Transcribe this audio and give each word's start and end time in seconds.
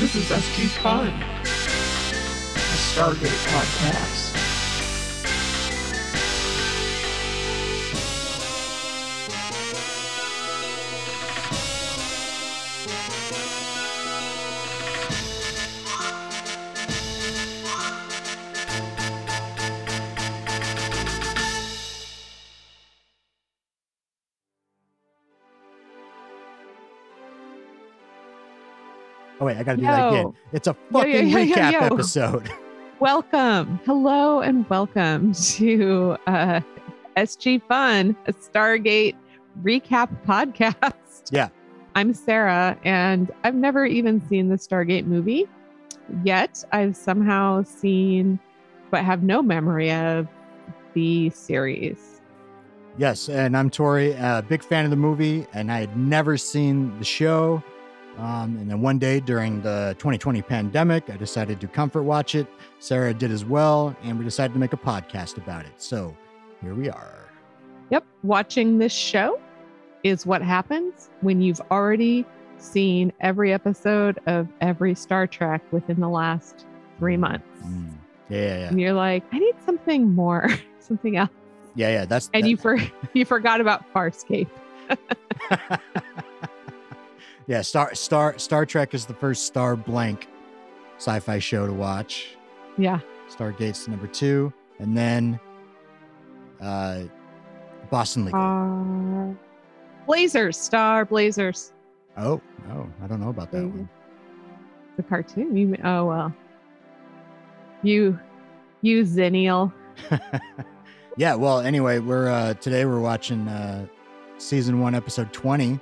This 0.00 0.14
is 0.14 0.24
SG 0.30 0.66
Fun, 0.80 1.08
a 1.08 1.12
Stargate 2.88 3.36
podcast. 3.52 4.39
I 29.60 29.62
gotta 29.62 29.76
be 29.76 29.84
that 29.84 30.08
again. 30.08 30.22
Yo. 30.24 30.34
It's 30.52 30.68
a 30.68 30.70
Yo, 30.70 30.76
yo, 30.86 30.92
fucking 31.00 31.28
yo, 31.28 31.38
yo, 31.38 31.54
recap 31.54 31.72
yo. 31.72 31.78
episode. 31.80 32.50
Welcome. 33.00 33.78
Hello 33.84 34.40
and 34.40 34.66
welcome 34.70 35.34
to 35.34 36.16
uh, 36.26 36.62
SG 37.18 37.62
Fun, 37.68 38.16
a 38.26 38.32
Stargate 38.32 39.16
recap 39.62 40.08
podcast. 40.24 40.94
Yeah. 41.30 41.50
I'm 41.94 42.14
Sarah, 42.14 42.78
and 42.84 43.30
I've 43.44 43.54
never 43.54 43.84
even 43.84 44.26
seen 44.30 44.48
the 44.48 44.56
Stargate 44.56 45.04
movie 45.04 45.46
yet. 46.24 46.64
I've 46.72 46.96
somehow 46.96 47.62
seen, 47.62 48.40
but 48.90 49.04
have 49.04 49.22
no 49.22 49.42
memory 49.42 49.92
of 49.92 50.26
the 50.94 51.28
series. 51.28 52.22
Yes, 52.96 53.28
and 53.28 53.54
I'm 53.54 53.68
Tori, 53.68 54.12
a 54.12 54.42
big 54.48 54.64
fan 54.64 54.86
of 54.86 54.90
the 54.90 54.96
movie, 54.96 55.46
and 55.52 55.70
I 55.70 55.80
had 55.80 55.98
never 55.98 56.38
seen 56.38 56.98
the 56.98 57.04
show. 57.04 57.62
Um, 58.20 58.58
and 58.58 58.70
then 58.70 58.82
one 58.82 58.98
day 58.98 59.18
during 59.20 59.62
the 59.62 59.94
2020 59.98 60.42
pandemic, 60.42 61.08
I 61.08 61.16
decided 61.16 61.60
to 61.62 61.66
comfort 61.66 62.02
watch 62.02 62.34
it. 62.34 62.46
Sarah 62.78 63.14
did 63.14 63.30
as 63.30 63.44
well, 63.44 63.96
and 64.02 64.18
we 64.18 64.24
decided 64.24 64.52
to 64.52 64.58
make 64.58 64.74
a 64.74 64.76
podcast 64.76 65.38
about 65.38 65.64
it. 65.64 65.72
So 65.78 66.14
here 66.60 66.74
we 66.74 66.90
are. 66.90 67.28
Yep. 67.90 68.04
Watching 68.22 68.76
this 68.78 68.92
show 68.92 69.40
is 70.04 70.26
what 70.26 70.42
happens 70.42 71.08
when 71.22 71.40
you've 71.40 71.60
already 71.70 72.26
seen 72.58 73.10
every 73.20 73.52
episode 73.54 74.18
of 74.26 74.46
every 74.60 74.94
Star 74.94 75.26
Trek 75.26 75.62
within 75.72 75.98
the 76.00 76.08
last 76.08 76.66
three 76.98 77.16
months. 77.16 77.46
Mm. 77.64 77.92
Yeah, 78.28 78.38
yeah, 78.38 78.58
yeah. 78.58 78.68
And 78.68 78.80
you're 78.80 78.92
like, 78.92 79.24
I 79.32 79.38
need 79.38 79.54
something 79.64 80.14
more, 80.14 80.48
something 80.80 81.16
else. 81.16 81.30
Yeah, 81.74 81.88
yeah. 81.90 82.04
That's 82.04 82.28
And 82.34 82.44
that- 82.44 82.50
you 82.50 82.56
for 82.58 82.76
you 83.14 83.24
forgot 83.24 83.60
about 83.62 83.90
Farscape. 83.94 84.48
yeah, 87.50 87.62
Star 87.62 87.92
Star 87.96 88.38
Star 88.38 88.64
Trek 88.64 88.94
is 88.94 89.06
the 89.06 89.14
first 89.14 89.44
star 89.44 89.74
blank 89.74 90.28
sci-fi 90.98 91.40
show 91.40 91.66
to 91.66 91.72
watch. 91.72 92.36
Yeah. 92.78 93.00
Stargate's 93.28 93.88
number 93.88 94.06
two, 94.06 94.52
and 94.78 94.96
then 94.96 95.40
uh, 96.60 97.02
Boston 97.90 98.26
Legal. 98.26 98.40
Uh, 98.40 99.34
Blazers, 100.06 100.56
Star 100.56 101.04
Blazers. 101.04 101.72
oh, 102.16 102.40
oh, 102.70 102.86
I 103.02 103.08
don't 103.08 103.20
know 103.20 103.30
about 103.30 103.50
that 103.50 103.64
one. 103.64 103.88
The 104.96 105.02
cartoon. 105.02 105.56
You 105.56 105.74
oh 105.82 106.04
well. 106.04 106.34
You 107.82 108.16
you 108.82 109.02
Zennial. 109.02 109.72
yeah. 111.16 111.34
Well, 111.34 111.58
anyway, 111.58 111.98
we're 111.98 112.28
uh, 112.28 112.54
today 112.54 112.84
we're 112.84 113.00
watching 113.00 113.48
uh, 113.48 113.86
season 114.38 114.78
one, 114.78 114.94
episode 114.94 115.32
twenty. 115.32 115.80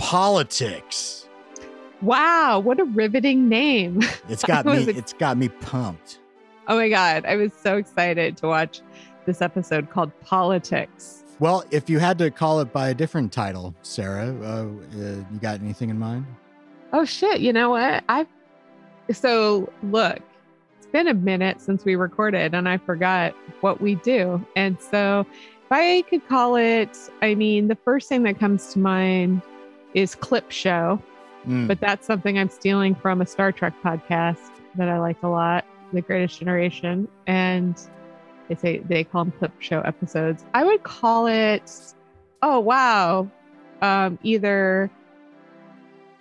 Politics. 0.00 1.28
Wow, 2.00 2.58
what 2.58 2.80
a 2.80 2.84
riveting 2.84 3.48
name. 3.48 4.00
It's 4.30 4.42
got 4.42 4.64
me. 4.64 4.84
It's 4.84 5.12
got 5.12 5.36
me 5.36 5.48
pumped. 5.48 6.20
Oh 6.68 6.76
my 6.76 6.88
god, 6.88 7.26
I 7.26 7.36
was 7.36 7.52
so 7.52 7.76
excited 7.76 8.36
to 8.38 8.46
watch 8.46 8.80
this 9.26 9.42
episode 9.42 9.90
called 9.90 10.10
Politics. 10.20 11.24
Well, 11.38 11.64
if 11.70 11.90
you 11.90 11.98
had 11.98 12.16
to 12.18 12.30
call 12.30 12.60
it 12.60 12.72
by 12.72 12.88
a 12.88 12.94
different 12.94 13.30
title, 13.30 13.74
Sarah, 13.82 14.34
uh, 14.42 14.46
uh, 14.46 14.66
you 14.96 15.38
got 15.40 15.60
anything 15.60 15.90
in 15.90 15.98
mind? 15.98 16.26
Oh 16.94 17.04
shit, 17.04 17.40
you 17.40 17.52
know 17.52 17.68
what? 17.68 18.02
I 18.08 18.26
so 19.12 19.70
look, 19.82 20.18
it's 20.78 20.86
been 20.86 21.08
a 21.08 21.14
minute 21.14 21.60
since 21.60 21.84
we 21.84 21.94
recorded 21.94 22.54
and 22.54 22.68
I 22.68 22.78
forgot 22.78 23.34
what 23.60 23.82
we 23.82 23.96
do. 23.96 24.44
And 24.56 24.80
so 24.80 25.26
if 25.30 25.70
I 25.70 26.02
could 26.08 26.26
call 26.26 26.56
it, 26.56 26.96
I 27.20 27.34
mean, 27.34 27.68
the 27.68 27.76
first 27.76 28.08
thing 28.08 28.22
that 28.22 28.38
comes 28.38 28.72
to 28.72 28.78
mind 28.78 29.42
is 29.94 30.14
clip 30.14 30.50
show, 30.50 31.02
Mm, 31.46 31.66
but 31.68 31.80
that's 31.80 32.06
something 32.06 32.38
I'm 32.38 32.50
stealing 32.50 32.94
from 32.94 33.22
a 33.22 33.26
Star 33.26 33.50
Trek 33.50 33.72
podcast 33.82 34.50
that 34.74 34.88
I 34.88 34.98
like 34.98 35.22
a 35.22 35.28
lot, 35.28 35.64
The 35.92 36.02
Greatest 36.02 36.38
Generation. 36.38 37.08
And 37.26 37.80
they 38.48 38.54
say 38.56 38.78
they 38.78 39.04
call 39.04 39.24
them 39.24 39.32
clip 39.38 39.52
show 39.58 39.80
episodes. 39.80 40.44
I 40.54 40.64
would 40.64 40.82
call 40.82 41.26
it, 41.26 41.72
oh 42.42 42.60
wow, 42.60 43.30
um, 43.80 44.18
either 44.22 44.90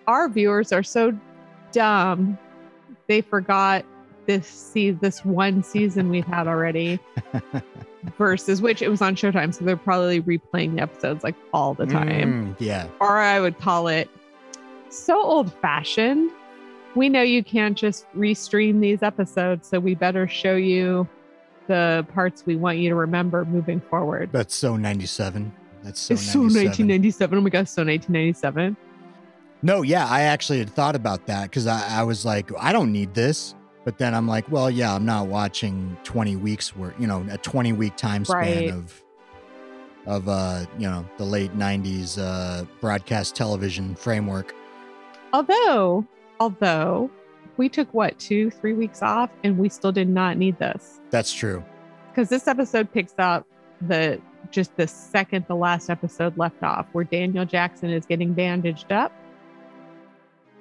our 0.07 0.30
viewers 0.30 0.72
are 0.72 0.84
so 0.84 1.18
dumb 1.72 2.38
they 3.07 3.22
forgot 3.22 3.86
this 4.25 4.47
see 4.47 4.91
this 4.91 5.24
one 5.25 5.62
season 5.62 6.09
we've 6.09 6.25
had 6.25 6.47
already 6.47 7.00
versus 8.18 8.62
which 8.62 8.82
it 8.82 8.90
was 8.90 9.02
on 9.02 9.16
Showtime, 9.16 9.54
so 9.54 9.66
they're 9.66 9.78
probably 9.78 10.22
replaying 10.22 10.76
the 10.76 10.82
episodes 10.82 11.24
like 11.24 11.36
all 11.54 11.74
the 11.74 11.86
time 11.86 12.56
mm, 12.56 12.56
yeah. 12.60 12.88
or 13.00 13.18
I 13.18 13.40
would 13.40 13.60
call 13.60 13.88
it 13.88 14.10
so 14.90 15.22
old 15.22 15.54
fashioned. 15.62 16.32
We 16.96 17.10
know 17.10 17.22
you 17.22 17.44
can't 17.44 17.78
just 17.78 18.06
restream 18.16 18.82
these 18.82 19.04
episodes, 19.04 19.68
so 19.68 19.80
we 19.80 19.96
better 19.96 20.28
show 20.28 20.56
you 20.56 21.08
the 21.68 22.06
parts 22.14 22.46
we 22.46 22.56
want 22.56 22.80
you 22.80 22.90
to 22.90 22.96
remember 22.96 23.46
moving 23.46 23.80
forward. 23.80 24.30
That's 24.31 24.56
so 24.56 24.76
97. 24.76 25.54
That's 25.84 26.00
so 26.00 26.16
it's 26.16 26.24
so 26.24 26.40
1997. 26.40 27.38
Oh 27.38 27.42
my 27.42 27.50
gosh, 27.50 27.70
so 27.70 27.86
1997. 27.86 28.76
No, 29.62 29.81
yeah, 29.81 30.08
I 30.08 30.22
actually 30.22 30.60
had 30.60 30.70
thought 30.70 30.96
about 30.96 31.28
that 31.28 31.44
because 31.44 31.68
I, 31.68 32.00
I 32.00 32.04
was 32.04 32.26
like, 32.26 32.50
I 32.60 32.72
don't 32.72 32.92
need 32.92 33.14
this. 33.14 33.56
But 33.89 33.97
then 33.97 34.13
I'm 34.13 34.27
like, 34.27 34.47
well, 34.51 34.69
yeah, 34.69 34.94
I'm 34.94 35.03
not 35.03 35.25
watching 35.25 35.97
20 36.03 36.35
weeks 36.35 36.75
worth, 36.75 36.94
you 37.00 37.07
know, 37.07 37.25
a 37.31 37.39
20 37.39 37.73
week 37.73 37.95
time 37.95 38.23
span 38.23 38.38
Right. 38.38 38.69
of 38.72 39.03
of 40.05 40.29
uh, 40.29 40.66
you 40.77 40.88
know, 40.88 41.03
the 41.17 41.25
late 41.25 41.57
90s 41.57 42.19
uh 42.19 42.66
broadcast 42.81 43.35
television 43.35 43.95
framework. 43.95 44.53
Although, 45.33 46.05
although 46.39 47.09
we 47.57 47.67
took 47.67 47.91
what 47.91 48.19
two, 48.19 48.51
three 48.51 48.73
weeks 48.73 49.01
off, 49.01 49.31
and 49.44 49.57
we 49.57 49.69
still 49.69 49.91
did 49.91 50.07
not 50.07 50.38
need 50.38 50.59
this 50.59 51.00
That's 51.09 51.33
true. 51.33 51.63
because 52.11 52.29
this 52.29 52.47
episode 52.47 52.94
picks 52.94 53.16
up 53.17 53.47
the 53.81 54.21
just 54.51 54.77
the 54.77 54.88
second 54.88 55.45
the 55.47 55.56
last 55.56 55.89
episode 55.89 56.38
left 56.38 56.61
off, 56.61 56.85
where 56.91 57.06
Daniel 57.06 57.44
Jackson 57.44 57.89
is 57.89 58.06
getting 58.06 58.33
bandaged 58.33 58.91
up, 58.91 59.11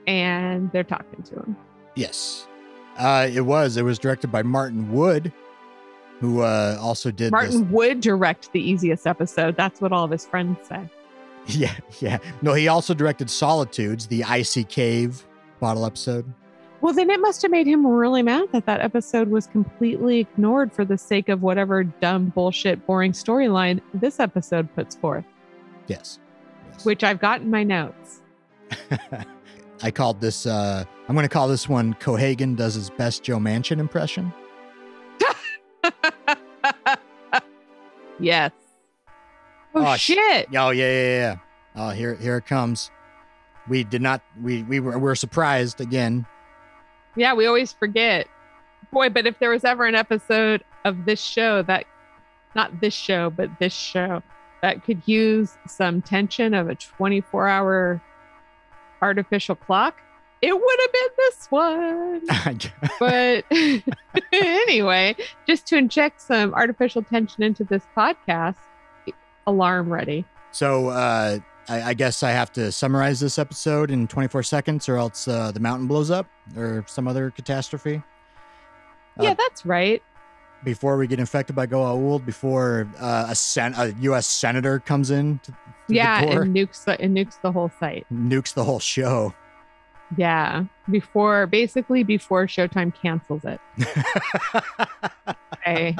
and 0.07 0.73
they're 0.73 0.83
talking 0.83 1.23
to 1.25 1.35
him. 1.35 1.57
Yes. 1.95 2.48
Uh 2.99 3.29
it 3.33 3.43
was. 3.43 3.77
It 3.77 3.83
was 3.83 3.99
directed 3.99 4.33
by 4.33 4.43
Martin 4.43 4.91
Wood, 4.93 5.33
who 6.21 6.41
uh 6.43 6.77
also 6.81 7.11
did 7.11 7.31
Martin 7.33 7.63
this. 7.63 7.71
would 7.73 8.01
direct 8.01 8.53
the 8.53 8.61
easiest 8.61 9.07
episode. 9.07 9.57
That's 9.57 9.81
what 9.81 9.93
all 9.93 10.05
of 10.05 10.11
his 10.11 10.27
friends 10.27 10.59
say. 10.69 10.89
Yeah, 11.51 11.73
yeah. 12.01 12.19
No, 12.43 12.53
he 12.53 12.69
also 12.69 12.93
directed 12.93 13.31
Solitudes, 13.31 14.07
the 14.07 14.23
icy 14.25 14.65
cave 14.65 15.27
bottle 15.61 15.87
episode. 15.87 16.31
Well, 16.83 16.93
then 16.93 17.09
it 17.09 17.21
must 17.21 17.41
have 17.41 17.51
made 17.51 17.67
him 17.67 17.87
really 17.87 18.21
mad 18.23 18.49
that 18.53 18.67
that 18.67 18.83
episode 18.83 19.29
was 19.29 19.47
completely 19.47 20.19
ignored 20.21 20.75
for 20.75 20.85
the 20.85 20.99
sake 20.99 21.31
of 21.31 21.41
whatever 21.41 21.85
dumb, 21.85 22.27
bullshit, 22.35 22.85
boring 22.87 23.13
storyline 23.13 23.81
this 23.95 24.21
episode 24.21 24.69
puts 24.75 24.95
forth, 24.95 25.25
Yes. 25.87 26.19
yes. 26.71 26.85
which 26.85 27.03
I've 27.03 27.19
got 27.19 27.41
in 27.41 27.51
my 27.51 27.65
notes. 27.65 28.21
I 29.83 29.91
called 29.91 30.21
this 30.21 30.47
uh 30.47 30.85
I'm 31.09 31.15
gonna 31.15 31.29
call 31.29 31.49
this 31.49 31.69
one 31.69 31.95
Cohaagen 31.95 32.57
does 32.57 32.75
his 32.75 32.91
best 32.91 33.23
Joe 33.23 33.39
Manchin 33.39 33.79
impression. 33.79 34.33
yes. 38.21 38.53
Oh, 39.75 39.87
Oh, 39.87 39.97
sh- 39.97 40.01
shit. 40.01 40.49
Oh 40.57 40.71
yeah, 40.71 40.91
yeah, 40.91 41.19
yeah. 41.19 41.37
Oh 41.77 41.91
here 41.91 42.15
here 42.17 42.37
it 42.39 42.47
comes. 42.47 42.91
We 43.69 43.85
did 43.85 44.03
not 44.03 44.23
we 44.43 44.63
we 44.65 44.81
were 44.81 44.93
we 44.93 45.03
were 45.05 45.15
surprised 45.15 45.81
again. 45.81 46.27
Yeah, 47.17 47.35
we 47.35 47.47
always 47.47 47.73
forget. 47.73 48.27
Boy, 48.93 49.09
but 49.11 49.27
if 49.27 49.39
there 49.39 49.51
was 49.51 49.65
ever 49.65 49.85
an 49.85 49.95
episode 49.95 50.65
of 50.85 51.05
this 51.05 51.21
show 51.21 51.63
that, 51.65 51.85
not 52.55 52.81
this 52.81 52.95
show, 52.95 53.29
but 53.29 53.51
this 53.59 53.75
show 53.75 54.23
that 54.63 54.83
could 54.85 55.03
use 55.07 55.59
some 55.67 56.01
tension 56.01 56.55
of 56.55 56.69
a 56.71 56.75
24 56.75 57.49
hour 57.49 58.01
artificial 59.03 59.55
clock, 59.55 59.97
it 60.43 60.53
would 60.53 60.79
have 60.81 60.93
been 60.93 61.11
this 61.17 61.47
one. 61.51 62.23
But 63.01 63.45
anyway, 64.33 65.17
just 65.47 65.67
to 65.69 65.77
inject 65.77 66.21
some 66.21 66.55
artificial 66.55 67.03
tension 67.03 67.43
into 67.43 67.65
this 67.65 67.83
podcast, 67.97 68.57
alarm 69.47 69.93
ready. 69.93 70.25
so 70.53 70.89
uh 70.89 71.39
I, 71.71 71.91
I 71.91 71.95
guess 71.95 72.23
I 72.23 72.31
have 72.31 72.51
to 72.55 72.73
summarize 72.73 73.21
this 73.21 73.39
episode 73.39 73.91
in 73.91 74.07
24 74.09 74.43
seconds, 74.43 74.89
or 74.89 74.97
else 74.97 75.29
uh, 75.29 75.53
the 75.53 75.61
mountain 75.61 75.87
blows 75.87 76.11
up, 76.11 76.27
or 76.57 76.83
some 76.89 77.07
other 77.07 77.31
catastrophe. 77.31 78.03
Yeah, 79.21 79.33
Uh, 79.33 79.35
that's 79.35 79.67
right. 79.67 80.03
Before 80.65 80.97
we 80.97 81.07
get 81.07 81.21
infected 81.21 81.55
by 81.55 81.67
Goa'uld, 81.67 82.27
before 82.27 82.89
uh, 83.01 83.27
a, 83.29 83.35
sen- 83.35 83.75
a 83.77 83.89
U.S. 84.01 84.27
senator 84.27 84.81
comes 84.81 85.11
in, 85.11 85.39
to, 85.45 85.53
to 85.53 85.57
Yeah, 85.89 86.25
the 86.25 86.41
and 86.41 86.55
nukes 86.55 86.85
the 86.85 87.01
and 87.01 87.17
nukes 87.17 87.41
the 87.41 87.53
whole 87.53 87.71
site. 87.79 88.07
nukes 88.13 88.55
the 88.55 88.65
whole 88.65 88.81
show. 88.81 89.33
Yeah, 90.17 90.65
before 90.91 91.47
basically 91.47 92.03
before 92.03 92.47
Showtime 92.47 92.95
cancels 92.95 93.43
it. 93.45 93.61
Okay, 95.55 95.97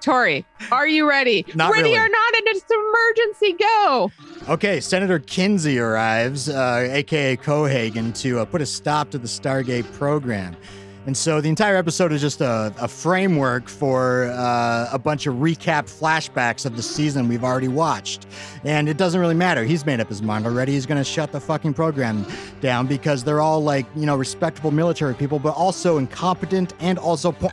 Tori, 0.00 0.44
are 0.70 0.86
you 0.86 1.08
ready? 1.08 1.44
Not 1.54 1.72
ready 1.72 1.90
really. 1.90 1.96
or 1.98 2.08
not? 2.08 2.34
And 2.36 2.42
it's 2.46 2.64
emergency. 2.70 3.56
Go. 3.58 4.10
Okay, 4.48 4.80
Senator 4.80 5.18
Kinsey 5.18 5.78
arrives, 5.78 6.48
uh, 6.48 6.88
aka 6.90 7.36
Cohaagen, 7.36 8.16
to 8.20 8.40
uh, 8.40 8.44
put 8.44 8.62
a 8.62 8.66
stop 8.66 9.10
to 9.10 9.18
the 9.18 9.28
Stargate 9.28 9.90
program. 9.92 10.56
And 11.04 11.16
so 11.16 11.40
the 11.40 11.48
entire 11.48 11.76
episode 11.76 12.12
is 12.12 12.20
just 12.20 12.40
a, 12.40 12.72
a 12.78 12.86
framework 12.86 13.68
for 13.68 14.26
uh, 14.32 14.88
a 14.92 14.98
bunch 14.98 15.26
of 15.26 15.34
recap 15.36 15.90
flashbacks 15.90 16.64
of 16.64 16.76
the 16.76 16.82
season 16.82 17.26
we've 17.26 17.42
already 17.42 17.66
watched. 17.66 18.26
And 18.62 18.88
it 18.88 18.98
doesn't 18.98 19.20
really 19.20 19.34
matter. 19.34 19.64
He's 19.64 19.84
made 19.84 19.98
up 19.98 20.08
his 20.08 20.22
mind 20.22 20.46
already. 20.46 20.72
He's 20.72 20.86
going 20.86 20.98
to 20.98 21.04
shut 21.04 21.32
the 21.32 21.40
fucking 21.40 21.74
program 21.74 22.24
down 22.60 22.86
because 22.86 23.24
they're 23.24 23.40
all 23.40 23.60
like, 23.60 23.84
you 23.96 24.06
know, 24.06 24.14
respectable 24.14 24.70
military 24.70 25.14
people, 25.14 25.40
but 25.40 25.56
also 25.56 25.98
incompetent 25.98 26.74
and 26.78 26.98
also. 26.98 27.32
Po- 27.32 27.50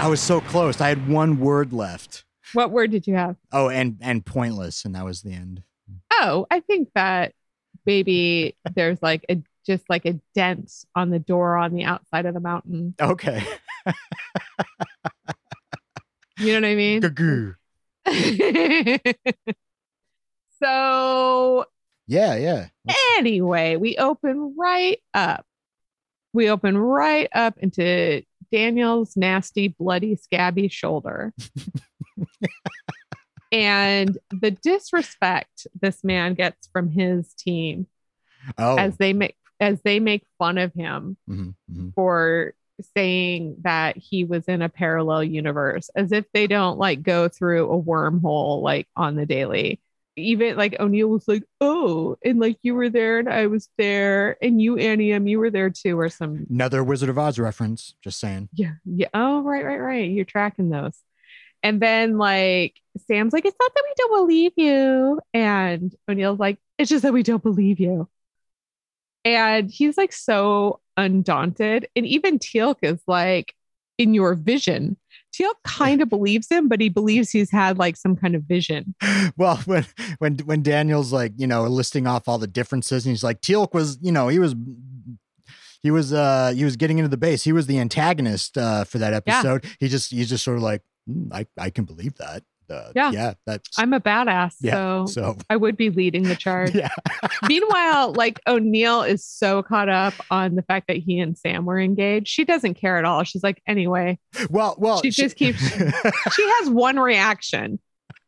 I 0.00 0.06
was 0.06 0.20
so 0.20 0.40
close. 0.40 0.80
I 0.80 0.88
had 0.88 1.08
one 1.08 1.40
word 1.40 1.72
left. 1.72 2.24
What 2.52 2.70
word 2.70 2.92
did 2.92 3.08
you 3.08 3.16
have? 3.16 3.34
Oh, 3.50 3.68
and 3.68 3.98
and 4.00 4.24
pointless, 4.24 4.84
and 4.84 4.94
that 4.94 5.04
was 5.04 5.22
the 5.22 5.32
end. 5.32 5.64
Oh, 6.12 6.46
I 6.50 6.60
think 6.60 6.90
that 6.94 7.32
maybe 7.84 8.56
there's 8.74 9.02
like 9.02 9.26
a 9.28 9.42
just 9.66 9.84
like 9.88 10.04
a 10.06 10.20
dent 10.34 10.70
on 10.94 11.10
the 11.10 11.18
door 11.18 11.56
on 11.56 11.72
the 11.74 11.84
outside 11.84 12.26
of 12.26 12.34
the 12.34 12.40
mountain. 12.40 12.94
Okay. 13.00 13.42
You 16.38 16.52
know 16.52 16.60
what 16.60 16.64
I 16.66 16.74
mean? 16.76 17.00
Goo-goo. 17.00 17.54
so 20.62 21.64
Yeah, 22.06 22.36
yeah. 22.36 22.68
anyway, 23.16 23.76
we 23.76 23.96
open 23.96 24.54
right 24.58 25.00
up. 25.14 25.44
We 26.32 26.50
open 26.50 26.76
right 26.78 27.28
up 27.34 27.58
into 27.58 28.22
Daniel's 28.52 29.16
nasty, 29.16 29.68
bloody, 29.68 30.14
scabby 30.16 30.68
shoulder. 30.68 31.32
and 33.52 34.18
the 34.30 34.50
disrespect 34.50 35.66
this 35.80 36.04
man 36.04 36.34
gets 36.34 36.68
from 36.72 36.90
his 36.90 37.32
team 37.34 37.86
Oh. 38.56 38.76
as 38.76 38.96
they 38.96 39.12
make 39.12 39.36
as 39.60 39.80
they 39.82 40.00
make 40.00 40.24
fun 40.38 40.58
of 40.58 40.72
him 40.74 41.16
mhm, 41.28 41.54
mhm. 41.72 41.94
for 41.94 42.54
saying 42.96 43.56
that 43.62 43.96
he 43.96 44.24
was 44.24 44.44
in 44.44 44.62
a 44.62 44.68
parallel 44.68 45.24
universe 45.24 45.90
as 45.96 46.12
if 46.12 46.24
they 46.32 46.46
don't 46.46 46.78
like 46.78 47.02
go 47.02 47.28
through 47.28 47.70
a 47.72 47.82
wormhole 47.82 48.62
like 48.62 48.86
on 48.94 49.16
the 49.16 49.26
daily 49.26 49.80
even 50.16 50.56
like 50.56 50.78
o'neill 50.80 51.08
was 51.08 51.26
like 51.26 51.42
oh 51.60 52.16
and 52.24 52.38
like 52.38 52.58
you 52.62 52.74
were 52.74 52.88
there 52.88 53.18
and 53.18 53.28
i 53.28 53.46
was 53.46 53.68
there 53.78 54.36
and 54.42 54.60
you 54.60 54.76
annie 54.78 55.12
M, 55.12 55.26
you 55.26 55.38
were 55.38 55.50
there 55.50 55.70
too 55.70 55.98
or 55.98 56.08
some 56.08 56.46
Another 56.50 56.82
Wizard 56.84 57.08
of 57.08 57.18
Oz 57.18 57.38
reference. 57.38 57.94
Just 58.02 58.20
saying. 58.20 58.48
yeah 58.52 58.72
yeah 58.84 59.08
oh 59.14 59.42
right 59.42 59.64
right 59.64 59.80
right 59.80 60.10
you're 60.10 60.24
tracking 60.24 60.70
those 60.70 60.96
and 61.62 61.80
then 61.80 62.18
like 62.18 62.74
sam's 63.06 63.32
like 63.32 63.44
it's 63.44 63.56
not 63.60 63.74
that 63.74 63.84
we 63.84 63.92
don't 63.96 64.20
believe 64.20 64.52
you 64.56 65.20
and 65.34 65.94
o'neill's 66.08 66.38
like 66.38 66.58
it's 66.78 66.90
just 66.90 67.02
that 67.02 67.12
we 67.12 67.22
don't 67.22 67.42
believe 67.42 67.80
you 67.80 68.08
and 69.36 69.70
he's 69.70 69.96
like 69.98 70.12
so 70.12 70.80
undaunted 70.96 71.88
and 71.96 72.06
even 72.06 72.38
teal'c 72.38 72.76
is 72.82 73.00
like 73.06 73.54
in 73.98 74.14
your 74.14 74.34
vision 74.34 74.96
teal'c 75.34 75.54
kind 75.64 76.00
of 76.02 76.08
believes 76.16 76.48
him 76.50 76.68
but 76.68 76.80
he 76.80 76.88
believes 76.88 77.30
he's 77.30 77.50
had 77.50 77.78
like 77.78 77.96
some 77.96 78.16
kind 78.16 78.34
of 78.34 78.42
vision 78.42 78.94
Well, 79.36 79.56
when 79.66 79.86
when 80.18 80.36
when 80.38 80.62
Daniel's 80.62 81.12
like, 81.12 81.32
you 81.36 81.46
know, 81.46 81.62
listing 81.64 82.06
off 82.06 82.28
all 82.28 82.38
the 82.38 82.46
differences, 82.48 83.06
and 83.06 83.12
he's 83.12 83.22
like, 83.22 83.40
Teal'c 83.40 83.72
was, 83.72 83.98
you 84.02 84.10
know, 84.10 84.26
he 84.28 84.38
was 84.40 84.54
he 85.82 85.90
was 85.90 86.12
uh 86.12 86.52
he 86.54 86.64
was 86.64 86.76
getting 86.76 86.98
into 86.98 87.08
the 87.08 87.16
base. 87.16 87.44
He 87.44 87.52
was 87.52 87.66
the 87.66 87.78
antagonist 87.78 88.58
uh 88.58 88.84
for 88.84 88.98
that 88.98 89.12
Yeah. 89.26 89.38
episode. 89.38 89.64
He 89.78 89.88
just 89.88 90.10
he's 90.10 90.28
just 90.28 90.44
sort 90.44 90.56
of 90.56 90.62
like, 90.62 90.82
"Mm, 91.08 91.32
I 91.32 91.46
I 91.56 91.70
can 91.70 91.84
believe 91.84 92.16
that. 92.16 92.42
Uh, 92.70 92.92
Yeah. 92.94 93.10
yeah, 93.12 93.34
that's 93.46 93.78
i'm 93.78 93.92
a 93.92 94.00
badass 94.00 94.54
Yeah, 94.60 94.74
so 94.74 95.06
so 95.06 95.36
i 95.48 95.56
would 95.56 95.76
be 95.76 95.90
leading 95.90 96.24
the 96.24 96.36
charge 96.36 96.74
yeah. 96.74 96.88
Meanwhile, 97.48 98.12
like 98.14 98.40
O'Neill 98.46 99.02
is 99.02 99.24
so 99.24 99.62
caught 99.62 99.88
up 99.88 100.12
on 100.30 100.54
the 100.54 100.62
fact 100.62 100.86
that 100.88 100.96
he 100.98 101.18
and 101.20 101.36
Sam 101.38 101.64
were 101.64 101.78
engaged. 101.80 102.28
She 102.28 102.44
doesn't 102.44 102.74
care 102.74 102.98
at 102.98 103.04
all. 103.04 103.22
She's 103.24 103.42
like, 103.42 103.62
anyway, 103.66 104.18
Well, 104.50 104.74
well, 104.78 105.00
She 105.02 105.10
just 105.10 105.36
keeps- 105.36 105.60
she 106.34 106.50
has 106.58 106.70
one 106.70 106.98
reaction 106.98 107.78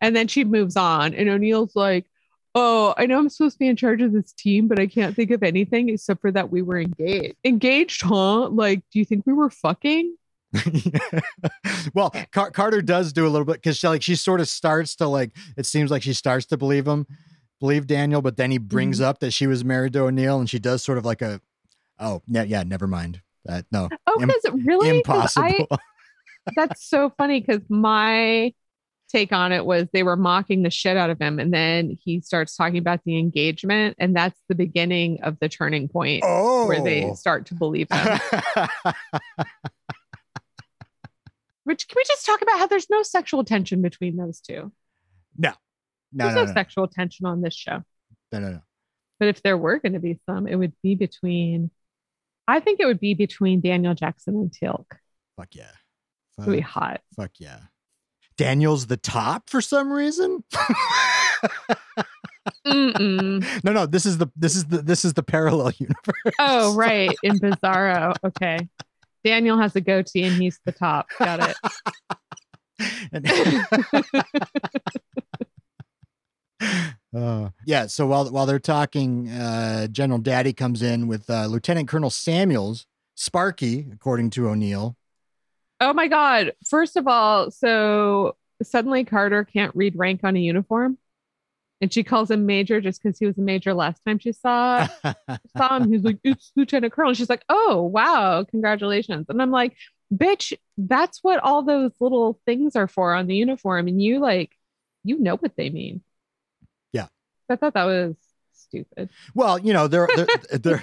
and 0.01 0.15
then 0.15 0.29
she 0.29 0.45
moves 0.45 0.77
on. 0.77 1.13
And 1.15 1.29
O'Neill's 1.29 1.75
like, 1.75 2.07
oh, 2.55 2.95
I 2.97 3.07
know 3.07 3.19
I'm 3.19 3.29
supposed 3.29 3.57
to 3.57 3.59
be 3.59 3.67
in 3.69 3.77
charge 3.77 4.01
of 4.03 4.13
this 4.13 4.33
team, 4.33 4.69
but 4.69 4.79
I 4.79 4.87
can't 4.87 5.15
think 5.17 5.31
of 5.33 5.43
anything 5.43 5.89
except 5.89 6.21
for 6.21 6.31
that 6.33 6.51
we 6.51 6.63
were 6.63 6.79
engaged. 6.81 7.35
Engaged, 7.45 8.03
huh? 8.03 8.49
Like, 8.49 8.81
do 8.93 8.99
you 8.99 9.05
think 9.05 9.25
we 9.27 9.33
were 9.33 9.51
fucking? 9.51 10.17
well, 11.95 12.11
Car- 12.33 12.51
Carter 12.51 12.83
does 12.83 13.13
do 13.13 13.27
a 13.27 13.29
little 13.29 13.45
bit 13.45 13.55
because 13.57 13.77
she 13.77 13.87
like 13.89 14.03
she 14.03 14.17
sort 14.17 14.41
of 14.41 14.49
starts 14.49 14.97
to 14.97 15.07
like 15.07 15.31
it 15.57 15.67
seems 15.67 15.91
like 15.91 16.03
she 16.03 16.13
starts 16.13 16.47
to 16.47 16.57
believe 16.57 16.87
him, 16.87 17.07
believe 17.61 17.87
Daniel, 17.87 18.23
but 18.23 18.37
then 18.37 18.51
he 18.51 18.59
brings 18.59 18.99
Mm-hmm. 18.99 19.09
up 19.09 19.21
that 19.21 19.33
she 19.33 19.47
was 19.47 19.65
married 19.65 19.93
to 19.95 20.01
O'Neill, 20.03 20.39
and 20.41 20.49
she 20.51 20.59
does 20.59 20.83
sort 20.83 20.99
of 20.99 21.05
like 21.05 21.23
a, 21.23 21.41
oh 21.99 22.23
yeah, 22.27 22.43
yeah, 22.43 22.63
never 22.63 22.87
mind 22.87 23.23
that. 23.45 23.67
No, 23.73 23.89
Oh, 24.07 24.21
Im- 24.21 24.29
because 24.29 24.65
really? 24.65 25.03
'Cause 25.03 25.37
impossible. 25.37 25.67
I, 25.71 25.79
that's 26.57 26.85
so 26.89 27.13
funny 27.17 27.41
because 27.41 27.61
my 27.69 28.53
take 29.13 29.33
on 29.33 29.51
it 29.53 29.67
was 29.67 29.89
they 29.93 30.05
were 30.05 30.17
mocking 30.17 30.63
the 30.63 30.71
shit 30.71 30.97
out 30.97 31.11
of 31.11 31.21
him 31.21 31.41
and 31.41 31.53
then 31.53 31.99
he 32.05 32.21
starts 32.21 32.55
talking 32.57 32.79
about 32.79 33.01
the 33.05 33.19
engagement 33.19 33.97
and 33.99 34.15
that's 34.15 34.39
the 34.49 34.55
beginning 34.55 35.21
of 35.25 35.37
the 35.41 35.49
turning 35.49 35.89
point 35.89 36.23
oh, 36.25 36.69
where 36.69 36.81
they 36.81 37.13
start 37.15 37.45
to 37.47 37.55
believe 37.57 37.89
him 37.91 38.19
which 41.71 41.87
can 41.89 41.95
we 41.97 42.05
just 42.07 42.27
talk 42.27 42.43
about 42.43 42.59
how 42.59 42.67
there's 42.67 42.91
no 42.91 43.03
sexual 43.03 43.45
tension 43.45 43.81
between 43.81 44.17
those 44.17 44.41
two 44.41 44.73
no, 45.39 45.53
no, 46.13 46.25
there's 46.25 46.35
no, 46.35 46.41
no, 46.43 46.47
no, 46.47 46.53
sexual 46.53 46.89
tension 46.89 47.27
on 47.27 47.41
this 47.41 47.55
show 47.55 47.83
no, 48.33 48.41
no, 48.41 48.51
no. 48.51 48.61
but 49.21 49.29
if 49.29 49.41
there 49.43 49.57
were 49.57 49.79
going 49.79 49.93
to 49.93 50.01
be 50.01 50.19
some 50.27 50.49
it 50.49 50.57
would 50.57 50.73
be 50.83 50.97
between 50.97 51.71
i 52.49 52.59
think 52.59 52.81
it 52.81 52.87
would 52.87 53.01
be 53.01 53.15
between 53.15 53.61
daniel 53.61 53.95
jackson 53.95 54.35
and 54.35 54.53
Teal'c 54.53 54.87
Fuck 55.37 55.55
yeah, 55.55 55.71
it 56.39 56.47
would 56.47 56.53
be 56.53 56.61
hot 56.61 57.01
fuck 57.17 57.31
yeah. 57.39 57.61
Daniel's 58.37 58.87
the 58.87 58.97
top 58.97 59.51
for 59.51 59.61
some 59.61 59.93
reason. 59.93 60.43
Mm-mm. 62.67 63.45
no, 63.65 63.73
no, 63.73 63.85
this 63.85 64.07
is 64.07 64.17
the 64.17 64.29
this 64.35 64.57
is 64.57 64.65
the 64.65 64.81
this 64.81 65.05
is 65.05 65.13
the 65.13 65.23
parallel 65.23 65.73
universe. 65.79 66.35
Oh, 66.39 66.75
right. 66.75 67.15
In 67.23 67.39
Bizarro. 67.39 68.15
Okay. 68.25 68.67
Daniel 69.25 69.59
has 69.59 69.77
a 69.77 69.81
goatee 69.81 70.25
and 70.25 70.41
he's 70.41 70.61
the 70.65 70.73
top. 70.73 71.09
Got 71.19 71.51
it. 71.51 71.57
Uh, 77.15 77.51
yeah. 77.67 77.87
So 77.87 78.07
while 78.07 78.31
while 78.31 78.47
they're 78.47 78.59
talking, 78.59 79.29
uh, 79.31 79.87
General 79.89 80.19
Daddy 80.19 80.53
comes 80.53 80.83
in 80.83 81.07
with 81.07 81.29
uh, 81.29 81.47
Lieutenant 81.47 81.89
Colonel 81.89 82.11
Samuels, 82.11 82.87
Sparky, 83.15 83.87
according 83.93 84.31
to 84.31 84.49
O'Neill. 84.49 84.97
Oh 85.81 85.93
my 85.93 86.09
God. 86.09 86.53
First 86.69 86.97
of 86.97 87.07
all, 87.07 87.51
so 87.51 88.37
suddenly 88.63 89.05
Carter 89.05 89.45
can't 89.45 89.75
read 89.75 89.97
rank 89.97 90.21
on 90.25 90.37
a 90.37 90.41
uniform. 90.41 90.99
And 91.81 91.93
she 91.93 92.05
calls 92.05 92.31
him 92.31 92.45
major 92.45 92.81
just 92.81 93.03
because 93.03 93.19
he 93.19 93.27
was 93.27 93.39
a 93.39 93.43
major 93.43 93.73
last 93.73 94.03
time 94.05 94.19
she 94.19 94.33
saw 94.33 94.87
saw 95.57 95.77
him. 95.79 95.91
He's 95.91 96.03
like, 96.03 96.19
it's 96.23 96.53
Lieutenant 96.55 96.93
Colonel. 96.93 97.15
She's 97.15 97.31
like, 97.31 97.45
oh 97.49 97.83
wow, 97.83 98.45
congratulations. 98.45 99.27
And 99.29 99.41
I'm 99.41 99.51
like, 99.51 99.77
bitch, 100.13 100.53
that's 100.77 101.23
what 101.23 101.41
all 101.41 101.63
those 101.63 101.93
little 102.01 102.39
things 102.45 102.77
are 102.77 102.89
for 102.89 103.15
on 103.15 103.27
the 103.27 103.37
uniform. 103.37 103.89
And 103.89 104.03
you 104.03 104.19
like, 104.19 104.53
you 105.05 105.19
know 105.19 105.37
what 105.37 105.57
they 105.57 105.71
mean. 105.71 106.03
Yeah. 106.93 107.07
I 107.49 107.57
thought 107.57 107.75
that 107.75 107.85
was 107.85 108.15
stupid. 108.71 109.11
well, 109.35 109.59
you 109.59 109.73
know 109.73 109.87
they're 109.89 110.09
they're 110.17 110.27
they're 110.59 110.83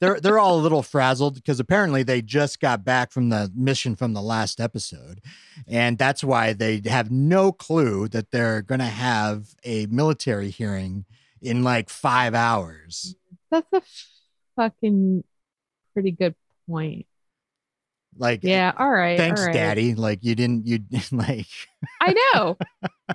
they're, 0.00 0.20
they're 0.20 0.38
all 0.38 0.58
a 0.58 0.62
little 0.62 0.82
frazzled 0.82 1.34
because 1.34 1.60
apparently 1.60 2.02
they 2.02 2.22
just 2.22 2.60
got 2.60 2.84
back 2.84 3.10
from 3.12 3.28
the 3.28 3.50
mission 3.54 3.96
from 3.96 4.14
the 4.14 4.22
last 4.22 4.60
episode, 4.60 5.20
and 5.68 5.98
that's 5.98 6.24
why 6.24 6.52
they 6.52 6.80
have 6.86 7.10
no 7.10 7.52
clue 7.52 8.08
that 8.08 8.30
they're 8.30 8.62
going 8.62 8.78
to 8.78 8.84
have 8.86 9.48
a 9.64 9.86
military 9.86 10.50
hearing 10.50 11.04
in 11.42 11.62
like 11.62 11.90
five 11.90 12.34
hours. 12.34 13.14
That's 13.50 13.66
a 13.72 13.82
fucking 14.56 15.22
pretty 15.92 16.12
good 16.12 16.34
point. 16.68 17.06
Like, 18.18 18.40
Yeah. 18.42 18.72
Eh, 18.74 18.82
all 18.82 18.90
right. 18.90 19.18
thanks, 19.18 19.40
all 19.40 19.48
right. 19.48 19.52
Daddy. 19.52 19.94
Like 19.94 20.20
you 20.22 20.34
didn't 20.34 20.66
you 20.66 20.80
like. 21.12 21.46
I 22.00 22.14
know. 22.34 22.56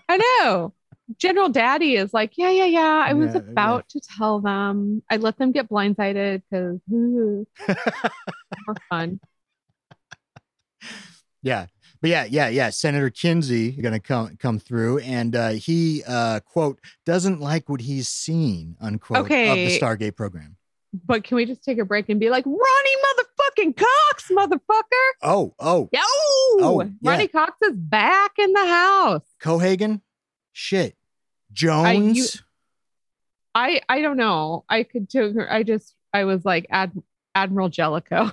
I 0.08 0.18
know. 0.18 0.74
General 1.18 1.50
Daddy 1.50 1.96
is 1.96 2.14
like, 2.14 2.34
yeah, 2.38 2.50
yeah, 2.50 2.66
yeah. 2.66 3.04
I 3.08 3.14
was 3.14 3.34
Yeah, 3.34 3.42
yeah. 3.44 3.52
about 3.52 3.90
to 3.90 4.00
tell 4.00 4.40
them. 4.40 5.04
I 5.10 5.18
let 5.18 5.38
them 5.38 5.52
get 5.52 5.70
blindsided 5.70 6.42
because 6.50 6.80
more 7.68 8.76
fun. 8.90 9.20
Yeah. 11.44 11.68
But 12.02 12.10
yeah, 12.10 12.26
yeah, 12.26 12.48
yeah. 12.50 12.70
Senator 12.72 13.10
Kinsey 13.12 13.72
going 13.74 13.94
to 13.94 14.00
come 14.00 14.36
come 14.38 14.58
through, 14.58 15.00
and 15.00 15.36
uh, 15.36 15.50
he 15.50 16.04
uh, 16.08 16.40
quote 16.40 16.80
doesn't 17.06 17.40
like 17.40 17.70
what 17.70 17.80
he's 17.82 18.08
seen 18.08 18.76
unquote 18.82 19.20
of 19.20 19.28
the 19.30 19.80
Stargate 19.80 20.16
program. 20.16 20.56
But 21.06 21.24
can 21.24 21.38
we 21.38 21.46
just 21.46 21.64
take 21.64 21.78
a 21.78 21.86
break 21.86 22.10
and 22.10 22.20
be 22.20 22.30
like, 22.30 22.46
Ronny 22.46 22.58
motherfucking 22.58 23.78
Cox, 23.78 24.30
motherfucker? 24.30 25.12
Oh, 25.22 25.54
oh, 25.60 25.90
Yo, 25.94 26.00
Oh, 26.04 26.82
yeah. 26.82 27.12
Ronny 27.12 27.28
Cox 27.30 27.56
is 27.62 27.78
back 27.78 28.32
in 28.38 28.52
the 28.52 28.66
house. 28.68 29.22
Cohaagen, 29.42 30.02
shit, 30.52 30.98
Jones. 31.54 32.42
I 33.54 33.82
I 33.90 34.02
don't 34.02 34.18
know. 34.18 34.64
I 34.70 34.84
could 34.84 35.08
do. 35.08 35.42
I 35.50 35.64
just 35.64 35.96
I 36.14 36.24
was 36.24 36.46
like 36.46 36.68
Ad, 36.70 36.92
Admiral 37.36 37.70
Jellicoe 37.70 38.26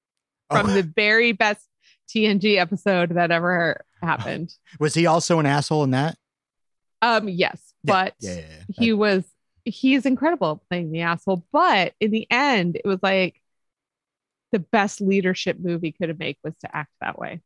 from 0.50 0.66
Oh, 0.70 0.72
the 0.72 0.82
very 0.82 1.32
best 1.32 1.66
TNG 2.08 2.56
episode 2.58 3.10
that 3.10 3.30
ever 3.30 3.84
happened. 4.02 4.52
was 4.80 4.94
he 4.94 5.06
also 5.06 5.38
an 5.38 5.46
asshole 5.46 5.84
in 5.84 5.90
that? 5.92 6.16
Um, 7.02 7.28
yes, 7.28 7.74
Yeah, 7.82 7.92
but 7.92 8.14
yeah, 8.20 8.34
yeah, 8.34 8.40
yeah. 8.40 8.62
he 8.78 8.92
was 8.92 9.24
he's 9.64 10.06
incredible 10.06 10.62
playing 10.68 10.92
the 10.92 11.02
asshole. 11.02 11.44
But 11.52 11.94
in 12.00 12.10
the 12.10 12.26
end, 12.30 12.76
it 12.76 12.86
was 12.86 13.00
like 13.02 13.40
the 14.52 14.58
best 14.60 15.00
leadership 15.00 15.58
movie 15.58 15.92
could 15.92 16.08
have 16.08 16.18
made 16.18 16.36
was 16.44 16.54
to 16.60 16.74
act 16.74 16.92
that 17.00 17.18
way. 17.18 17.40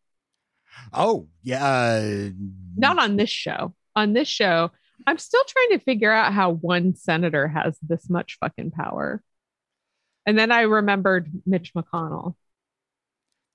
oh, 0.93 1.27
yeah. 1.43 1.65
Uh, 1.65 2.31
Not 2.77 2.99
on 2.99 3.17
this 3.17 3.31
show. 3.31 3.75
On 3.97 4.13
this 4.13 4.29
show, 4.29 4.71
I'm 5.07 5.19
still 5.19 5.43
trying 5.47 5.79
to 5.79 5.85
figure 5.85 6.13
out 6.13 6.33
how 6.33 6.51
one 6.53 6.95
senator 6.95 7.49
has 7.49 7.77
this 7.83 8.09
much 8.11 8.37
fucking 8.41 8.71
power. 8.73 9.23
And 10.27 10.39
then 10.39 10.53
I 10.53 10.63
remembered 10.63 11.31
Mitch 11.47 11.73
McConnell. 11.75 12.35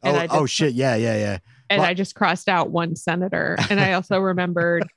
oh, 0.03 0.09
and 0.09 0.17
I 0.17 0.27
oh 0.31 0.41
just- 0.45 0.53
shit. 0.53 0.73
Yeah, 0.73 0.95
yeah, 0.95 1.17
yeah. 1.17 1.37
and 1.69 1.79
Well- 1.81 1.89
I 1.89 1.93
just 1.93 2.15
crossed 2.15 2.49
out 2.49 2.71
one 2.71 2.95
senator. 2.95 3.55
And 3.69 3.79
I 3.79 3.93
also 3.93 4.19
remembered 4.31 4.87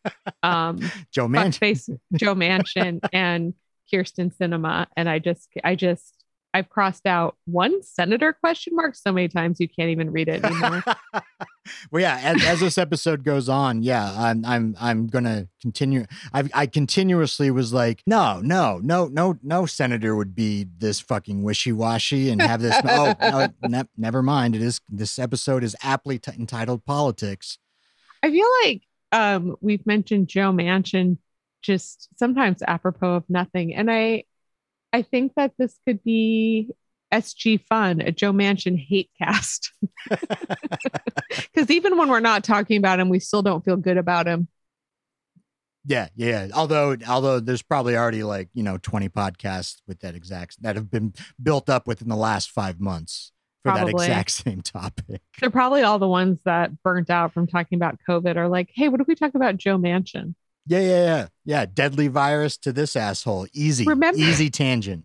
um 0.42 0.80
Joe 1.12 1.28
Man. 1.28 1.52
fuckface 1.52 1.88
Joe 2.14 2.34
Manchin 2.34 3.00
and 3.12 3.54
Kyrsten 3.92 4.34
Sinema. 4.36 4.86
And 4.96 5.08
I 5.08 5.18
just 5.18 5.48
I 5.64 5.74
just 5.74 6.14
I've 6.54 6.70
crossed 6.70 7.06
out 7.06 7.36
one 7.44 7.82
senator 7.82 8.32
question 8.32 8.74
mark 8.74 8.94
so 8.94 9.12
many 9.12 9.28
times 9.28 9.60
you 9.60 9.68
can't 9.68 9.90
even 9.90 10.10
read 10.10 10.28
it 10.28 10.42
anymore. 10.44 10.82
well, 11.90 12.00
yeah. 12.00 12.18
As, 12.22 12.44
as 12.44 12.60
this 12.60 12.78
episode 12.78 13.22
goes 13.22 13.48
on, 13.48 13.82
yeah, 13.82 14.14
I'm 14.16 14.44
I'm 14.44 14.74
I'm 14.80 15.06
gonna 15.08 15.48
continue. 15.60 16.06
I 16.32 16.48
I 16.54 16.66
continuously 16.66 17.50
was 17.50 17.72
like, 17.72 18.02
no, 18.06 18.40
no, 18.42 18.80
no, 18.82 19.06
no, 19.06 19.38
no 19.42 19.66
senator 19.66 20.16
would 20.16 20.34
be 20.34 20.66
this 20.78 21.00
fucking 21.00 21.42
wishy 21.42 21.72
washy 21.72 22.30
and 22.30 22.40
have 22.40 22.62
this. 22.62 22.74
oh, 22.82 23.14
no, 23.20 23.48
ne- 23.68 23.88
never 23.98 24.22
mind. 24.22 24.56
It 24.56 24.62
is 24.62 24.80
this 24.88 25.18
episode 25.18 25.62
is 25.62 25.76
aptly 25.82 26.18
t- 26.18 26.32
entitled 26.32 26.84
politics. 26.86 27.58
I 28.22 28.30
feel 28.30 28.48
like 28.64 28.82
um 29.12 29.56
we've 29.60 29.86
mentioned 29.86 30.28
Joe 30.28 30.50
Manchin 30.52 31.18
just 31.60 32.08
sometimes 32.16 32.62
apropos 32.66 33.16
of 33.16 33.24
nothing. 33.28 33.74
And 33.74 33.90
I 33.90 34.24
I 34.92 35.02
think 35.02 35.32
that 35.36 35.52
this 35.58 35.78
could 35.86 36.02
be 36.02 36.70
SG 37.12 37.64
fun, 37.66 38.00
a 38.00 38.12
Joe 38.12 38.32
Manchin 38.32 38.78
hate 38.78 39.10
cast. 39.18 39.72
Because 41.54 41.70
even 41.70 41.98
when 41.98 42.08
we're 42.08 42.20
not 42.20 42.44
talking 42.44 42.78
about 42.78 43.00
him, 43.00 43.08
we 43.08 43.18
still 43.18 43.42
don't 43.42 43.64
feel 43.64 43.76
good 43.76 43.98
about 43.98 44.26
him. 44.26 44.48
Yeah, 45.84 46.08
yeah. 46.14 46.48
Although, 46.54 46.96
although 47.06 47.40
there's 47.40 47.62
probably 47.62 47.96
already 47.96 48.22
like 48.22 48.48
you 48.54 48.62
know 48.62 48.78
20 48.78 49.08
podcasts 49.08 49.76
with 49.86 50.00
that 50.00 50.14
exact 50.14 50.62
that 50.62 50.76
have 50.76 50.90
been 50.90 51.14
built 51.42 51.68
up 51.68 51.86
within 51.86 52.08
the 52.08 52.16
last 52.16 52.50
five 52.50 52.80
months 52.80 53.32
for 53.64 53.72
that 53.72 53.88
exact 53.88 54.30
same 54.44 54.62
topic. 54.62 55.20
They're 55.40 55.50
probably 55.50 55.82
all 55.82 55.98
the 55.98 56.08
ones 56.08 56.40
that 56.44 56.82
burnt 56.82 57.10
out 57.10 57.32
from 57.32 57.46
talking 57.46 57.76
about 57.76 57.98
COVID 58.08 58.36
are 58.36 58.48
like, 58.48 58.70
hey, 58.74 58.88
what 58.88 59.00
if 59.00 59.06
we 59.06 59.14
talk 59.14 59.34
about 59.34 59.56
Joe 59.56 59.78
Manchin? 59.78 60.34
Yeah, 60.68 60.80
yeah, 60.80 61.04
yeah, 61.04 61.26
yeah. 61.44 61.66
Deadly 61.66 62.08
virus 62.08 62.56
to 62.58 62.72
this 62.72 62.94
asshole. 62.94 63.46
Easy, 63.52 63.84
Remember- 63.84 64.18
easy 64.18 64.50
tangent. 64.50 65.04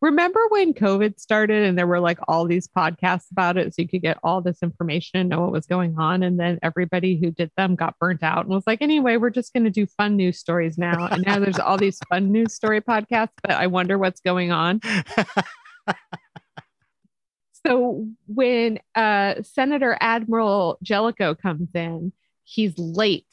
Remember 0.00 0.40
when 0.50 0.74
COVID 0.74 1.18
started 1.18 1.64
and 1.64 1.78
there 1.78 1.86
were 1.86 2.00
like 2.00 2.18
all 2.28 2.44
these 2.44 2.68
podcasts 2.68 3.30
about 3.30 3.56
it 3.56 3.74
so 3.74 3.80
you 3.80 3.88
could 3.88 4.02
get 4.02 4.18
all 4.22 4.42
this 4.42 4.58
information 4.62 5.18
and 5.18 5.30
know 5.30 5.40
what 5.40 5.52
was 5.52 5.64
going 5.64 5.98
on? 5.98 6.22
And 6.22 6.38
then 6.38 6.58
everybody 6.62 7.16
who 7.16 7.30
did 7.30 7.50
them 7.56 7.74
got 7.74 7.98
burnt 7.98 8.22
out 8.22 8.44
and 8.44 8.54
was 8.54 8.66
like, 8.66 8.82
anyway, 8.82 9.16
we're 9.16 9.30
just 9.30 9.54
going 9.54 9.64
to 9.64 9.70
do 9.70 9.86
fun 9.86 10.16
news 10.16 10.38
stories 10.38 10.76
now. 10.76 11.06
And 11.06 11.24
now 11.24 11.38
there's 11.38 11.58
all 11.58 11.78
these 11.78 11.98
fun 12.10 12.30
news 12.30 12.52
story 12.52 12.82
podcasts, 12.82 13.30
but 13.42 13.52
I 13.52 13.66
wonder 13.66 13.96
what's 13.96 14.20
going 14.20 14.52
on. 14.52 14.82
So 17.66 18.06
when 18.26 18.78
uh, 18.94 19.36
Senator 19.42 19.96
Admiral 19.98 20.78
Jellicoe 20.82 21.34
comes 21.34 21.70
in, 21.74 22.12
he's 22.44 22.76
late 22.76 23.24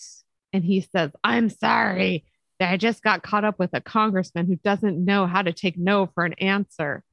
and 0.54 0.64
he 0.64 0.82
says, 0.82 1.12
I'm 1.24 1.50
sorry 1.50 2.26
that 2.60 2.72
I 2.72 2.78
just 2.78 3.04
got 3.04 3.24
caught 3.24 3.46
up 3.46 3.60
with 3.60 3.72
a 3.74 3.82
congressman 3.82 4.48
who 4.48 4.56
doesn't 4.58 5.04
know 5.04 5.26
how 5.26 5.42
to 5.42 5.54
take 5.54 5.78
no 5.78 6.08
for 6.08 6.26
an 6.26 6.34
answer. 6.34 7.04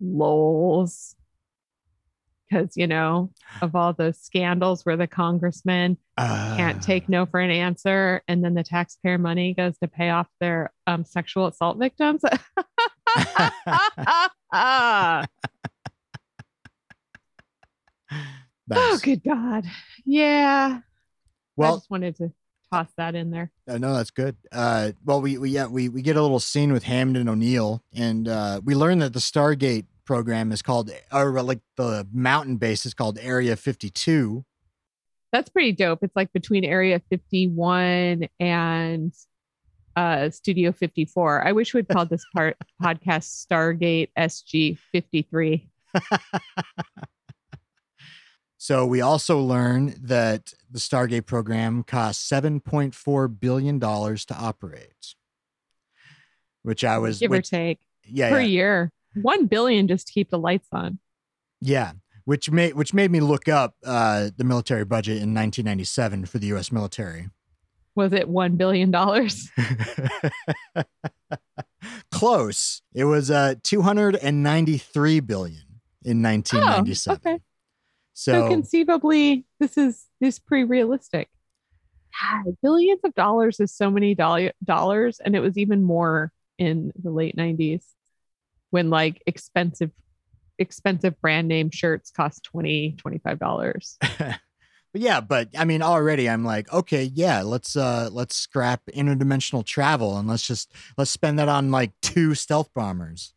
Lols. 0.00 1.14
Because, 2.48 2.76
you 2.76 2.86
know, 2.86 3.30
of 3.60 3.74
all 3.74 3.92
those 3.92 4.18
scandals 4.18 4.86
where 4.86 4.96
the 4.96 5.06
congressman 5.06 5.98
can't 6.16 6.78
Uh, 6.78 6.80
take 6.80 7.08
no 7.08 7.26
for 7.26 7.40
an 7.40 7.50
answer 7.50 8.22
and 8.26 8.42
then 8.42 8.54
the 8.54 8.62
taxpayer 8.62 9.18
money 9.18 9.52
goes 9.52 9.76
to 9.78 9.88
pay 9.88 10.08
off 10.08 10.28
their 10.40 10.72
um, 10.86 11.04
sexual 11.04 11.46
assault 11.46 11.78
victims. 11.78 12.22
Oh, 18.70 18.98
good 19.02 19.22
God. 19.24 19.64
Yeah. 20.04 20.80
Well, 21.56 21.72
I 21.72 21.76
just 21.76 21.90
wanted 21.90 22.16
to 22.16 22.32
toss 22.72 22.88
that 22.96 23.14
in 23.14 23.30
there. 23.30 23.50
Uh, 23.66 23.78
no, 23.78 23.94
that's 23.94 24.10
good. 24.10 24.36
Uh, 24.52 24.92
well, 25.04 25.20
we 25.20 25.38
we 25.38 25.50
yeah 25.50 25.66
we 25.66 25.88
we 25.88 26.02
get 26.02 26.16
a 26.16 26.22
little 26.22 26.40
scene 26.40 26.72
with 26.72 26.84
Hammond 26.84 27.16
and 27.16 27.28
O'Neill, 27.28 27.82
and 27.94 28.28
uh, 28.28 28.60
we 28.64 28.74
learn 28.74 28.98
that 28.98 29.12
the 29.12 29.20
Stargate 29.20 29.86
program 30.04 30.52
is 30.52 30.62
called, 30.62 30.90
or 31.12 31.42
like 31.42 31.60
the 31.76 32.06
mountain 32.12 32.56
base 32.56 32.86
is 32.86 32.94
called 32.94 33.18
Area 33.20 33.56
Fifty 33.56 33.90
Two. 33.90 34.44
That's 35.32 35.50
pretty 35.50 35.72
dope. 35.72 35.98
It's 36.02 36.16
like 36.16 36.32
between 36.32 36.64
Area 36.64 37.02
51 37.10 38.28
and 38.40 39.12
uh, 39.94 40.30
Studio 40.30 40.72
54. 40.72 41.46
I 41.46 41.52
wish 41.52 41.74
we'd 41.74 41.88
called 41.88 42.08
this 42.08 42.24
part 42.34 42.56
podcast 42.82 43.46
Stargate 43.46 44.08
SG 44.16 44.78
53. 44.92 45.68
So 48.58 48.84
we 48.84 49.00
also 49.00 49.40
learn 49.40 49.94
that 50.02 50.52
the 50.70 50.80
Stargate 50.80 51.26
program 51.26 51.84
costs 51.84 52.24
seven 52.24 52.60
point 52.60 52.94
four 52.94 53.28
billion 53.28 53.78
dollars 53.78 54.24
to 54.26 54.34
operate, 54.34 55.14
which 56.62 56.84
I 56.84 56.98
was 56.98 57.20
give 57.20 57.32
or 57.32 57.40
take 57.40 57.78
yeah 58.04 58.30
per 58.30 58.40
yeah, 58.40 58.46
year. 58.46 58.92
One 59.14 59.46
billion 59.46 59.88
just 59.88 60.08
to 60.08 60.12
keep 60.12 60.30
the 60.30 60.38
lights 60.38 60.68
on. 60.72 60.98
yeah 61.60 61.92
which 62.28 62.50
made 62.50 62.74
which 62.74 62.92
made 62.92 63.10
me 63.10 63.20
look 63.20 63.48
up 63.48 63.74
uh, 63.86 64.28
the 64.36 64.44
military 64.44 64.84
budget 64.84 65.14
in 65.14 65.32
1997 65.32 66.26
for 66.26 66.36
the 66.36 66.48
U.S. 66.48 66.70
military. 66.70 67.30
Was 67.94 68.12
it 68.12 68.28
one 68.28 68.56
billion 68.56 68.90
dollars? 68.90 69.50
Close. 72.10 72.82
It 72.92 73.04
was 73.04 73.30
uh 73.30 73.54
293 73.62 75.20
billion 75.20 75.62
in 76.04 76.22
1997. 76.22 77.20
Oh, 77.24 77.30
okay. 77.30 77.42
So, 78.18 78.32
So, 78.32 78.48
conceivably, 78.48 79.46
this 79.60 79.78
is 79.78 80.06
this 80.20 80.34
is 80.34 80.38
pretty 80.40 80.64
realistic. 80.64 81.28
God, 82.20 82.56
billions 82.64 83.00
of 83.04 83.14
dollars 83.14 83.60
is 83.60 83.72
so 83.72 83.92
many 83.92 84.16
doll- 84.16 84.50
dollars, 84.64 85.20
and 85.24 85.36
it 85.36 85.40
was 85.40 85.56
even 85.56 85.84
more 85.84 86.32
in 86.58 86.92
the 87.00 87.12
late 87.12 87.36
'90s 87.36 87.84
when 88.70 88.90
like 88.90 89.22
expensive 89.26 89.92
expensive 90.58 91.20
brand 91.20 91.46
name 91.46 91.70
shirts 91.70 92.10
cost 92.10 92.42
20 92.42 92.96
25 92.98 93.38
dollars 93.38 93.96
but 94.18 94.40
yeah, 94.94 95.20
but 95.20 95.50
I 95.56 95.64
mean 95.64 95.80
already 95.82 96.28
I'm 96.28 96.44
like, 96.44 96.72
okay, 96.72 97.04
yeah, 97.04 97.42
let's 97.42 97.76
uh 97.76 98.08
let's 98.10 98.34
scrap 98.34 98.82
interdimensional 98.86 99.64
travel 99.64 100.18
and 100.18 100.26
let's 100.26 100.44
just 100.44 100.72
let's 100.96 101.12
spend 101.12 101.38
that 101.38 101.48
on 101.48 101.70
like 101.70 101.92
two 102.02 102.34
stealth 102.34 102.74
bombers. 102.74 103.32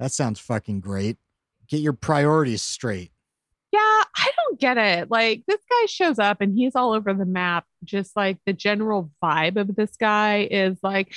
That 0.00 0.10
sounds 0.10 0.40
fucking 0.40 0.80
great. 0.80 1.18
Get 1.68 1.80
your 1.80 1.92
priorities 1.92 2.62
straight. 2.62 3.12
Get 4.58 4.78
it. 4.78 5.10
Like 5.10 5.44
this 5.46 5.60
guy 5.68 5.86
shows 5.86 6.18
up 6.18 6.40
and 6.40 6.56
he's 6.56 6.74
all 6.74 6.92
over 6.92 7.12
the 7.12 7.26
map. 7.26 7.64
Just 7.82 8.16
like 8.16 8.38
the 8.46 8.52
general 8.52 9.10
vibe 9.22 9.56
of 9.56 9.74
this 9.76 9.96
guy 9.96 10.48
is 10.50 10.78
like 10.82 11.14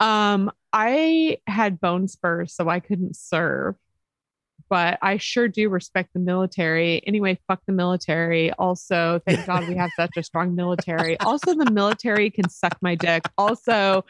um 0.00 0.50
i 0.72 1.38
had 1.46 1.80
bone 1.80 2.06
spurs 2.06 2.54
so 2.54 2.68
i 2.68 2.80
couldn't 2.80 3.16
serve 3.16 3.74
but 4.68 4.98
I 5.02 5.16
sure 5.16 5.48
do 5.48 5.68
respect 5.68 6.10
the 6.12 6.20
military. 6.20 7.02
Anyway, 7.06 7.38
fuck 7.48 7.60
the 7.66 7.72
military. 7.72 8.52
Also, 8.52 9.20
thank 9.26 9.46
God 9.46 9.68
we 9.68 9.74
have 9.76 9.90
such 9.96 10.10
a 10.16 10.22
strong 10.22 10.54
military. 10.54 11.18
Also, 11.20 11.54
the 11.54 11.70
military 11.70 12.30
can 12.30 12.48
suck 12.48 12.76
my 12.80 12.94
dick. 12.94 13.24
Also, 13.36 14.04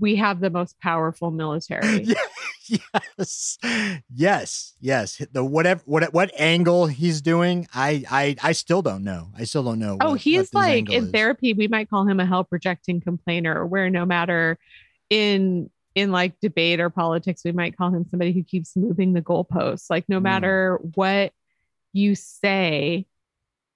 we 0.00 0.16
have 0.16 0.40
the 0.40 0.50
most 0.50 0.78
powerful 0.80 1.30
military. 1.30 2.06
yes, 2.68 3.58
yes, 4.14 4.74
yes. 4.80 5.22
The 5.32 5.44
whatever 5.44 5.82
what 5.84 6.12
what 6.12 6.30
angle 6.38 6.86
he's 6.86 7.20
doing, 7.20 7.68
I 7.74 8.04
I 8.10 8.36
I 8.42 8.52
still 8.52 8.82
don't 8.82 9.04
know. 9.04 9.28
I 9.36 9.44
still 9.44 9.62
don't 9.62 9.78
know. 9.78 9.98
Oh, 10.00 10.10
what- 10.12 10.20
he's 10.20 10.50
what 10.50 10.62
like 10.66 10.90
in 10.90 11.04
is. 11.04 11.10
therapy, 11.10 11.52
we 11.52 11.68
might 11.68 11.90
call 11.90 12.06
him 12.06 12.20
a 12.20 12.26
hell 12.26 12.44
projecting 12.44 13.00
complainer, 13.00 13.66
where 13.66 13.90
no 13.90 14.04
matter 14.04 14.58
in 15.10 15.70
in 15.94 16.10
like 16.10 16.38
debate 16.40 16.80
or 16.80 16.90
politics, 16.90 17.42
we 17.44 17.52
might 17.52 17.76
call 17.76 17.90
him 17.90 18.04
somebody 18.10 18.32
who 18.32 18.42
keeps 18.42 18.76
moving 18.76 19.12
the 19.12 19.22
goalposts. 19.22 19.86
Like 19.90 20.08
no 20.08 20.18
Mm. 20.18 20.22
matter 20.22 20.78
what 20.94 21.32
you 21.92 22.14
say, 22.14 23.06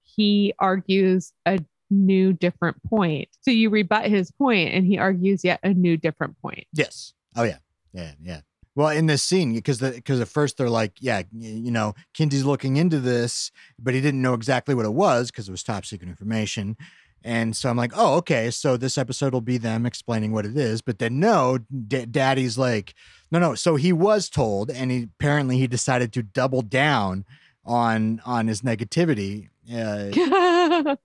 he 0.03 0.53
argues 0.59 1.31
a 1.45 1.59
new 1.89 2.33
different 2.33 2.81
point. 2.83 3.29
So 3.41 3.51
you 3.51 3.69
rebut 3.69 4.05
his 4.05 4.31
point 4.31 4.73
and 4.73 4.85
he 4.85 4.97
argues 4.97 5.43
yet 5.43 5.59
a 5.63 5.73
new 5.73 5.97
different 5.97 6.39
point. 6.41 6.65
Yes. 6.73 7.13
Oh 7.35 7.43
yeah. 7.43 7.57
Yeah. 7.93 8.11
Yeah. 8.21 8.41
Well, 8.75 8.89
in 8.89 9.07
this 9.07 9.23
scene, 9.23 9.53
because 9.53 9.79
the 9.79 9.91
because 9.91 10.21
at 10.21 10.27
first 10.27 10.57
they're 10.57 10.69
like, 10.69 10.93
yeah, 10.99 11.23
you 11.31 11.71
know, 11.71 11.95
Kinsey's 12.13 12.45
looking 12.45 12.77
into 12.77 12.99
this, 12.99 13.51
but 13.79 13.93
he 13.93 13.99
didn't 14.01 14.21
know 14.21 14.33
exactly 14.33 14.75
what 14.75 14.85
it 14.85 14.93
was 14.93 15.31
because 15.31 15.49
it 15.49 15.51
was 15.51 15.63
top 15.63 15.85
secret 15.85 16.07
information. 16.09 16.77
And 17.23 17.55
so 17.55 17.69
I'm 17.69 17.77
like, 17.77 17.91
oh, 17.95 18.15
okay. 18.17 18.49
So 18.49 18.77
this 18.77 18.97
episode 18.97 19.33
will 19.33 19.41
be 19.41 19.57
them 19.57 19.85
explaining 19.85 20.31
what 20.31 20.45
it 20.45 20.57
is. 20.57 20.81
But 20.81 20.99
then 20.99 21.19
no, 21.19 21.59
D- 21.87 22.05
Daddy's 22.05 22.57
like, 22.57 22.93
no, 23.31 23.39
no. 23.39 23.55
So 23.55 23.75
he 23.75 23.93
was 23.93 24.29
told, 24.29 24.71
and 24.71 24.91
he 24.91 25.03
apparently 25.03 25.57
he 25.57 25.67
decided 25.67 26.13
to 26.13 26.23
double 26.23 26.61
down 26.61 27.25
on 27.65 28.21
on 28.25 28.47
his 28.47 28.61
negativity. 28.61 29.49
Uh, 29.71 30.95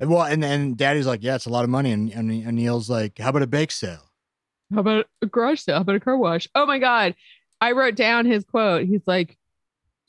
well, 0.00 0.24
and 0.24 0.42
then 0.42 0.74
Daddy's 0.74 1.06
like, 1.06 1.22
yeah, 1.22 1.36
it's 1.36 1.46
a 1.46 1.50
lot 1.50 1.64
of 1.64 1.70
money, 1.70 1.92
and 1.92 2.10
and, 2.12 2.30
and 2.30 2.56
Neil's 2.56 2.90
like, 2.90 3.18
how 3.18 3.30
about 3.30 3.42
a 3.42 3.46
bake 3.46 3.70
sale? 3.70 4.10
How 4.74 4.80
about 4.80 5.06
a 5.20 5.26
garage 5.26 5.60
sale? 5.60 5.76
How 5.76 5.82
about 5.82 5.96
a 5.96 6.00
car 6.00 6.16
wash? 6.16 6.48
Oh 6.54 6.66
my 6.66 6.78
God. 6.78 7.14
I 7.60 7.72
wrote 7.72 7.94
down 7.94 8.26
his 8.26 8.44
quote. 8.44 8.86
He's 8.86 9.06
like, 9.06 9.38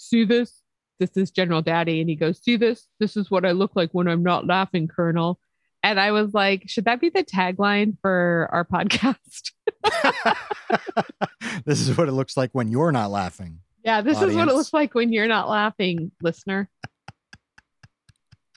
See 0.03 0.25
this? 0.25 0.62
This 1.00 1.18
is 1.18 1.32
General 1.32 1.62
Daddy. 1.62 2.00
And 2.02 2.10
he 2.10 2.16
goes, 2.16 2.40
See 2.42 2.56
this? 2.58 2.88
This 3.00 3.18
is 3.18 3.30
what 3.32 3.46
I 3.46 3.52
look 3.52 3.72
like 3.76 3.90
when 3.92 4.08
I'm 4.08 4.24
not 4.24 4.46
laughing, 4.48 4.88
Colonel. 4.88 5.40
And 5.82 6.00
I 6.00 6.12
was 6.12 6.34
like, 6.34 6.64
Should 6.68 6.86
that 6.86 7.02
be 7.02 7.10
the 7.10 7.24
tagline 7.24 7.98
for 8.02 8.48
our 8.52 8.66
podcast? 8.74 9.52
this 11.66 11.82
is 11.82 11.98
what 11.98 12.08
it 12.08 12.14
looks 12.14 12.38
like 12.38 12.52
when 12.54 12.68
you're 12.70 12.92
not 12.92 13.12
laughing. 13.12 13.60
yeah, 13.84 14.02
this 14.02 14.22
is 14.22 14.36
what 14.36 14.48
it 14.48 14.54
looks 14.54 14.74
like 14.74 14.94
when 14.94 15.12
you're 15.12 15.28
not 15.28 15.50
laughing, 15.50 16.12
listener. 16.22 16.70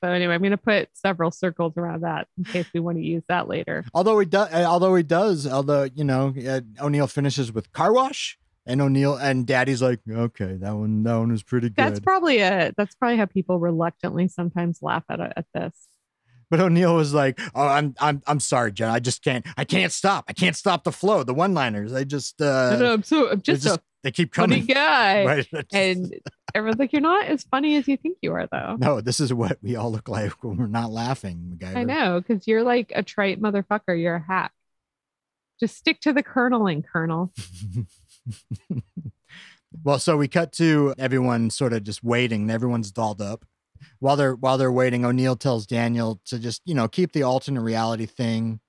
So 0.00 0.08
anyway, 0.08 0.34
I'm 0.34 0.42
gonna 0.42 0.58
put 0.58 0.90
several 0.92 1.30
circles 1.30 1.72
around 1.78 2.02
that 2.02 2.28
in 2.36 2.44
case 2.44 2.66
we 2.74 2.80
want 2.80 2.98
to 2.98 3.02
use 3.02 3.22
that 3.28 3.48
later. 3.48 3.82
Although 3.94 4.18
he 4.18 4.26
does, 4.26 4.48
eh, 4.52 4.62
although 4.62 4.94
he 4.94 5.02
does, 5.02 5.46
although 5.46 5.84
you 5.84 6.04
know, 6.04 6.34
O'Neill 6.80 7.06
finishes 7.06 7.50
with 7.50 7.72
car 7.72 7.92
wash, 7.94 8.38
and 8.66 8.80
O'Neill 8.80 9.14
and 9.16 9.46
Daddy's 9.46 9.80
like, 9.82 10.00
okay, 10.08 10.54
that 10.60 10.74
one, 10.76 11.02
that 11.04 11.16
one 11.16 11.30
was 11.32 11.42
pretty 11.42 11.68
good. 11.68 11.76
That's 11.76 12.00
probably 12.00 12.38
it. 12.38 12.74
that's 12.76 12.94
probably 12.94 13.16
how 13.16 13.26
people 13.26 13.58
reluctantly 13.58 14.28
sometimes 14.28 14.82
laugh 14.82 15.04
at 15.08 15.20
at 15.20 15.46
this. 15.54 15.72
but 16.50 16.60
O'Neill 16.60 16.94
was 16.96 17.14
like, 17.14 17.40
oh, 17.54 17.66
I'm, 17.66 17.94
I'm, 18.00 18.22
I'm 18.26 18.40
sorry, 18.40 18.72
Jen. 18.72 18.90
I 18.90 18.98
just 18.98 19.22
can't, 19.22 19.46
I 19.56 19.64
can't 19.64 19.92
stop. 19.92 20.24
I 20.28 20.32
can't 20.32 20.56
stop 20.56 20.84
the 20.84 20.92
flow. 20.92 21.22
The 21.22 21.34
one-liners, 21.34 21.92
they 21.92 22.04
just, 22.04 22.40
uh, 22.42 22.76
no, 22.78 22.92
I'm 22.94 23.02
so 23.02 23.30
I'm 23.30 23.38
they 23.38 23.42
just, 23.54 23.66
a 23.66 23.80
they 24.02 24.10
keep 24.12 24.34
funny 24.34 24.60
coming. 24.60 24.66
guy. 24.74 25.24
Right. 25.26 25.48
And 25.72 26.14
everyone's 26.54 26.78
like, 26.78 26.92
You're 26.92 27.02
not 27.02 27.26
as 27.26 27.42
funny 27.44 27.76
as 27.76 27.88
you 27.88 27.96
think 27.96 28.18
you 28.22 28.32
are, 28.32 28.46
though. 28.50 28.76
no, 28.78 29.00
this 29.00 29.18
is 29.20 29.32
what 29.34 29.58
we 29.62 29.74
all 29.76 29.90
look 29.90 30.08
like 30.08 30.32
when 30.44 30.56
we're 30.56 30.66
not 30.68 30.90
laughing, 30.90 31.58
MacGyver. 31.60 31.76
I 31.76 31.82
know, 31.84 32.20
because 32.20 32.46
you're 32.46 32.62
like 32.62 32.92
a 32.94 33.02
trite 33.02 33.40
motherfucker. 33.40 34.00
You're 34.00 34.16
a 34.16 34.24
hack. 34.26 34.52
Just 35.58 35.76
stick 35.76 36.00
to 36.02 36.12
the 36.12 36.22
kerneling, 36.22 36.84
Colonel. 36.84 37.32
well, 39.84 39.98
so 39.98 40.16
we 40.16 40.28
cut 40.28 40.52
to 40.54 40.94
everyone 40.98 41.50
sort 41.50 41.72
of 41.72 41.84
just 41.84 42.02
waiting. 42.02 42.42
and 42.42 42.50
Everyone's 42.50 42.90
dolled 42.90 43.20
up. 43.20 43.44
While 43.98 44.16
they're 44.16 44.34
while 44.34 44.58
they're 44.58 44.72
waiting, 44.72 45.04
O'Neill 45.04 45.36
tells 45.36 45.66
Daniel 45.66 46.20
to 46.26 46.38
just 46.38 46.62
you 46.64 46.74
know 46.74 46.88
keep 46.88 47.12
the 47.12 47.22
alternate 47.24 47.60
reality 47.60 48.06
thing, 48.06 48.60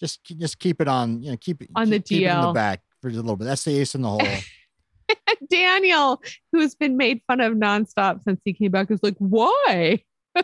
just 0.00 0.24
just 0.24 0.58
keep 0.58 0.80
it 0.80 0.88
on 0.88 1.22
you 1.22 1.30
know 1.30 1.36
keep 1.36 1.62
it 1.62 1.68
On 1.76 1.88
the 1.88 1.98
keep, 1.98 2.06
keep 2.06 2.22
it 2.22 2.30
in 2.30 2.40
the 2.40 2.48
DL. 2.48 2.54
back 2.54 2.82
for 3.00 3.08
a 3.08 3.12
little 3.12 3.36
bit. 3.36 3.44
That's 3.44 3.64
the 3.64 3.78
ace 3.78 3.94
in 3.94 4.02
the 4.02 4.08
hole. 4.08 4.22
Daniel, 5.50 6.20
who's 6.52 6.74
been 6.74 6.96
made 6.96 7.22
fun 7.26 7.40
of 7.40 7.54
nonstop 7.54 8.22
since 8.24 8.40
he 8.44 8.52
came 8.52 8.70
back, 8.72 8.90
is 8.90 9.02
like, 9.02 9.16
Why? 9.18 10.02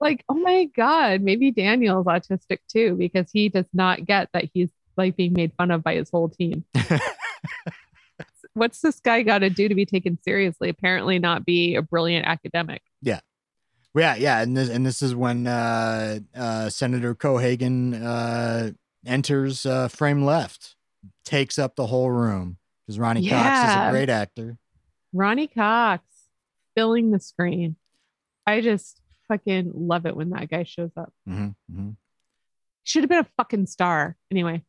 Like, 0.00 0.22
oh 0.28 0.34
my 0.34 0.64
God, 0.76 1.22
maybe 1.22 1.50
Daniel's 1.50 2.04
autistic 2.04 2.58
too, 2.68 2.94
because 2.94 3.30
he 3.32 3.48
does 3.48 3.68
not 3.72 4.04
get 4.04 4.28
that 4.34 4.50
he's 4.52 4.70
like 4.96 5.16
being 5.16 5.32
made 5.32 5.52
fun 5.56 5.70
of 5.70 5.82
by 5.82 5.94
his 5.94 6.10
whole 6.10 6.28
team. 6.28 6.64
What's 8.54 8.80
this 8.80 9.00
guy 9.00 9.22
got 9.22 9.38
to 9.38 9.50
do 9.50 9.68
to 9.68 9.74
be 9.74 9.84
taken 9.84 10.18
seriously? 10.22 10.68
Apparently, 10.68 11.18
not 11.18 11.44
be 11.44 11.74
a 11.74 11.82
brilliant 11.82 12.26
academic. 12.26 12.82
yeah, 13.02 13.20
yeah, 13.96 14.14
yeah, 14.14 14.42
and 14.42 14.56
this 14.56 14.68
and 14.68 14.86
this 14.86 15.02
is 15.02 15.14
when 15.14 15.46
uh, 15.46 16.20
uh, 16.36 16.70
Senator 16.70 17.14
Cohaagen 17.14 18.00
uh, 18.04 18.70
enters 19.04 19.66
uh, 19.66 19.88
frame 19.88 20.24
left, 20.24 20.76
takes 21.24 21.58
up 21.58 21.74
the 21.74 21.86
whole 21.86 22.10
room 22.10 22.58
because 22.86 22.98
Ronny 22.98 23.28
Cox 23.28 23.58
is 23.58 23.74
a 23.74 23.90
great 23.90 24.08
actor. 24.10 24.58
Ronny 25.12 25.48
Cox 25.48 26.04
filling 26.76 27.10
the 27.10 27.20
screen. 27.20 27.76
I 28.46 28.60
just 28.60 29.00
fucking 29.26 29.72
love 29.74 30.06
it 30.06 30.16
when 30.16 30.30
that 30.30 30.48
guy 30.50 30.64
shows 30.64 30.90
up. 30.96 31.12
hmm 31.26 31.48
hmm 31.72 31.90
Should 32.84 33.02
have 33.04 33.10
been 33.10 33.18
a 33.18 33.28
fucking 33.36 33.66
star. 33.66 34.16
Anyway. 34.30 34.62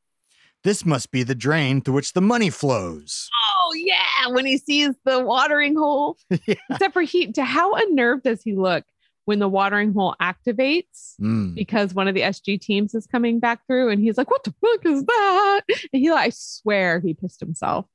This 0.66 0.84
must 0.86 1.12
be 1.12 1.24
the 1.24 1.36
drain 1.36 1.80
through 1.80 1.94
which 1.94 2.12
the 2.14 2.22
money 2.22 2.50
flows. 2.50 3.30
Oh 3.58 3.74
yeah, 3.76 4.28
when 4.34 4.46
he 4.46 4.58
sees 4.58 4.96
the 5.06 5.24
watering 5.24 5.76
hole. 5.78 6.18
Yeah. 6.46 6.56
Except 6.72 6.92
for 6.94 7.04
he 7.04 7.32
to 7.34 7.46
how 7.46 7.74
unnerved 7.76 8.24
does 8.24 8.42
he 8.44 8.54
look 8.56 8.84
when 9.26 9.40
the 9.40 9.48
watering 9.48 9.94
hole 9.94 10.16
activates? 10.22 11.14
Mm. 11.22 11.56
Because 11.56 11.94
one 11.94 12.08
of 12.08 12.16
the 12.16 12.22
SG 12.22 12.60
teams 12.60 12.94
is 12.96 13.08
coming 13.08 13.40
back 13.40 13.66
through 13.68 13.90
and 13.90 14.02
he's 14.02 14.18
like, 14.18 14.30
What 14.30 14.44
the 14.44 14.54
fuck 14.60 14.86
is 14.86 15.04
that? 15.06 15.62
And 15.70 16.02
he 16.02 16.10
I 16.10 16.30
swear 16.34 17.00
he 17.00 17.14
pissed 17.14 17.40
himself. 17.40 17.86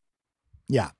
Yeah. 0.68 0.90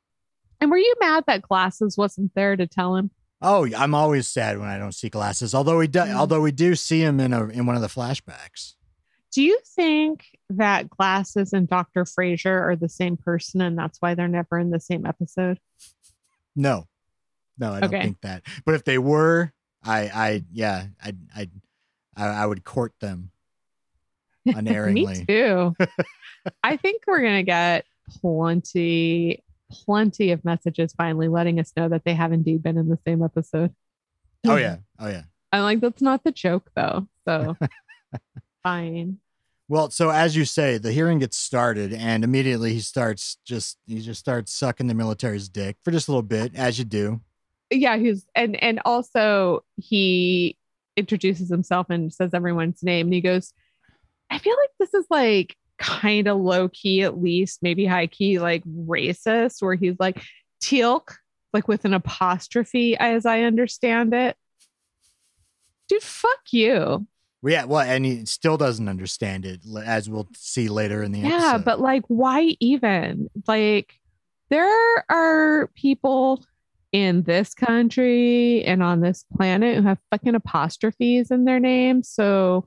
And 0.60 0.70
were 0.70 0.76
you 0.78 0.94
mad 1.00 1.24
that 1.28 1.42
glasses 1.42 1.96
wasn't 1.96 2.32
there 2.34 2.54
to 2.56 2.66
tell 2.66 2.96
him? 2.96 3.10
Oh, 3.40 3.66
I'm 3.74 3.94
always 3.94 4.28
sad 4.28 4.58
when 4.58 4.68
I 4.68 4.76
don't 4.76 4.92
see 4.94 5.08
glasses. 5.08 5.54
Although 5.54 5.78
we 5.78 5.86
do, 5.86 6.00
Mm. 6.00 6.14
although 6.14 6.40
we 6.42 6.52
do 6.52 6.74
see 6.74 7.00
him 7.02 7.20
in 7.20 7.32
a 7.32 7.46
in 7.46 7.64
one 7.64 7.76
of 7.76 7.80
the 7.82 7.88
flashbacks. 7.88 8.74
Do 9.32 9.42
you 9.42 9.60
think 9.76 10.26
that 10.50 10.90
Glasses 10.90 11.52
and 11.52 11.68
Dr. 11.68 12.04
Fraiser 12.04 12.60
are 12.68 12.76
the 12.76 12.88
same 12.88 13.16
person 13.16 13.60
and 13.60 13.78
that's 13.78 13.98
why 14.00 14.14
they're 14.14 14.26
never 14.28 14.58
in 14.58 14.70
the 14.70 14.80
same 14.80 15.06
episode? 15.06 15.58
No, 16.56 16.88
no, 17.58 17.72
I 17.72 17.80
don't 17.80 17.94
Okay. 17.94 18.02
think 18.02 18.20
that. 18.22 18.42
But 18.64 18.74
if 18.74 18.84
they 18.84 18.98
were, 18.98 19.52
I, 19.84 20.00
I, 20.12 20.44
yeah, 20.52 20.86
I, 21.02 21.14
I, 21.36 21.48
I, 22.16 22.26
I 22.26 22.46
would 22.46 22.64
court 22.64 22.92
them 23.00 23.30
unerringly. 24.46 25.20
Me 25.20 25.24
too. 25.26 25.76
I 26.64 26.76
think 26.76 27.04
we're 27.06 27.22
gonna 27.22 27.44
get 27.44 27.84
plenty, 28.20 29.44
plenty 29.70 30.32
of 30.32 30.44
messages 30.44 30.92
finally 30.94 31.28
letting 31.28 31.60
us 31.60 31.72
know 31.76 31.88
that 31.88 32.04
they 32.04 32.14
have 32.14 32.32
indeed 32.32 32.62
been 32.64 32.78
in 32.78 32.88
the 32.88 32.98
same 33.06 33.22
episode. 33.22 33.72
oh 34.46 34.56
yeah, 34.56 34.78
oh 34.98 35.08
yeah. 35.08 35.22
I'm 35.52 35.62
like, 35.62 35.80
that's 35.80 36.02
not 36.02 36.24
the 36.24 36.32
joke 36.32 36.70
though. 36.74 37.06
So 37.26 37.56
fine. 38.62 39.18
Well, 39.68 39.90
so 39.90 40.10
as 40.10 40.34
you 40.34 40.44
say, 40.44 40.78
the 40.78 40.90
hearing 40.90 41.20
gets 41.20 41.36
started, 41.36 41.92
and 41.92 42.24
immediately 42.24 42.72
he 42.72 42.80
starts 42.80 43.38
just 43.44 43.78
he 43.86 44.00
just 44.00 44.18
starts 44.18 44.52
sucking 44.52 44.88
the 44.88 44.94
military's 44.94 45.48
dick 45.48 45.76
for 45.84 45.92
just 45.92 46.08
a 46.08 46.10
little 46.10 46.22
bit, 46.22 46.56
as 46.56 46.78
you 46.78 46.84
do. 46.84 47.20
Yeah, 47.70 47.96
he's 47.96 48.26
and 48.34 48.60
and 48.62 48.80
also 48.84 49.64
he 49.76 50.56
introduces 50.96 51.48
himself 51.48 51.86
and 51.88 52.12
says 52.12 52.34
everyone's 52.34 52.82
name 52.82 53.06
and 53.06 53.14
he 53.14 53.20
goes, 53.20 53.52
I 54.28 54.38
feel 54.38 54.56
like 54.60 54.70
this 54.80 54.92
is 54.92 55.06
like 55.08 55.56
kind 55.78 56.28
of 56.28 56.38
low 56.38 56.68
key, 56.68 57.02
at 57.02 57.20
least, 57.20 57.60
maybe 57.62 57.86
high 57.86 58.06
key, 58.06 58.38
like 58.38 58.64
racist, 58.64 59.62
where 59.62 59.74
he's 59.74 59.96
like 59.98 60.22
Teal'c, 60.62 61.14
like 61.52 61.68
with 61.68 61.84
an 61.84 61.94
apostrophe, 61.94 62.96
as 62.96 63.24
I 63.24 63.42
understand 63.42 64.14
it. 64.14 64.36
Dude, 65.88 66.02
fuck 66.02 66.40
you. 66.52 67.06
Yeah, 67.42 67.64
well, 67.64 67.80
and 67.80 68.04
he 68.04 68.26
still 68.26 68.56
doesn't 68.58 68.88
understand 68.88 69.46
it, 69.46 69.60
as 69.84 70.10
we'll 70.10 70.28
see 70.34 70.68
later 70.68 71.02
in 71.02 71.12
the 71.12 71.20
Yeah, 71.20 71.52
episode. 71.54 71.64
but 71.64 71.80
like, 71.80 72.02
why 72.08 72.54
even? 72.60 73.28
Like, 73.46 73.94
there 74.50 75.04
are 75.10 75.68
people 75.74 76.44
in 76.92 77.22
this 77.22 77.54
country 77.54 78.64
and 78.64 78.82
on 78.82 79.00
this 79.00 79.24
planet 79.36 79.76
who 79.76 79.82
have 79.84 79.98
fucking 80.10 80.34
apostrophes 80.34 81.30
in 81.30 81.44
their 81.44 81.60
names. 81.60 82.08
So 82.08 82.66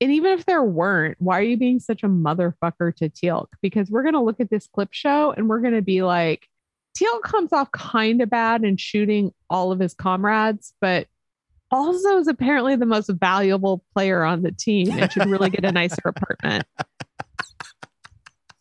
and 0.00 0.10
even 0.12 0.32
if 0.32 0.46
there 0.46 0.62
weren't, 0.62 1.16
why 1.20 1.38
are 1.38 1.42
you 1.42 1.58
being 1.58 1.78
such 1.78 2.02
a 2.02 2.08
motherfucker 2.08 2.96
to 2.96 3.10
Teal'c? 3.10 3.48
Because 3.60 3.90
we're 3.90 4.02
gonna 4.02 4.22
look 4.24 4.40
at 4.40 4.48
this 4.48 4.66
clip 4.66 4.88
show 4.92 5.32
and 5.32 5.46
we're 5.46 5.60
gonna 5.60 5.82
be 5.82 6.02
like, 6.02 6.48
Teal'c 6.96 7.20
comes 7.22 7.52
off 7.52 7.70
kind 7.70 8.22
of 8.22 8.30
bad 8.30 8.64
in 8.64 8.78
shooting 8.78 9.30
all 9.50 9.72
of 9.72 9.78
his 9.78 9.92
comrades, 9.92 10.72
but 10.80 11.06
also 11.70 12.18
is 12.18 12.28
apparently 12.28 12.76
the 12.76 12.86
most 12.86 13.08
valuable 13.08 13.84
player 13.94 14.24
on 14.24 14.42
the 14.42 14.52
team 14.52 14.90
and 14.90 15.10
should 15.12 15.26
really 15.26 15.50
get 15.50 15.64
a 15.64 15.72
nicer 15.72 16.02
apartment. 16.04 16.64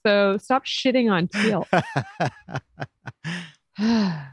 So 0.05 0.37
stop 0.37 0.65
shitting 0.65 1.11
on 1.11 1.27
Teal. 1.27 1.67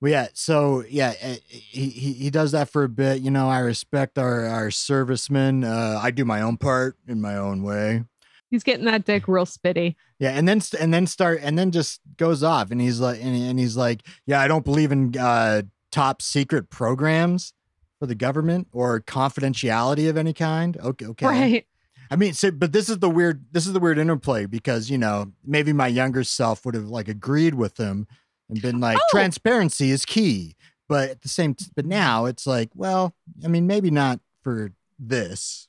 Well, 0.00 0.12
yeah. 0.12 0.28
So 0.34 0.84
yeah, 0.88 1.14
eh, 1.20 1.36
he, 1.48 1.88
he 1.88 2.12
he 2.12 2.30
does 2.30 2.52
that 2.52 2.68
for 2.68 2.84
a 2.84 2.88
bit. 2.88 3.22
You 3.22 3.30
know, 3.30 3.48
I 3.48 3.60
respect 3.60 4.18
our 4.18 4.44
our 4.44 4.70
servicemen. 4.70 5.64
Uh, 5.64 5.98
I 6.02 6.10
do 6.10 6.26
my 6.26 6.42
own 6.42 6.58
part 6.58 6.96
in 7.08 7.22
my 7.22 7.36
own 7.36 7.62
way. 7.62 8.04
He's 8.50 8.62
getting 8.62 8.84
that 8.84 9.06
dick 9.06 9.26
real 9.26 9.46
spitty. 9.46 9.96
Yeah, 10.18 10.30
and 10.30 10.46
then 10.46 10.60
and 10.78 10.92
then 10.92 11.06
start 11.06 11.40
and 11.42 11.58
then 11.58 11.70
just 11.70 12.00
goes 12.18 12.42
off, 12.42 12.70
and 12.70 12.80
he's 12.80 13.00
like, 13.00 13.22
and, 13.22 13.34
and 13.34 13.58
he's 13.58 13.76
like, 13.76 14.02
yeah, 14.26 14.40
I 14.40 14.48
don't 14.48 14.66
believe 14.66 14.92
in 14.92 15.16
uh, 15.18 15.62
top 15.90 16.20
secret 16.20 16.68
programs 16.68 17.54
for 17.98 18.06
the 18.06 18.14
government 18.14 18.68
or 18.72 19.00
confidentiality 19.00 20.08
of 20.08 20.16
any 20.16 20.32
kind. 20.32 20.76
Okay, 20.78 21.06
okay. 21.06 21.26
Right. 21.26 21.66
I 22.10 22.16
mean, 22.16 22.34
so, 22.34 22.50
but 22.50 22.72
this 22.72 22.88
is 22.88 22.98
the 22.98 23.10
weird, 23.10 23.46
this 23.52 23.66
is 23.66 23.72
the 23.72 23.80
weird 23.80 23.98
interplay 23.98 24.46
because 24.46 24.90
you 24.90 24.98
know 24.98 25.32
maybe 25.44 25.72
my 25.72 25.88
younger 25.88 26.22
self 26.24 26.64
would 26.64 26.74
have 26.74 26.88
like 26.88 27.08
agreed 27.08 27.54
with 27.54 27.78
him 27.78 28.06
and 28.48 28.62
been 28.62 28.78
like, 28.80 28.96
Oh. 28.98 29.06
transparency 29.10 29.90
is 29.90 30.04
key. 30.04 30.54
But 30.88 31.10
at 31.10 31.22
the 31.22 31.28
same, 31.28 31.54
t- 31.54 31.66
but 31.74 31.84
now 31.84 32.26
it's 32.26 32.46
like, 32.46 32.70
well, 32.74 33.12
I 33.44 33.48
mean, 33.48 33.66
maybe 33.66 33.90
not 33.90 34.20
for 34.44 34.70
this. 35.00 35.66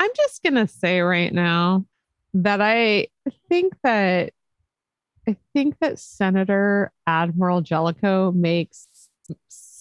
I'm 0.00 0.10
just 0.16 0.42
gonna 0.42 0.66
say 0.66 1.00
right 1.00 1.32
now 1.32 1.84
that 2.32 2.62
I 2.62 3.08
think 3.50 3.74
that 3.82 4.32
I 5.28 5.36
think 5.52 5.76
that 5.80 5.98
Senator 5.98 6.92
Admiral 7.06 7.60
Jellicoe 7.60 8.32
makes 8.32 8.88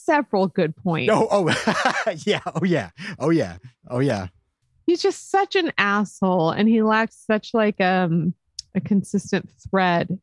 several 0.06 0.48
good 0.48 0.76
points. 0.76 1.08
No, 1.08 1.28
oh, 1.32 1.48
yeah, 2.26 2.42
oh 2.46 2.64
yeah, 2.64 2.90
oh 3.20 3.30
yeah, 3.30 3.58
oh 3.90 4.00
yeah. 4.00 4.28
He's 4.86 5.02
just 5.02 5.32
such 5.32 5.56
an 5.56 5.72
asshole 5.78 6.52
and 6.52 6.68
he 6.68 6.82
lacks 6.82 7.24
such 7.26 7.54
like 7.54 7.80
um 7.80 8.34
a 8.76 8.82
consistent 8.82 9.50
thread 9.70 10.20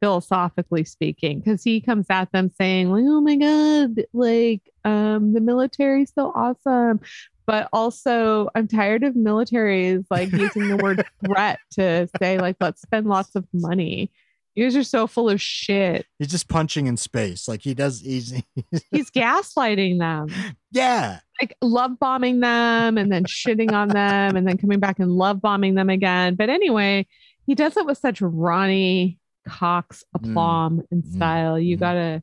philosophically 0.00 0.84
speaking 0.84 1.40
because 1.40 1.62
he 1.62 1.80
comes 1.80 2.06
at 2.10 2.30
them 2.32 2.50
saying 2.56 2.90
like 2.90 3.04
oh 3.06 3.20
my 3.20 3.36
god 3.36 4.04
like 4.12 4.62
um 4.84 5.32
the 5.32 5.40
military's 5.40 6.12
so 6.14 6.30
awesome 6.36 7.00
but 7.46 7.68
also 7.72 8.48
i'm 8.54 8.68
tired 8.68 9.02
of 9.02 9.14
militaries 9.14 10.04
like 10.10 10.30
using 10.30 10.68
the 10.68 10.76
word 10.76 11.04
threat 11.26 11.58
to 11.70 12.08
say 12.20 12.38
like 12.38 12.56
let's 12.60 12.80
spend 12.80 13.06
lots 13.06 13.34
of 13.34 13.44
money 13.52 14.10
you 14.58 14.64
guys 14.64 14.76
are 14.76 14.82
so 14.82 15.06
full 15.06 15.30
of 15.30 15.40
shit 15.40 16.04
He's 16.18 16.28
just 16.28 16.48
punching 16.48 16.86
in 16.86 16.96
space, 16.96 17.46
like 17.48 17.62
he 17.62 17.74
does. 17.74 18.00
He's, 18.00 18.32
he's 18.90 19.10
gaslighting 19.10 19.98
them 19.98 20.28
yeah, 20.72 21.20
like 21.40 21.56
love 21.62 21.98
bombing 21.98 22.40
them 22.40 22.98
and 22.98 23.10
then 23.10 23.24
shitting 23.24 23.72
on 23.72 23.88
them 23.88 24.36
and 24.36 24.46
then 24.46 24.58
coming 24.58 24.80
back 24.80 24.98
and 24.98 25.10
love 25.12 25.40
bombing 25.40 25.74
them 25.76 25.88
again. 25.88 26.34
But 26.34 26.50
anyway, 26.50 27.06
he 27.46 27.54
does 27.54 27.76
it 27.76 27.86
with 27.86 27.96
such 27.98 28.20
Ronny 28.20 29.18
Cox 29.48 30.04
aplomb 30.14 30.82
and 30.90 31.02
Mm. 31.04 31.14
style. 31.14 31.58
You 31.58 31.76
Mm. 31.76 31.80
gotta, 31.80 32.22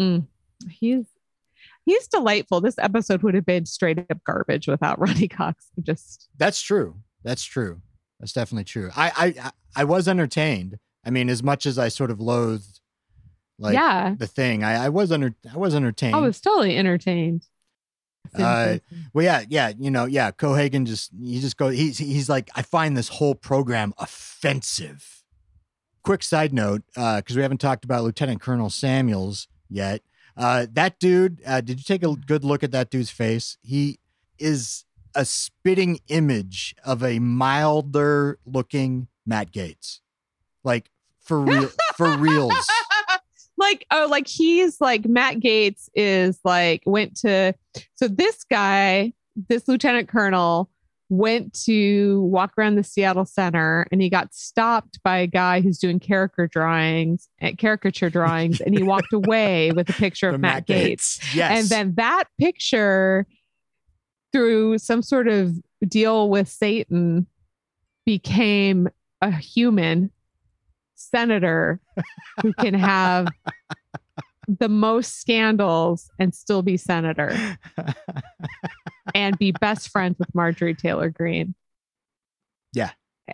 mm, 0.00 0.26
he's 0.70 1.06
he's 1.84 2.06
delightful. 2.08 2.60
This 2.60 2.78
episode 2.78 3.22
would 3.22 3.34
have 3.34 3.46
been 3.46 3.66
straight 3.66 3.98
up 3.98 4.22
garbage 4.24 4.68
without 4.68 4.98
Ronny 5.00 5.26
Cox. 5.28 5.66
Just 5.82 6.28
that's 6.36 6.60
true. 6.60 6.96
That's 7.24 7.42
true. 7.44 7.80
That's 8.20 8.32
definitely 8.32 8.64
true. 8.64 8.90
I, 8.96 9.34
I- 9.42 9.50
I 9.78 9.84
was 9.84 10.06
entertained. 10.08 10.78
I 11.06 11.10
mean, 11.10 11.30
as 11.30 11.42
much 11.42 11.66
as 11.66 11.78
I 11.78 11.88
sort 11.88 12.10
of 12.10 12.20
loathed, 12.20 12.80
like 13.58 13.74
yeah, 13.74 14.14
the 14.18 14.26
thing, 14.26 14.64
I, 14.64 14.86
I 14.86 14.88
was 14.88 15.12
under, 15.12 15.34
I 15.52 15.56
was 15.56 15.74
entertained. 15.74 16.16
I 16.16 16.18
was 16.18 16.40
totally 16.40 16.76
entertained. 16.76 17.46
Uh, 18.36 18.78
Well, 19.14 19.24
yeah, 19.24 19.44
yeah, 19.48 19.72
you 19.78 19.90
know, 19.90 20.04
yeah. 20.04 20.30
Cohaagen 20.32 20.84
just 20.84 21.12
he 21.18 21.40
just 21.40 21.56
go 21.56 21.68
he's 21.68 21.96
he's 21.98 22.28
like 22.28 22.50
I 22.56 22.62
find 22.62 22.96
this 22.96 23.08
whole 23.08 23.34
program 23.34 23.94
offensive. 23.98 25.22
Quick 26.02 26.22
side 26.22 26.52
note, 26.52 26.82
because 26.94 27.34
we 27.36 27.42
haven't 27.42 27.60
talked 27.60 27.84
about 27.84 28.04
Lieutenant 28.04 28.40
Colonel 28.40 28.68
Samuels 28.68 29.48
yet. 29.68 30.02
Uh, 30.36 30.66
that 30.72 30.98
dude, 30.98 31.40
uh, 31.46 31.60
did 31.60 31.78
you 31.78 31.84
take 31.84 32.02
a 32.02 32.14
good 32.14 32.44
look 32.44 32.62
at 32.62 32.72
that 32.72 32.90
dude's 32.90 33.10
face? 33.10 33.56
He 33.62 33.98
is 34.38 34.84
a 35.14 35.24
spitting 35.24 36.00
image 36.08 36.74
of 36.84 37.02
a 37.02 37.18
milder 37.18 38.38
looking 38.44 39.08
Matt 39.24 39.50
Gaetz, 39.50 40.00
like 40.62 40.90
for 41.26 41.40
real, 41.40 41.68
for 41.96 42.16
reals. 42.16 42.54
like 43.58 43.86
oh 43.90 44.06
like 44.10 44.26
he's 44.26 44.80
like 44.82 45.06
matt 45.06 45.36
gaetz 45.36 45.88
is 45.94 46.38
like 46.44 46.82
went 46.84 47.16
to 47.16 47.54
so 47.94 48.06
this 48.06 48.44
guy 48.44 49.12
this 49.48 49.66
lieutenant 49.66 50.08
colonel 50.08 50.70
went 51.08 51.54
to 51.64 52.20
walk 52.24 52.52
around 52.58 52.74
the 52.74 52.84
seattle 52.84 53.24
center 53.24 53.86
and 53.90 54.02
he 54.02 54.10
got 54.10 54.34
stopped 54.34 54.98
by 55.02 55.16
a 55.18 55.26
guy 55.26 55.62
who's 55.62 55.78
doing 55.78 55.98
character 55.98 56.46
drawings 56.46 57.30
eh, 57.40 57.52
caricature 57.56 58.10
drawings 58.10 58.60
and 58.60 58.76
he 58.76 58.82
walked 58.82 59.12
away 59.14 59.72
with 59.72 59.88
a 59.88 59.92
picture 59.94 60.28
of 60.28 60.32
The 60.34 60.38
matt, 60.38 60.66
gaetz. 60.66 61.34
Yes. 61.34 61.58
and 61.58 61.68
then 61.70 61.94
that 61.94 62.24
picture 62.38 63.26
through 64.34 64.76
some 64.78 65.00
sort 65.00 65.28
of 65.28 65.54
deal 65.88 66.28
with 66.28 66.48
satan 66.48 67.26
became 68.04 68.88
a 69.22 69.30
human 69.30 70.10
senator 70.96 71.80
who 72.42 72.52
can 72.54 72.74
have 72.74 73.28
the 74.48 74.68
most 74.68 75.20
scandals 75.20 76.10
and 76.18 76.34
still 76.34 76.62
be 76.62 76.76
senator 76.76 77.36
and 79.14 79.38
be 79.38 79.52
best 79.52 79.90
friends 79.90 80.18
with 80.18 80.34
Marjorie 80.34 80.74
Taylor 80.74 81.10
Greene. 81.10 81.54
Yeah. 82.72 82.90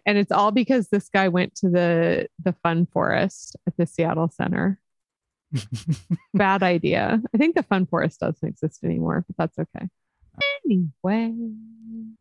And 0.07 0.17
it's 0.17 0.33
all 0.33 0.51
because 0.51 0.89
this 0.89 1.09
guy 1.09 1.29
went 1.29 1.55
to 1.57 1.69
the 1.69 2.29
the 2.43 2.55
fun 2.63 2.87
forest 2.87 3.57
at 3.67 3.77
the 3.77 3.87
Seattle 3.87 4.31
Center. 4.31 4.79
Bad 6.35 6.63
idea. 6.63 7.21
I 7.35 7.39
think 7.39 7.55
the 7.55 7.63
fun 7.63 7.87
forest 7.87 8.21
doesn't 8.21 8.49
exist 8.49 8.85
anymore, 8.85 9.25
but 9.27 9.37
that's 9.37 9.59
okay. 9.59 9.89
Anyway. 10.65 11.35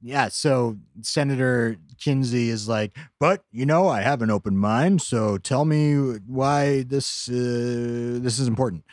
Yeah, 0.01 0.29
so 0.29 0.77
Senator 1.01 1.77
Kinsey 1.99 2.49
is 2.49 2.67
like, 2.67 2.97
but 3.19 3.43
you 3.51 3.65
know, 3.65 3.87
I 3.87 4.01
have 4.01 4.21
an 4.21 4.31
open 4.31 4.57
mind, 4.57 5.01
so 5.01 5.37
tell 5.37 5.63
me 5.65 5.95
why 6.25 6.83
this 6.83 7.29
uh, 7.29 7.33
this 8.19 8.39
is 8.39 8.47
important. 8.47 8.83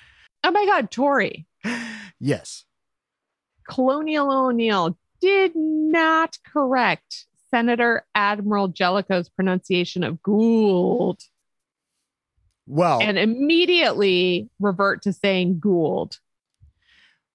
Oh 0.44 0.50
my 0.50 0.66
God, 0.66 0.90
Tori. 0.90 1.46
Yes, 2.20 2.64
Colonial 3.68 4.30
O'Neill 4.30 4.98
did 5.20 5.52
not 5.54 6.36
correct 6.44 7.26
Senator 7.50 8.04
Admiral 8.14 8.68
Jellicoe's 8.68 9.28
pronunciation 9.28 10.02
of 10.02 10.22
Gould 10.22 11.22
well, 12.66 13.00
and 13.00 13.18
immediately 13.18 14.50
revert 14.60 15.02
to 15.02 15.12
saying 15.12 15.60
Gould. 15.60 16.18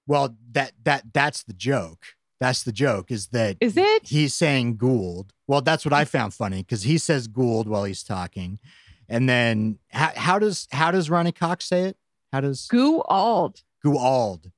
Well, 0.08 0.36
that 0.52 0.74
that 0.84 1.14
that's 1.14 1.44
the 1.44 1.54
joke. 1.54 2.06
That's 2.40 2.64
the 2.64 2.72
joke. 2.74 3.10
Is 3.12 3.28
that 3.28 3.58
Is 3.62 3.78
it? 3.78 4.08
he's 4.08 4.34
saying 4.36 4.76
Gould? 4.78 5.32
Well, 5.48 5.62
that's 5.62 5.86
what 5.86 5.94
I 5.94 6.04
found 6.06 6.34
funny 6.34 6.62
because 6.62 6.84
he 6.84 6.98
says 6.98 7.28
Gould 7.28 7.68
while 7.70 7.86
he's 7.86 8.04
talking, 8.04 8.60
and 9.08 9.30
then 9.30 9.80
how, 9.92 10.12
how 10.16 10.40
does 10.40 10.68
how 10.72 10.92
does 10.92 11.10
Ronny 11.10 11.32
Cox 11.32 11.66
say 11.66 11.84
it? 11.84 11.98
How 12.34 12.42
does 12.42 12.68
Gould. 12.68 13.62
Gould? 13.84 14.52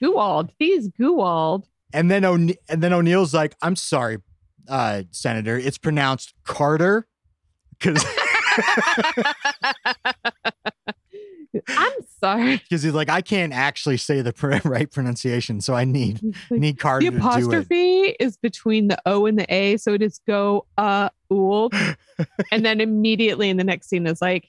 Gould. 0.00 0.52
He's 0.58 0.88
Gould. 0.88 1.66
And 1.92 2.10
then 2.10 2.24
O'Ne- 2.24 2.56
and 2.68 2.82
then 2.82 2.92
O'Neill's 2.92 3.32
like, 3.34 3.56
I'm 3.62 3.76
sorry, 3.76 4.18
uh, 4.68 5.04
Senator, 5.10 5.56
it's 5.56 5.78
pronounced 5.78 6.34
Carter. 6.44 7.06
Because 7.78 8.04
I'm 11.68 11.92
sorry. 12.20 12.56
Because 12.68 12.82
he's 12.82 12.94
like, 12.94 13.08
I 13.08 13.20
can't 13.20 13.52
actually 13.52 13.96
say 13.96 14.20
the 14.22 14.32
pr- 14.32 14.56
right 14.68 14.90
pronunciation, 14.90 15.60
so 15.60 15.74
I 15.74 15.84
need 15.84 16.20
need 16.50 16.78
Carter 16.78 17.04
The 17.06 17.10
to 17.10 17.10
do 17.10 17.16
it. 17.16 17.20
apostrophe 17.20 18.02
is 18.20 18.36
between 18.36 18.88
the 18.88 18.98
O 19.06 19.26
and 19.26 19.38
the 19.38 19.52
A, 19.52 19.76
so 19.76 19.92
it 19.94 20.02
is 20.02 20.20
go 20.26 20.66
uh 20.78 21.08
Gould, 21.30 21.74
and 22.52 22.64
then 22.64 22.80
immediately 22.80 23.50
in 23.50 23.56
the 23.56 23.64
next 23.64 23.88
scene 23.88 24.06
is 24.06 24.20
like 24.22 24.46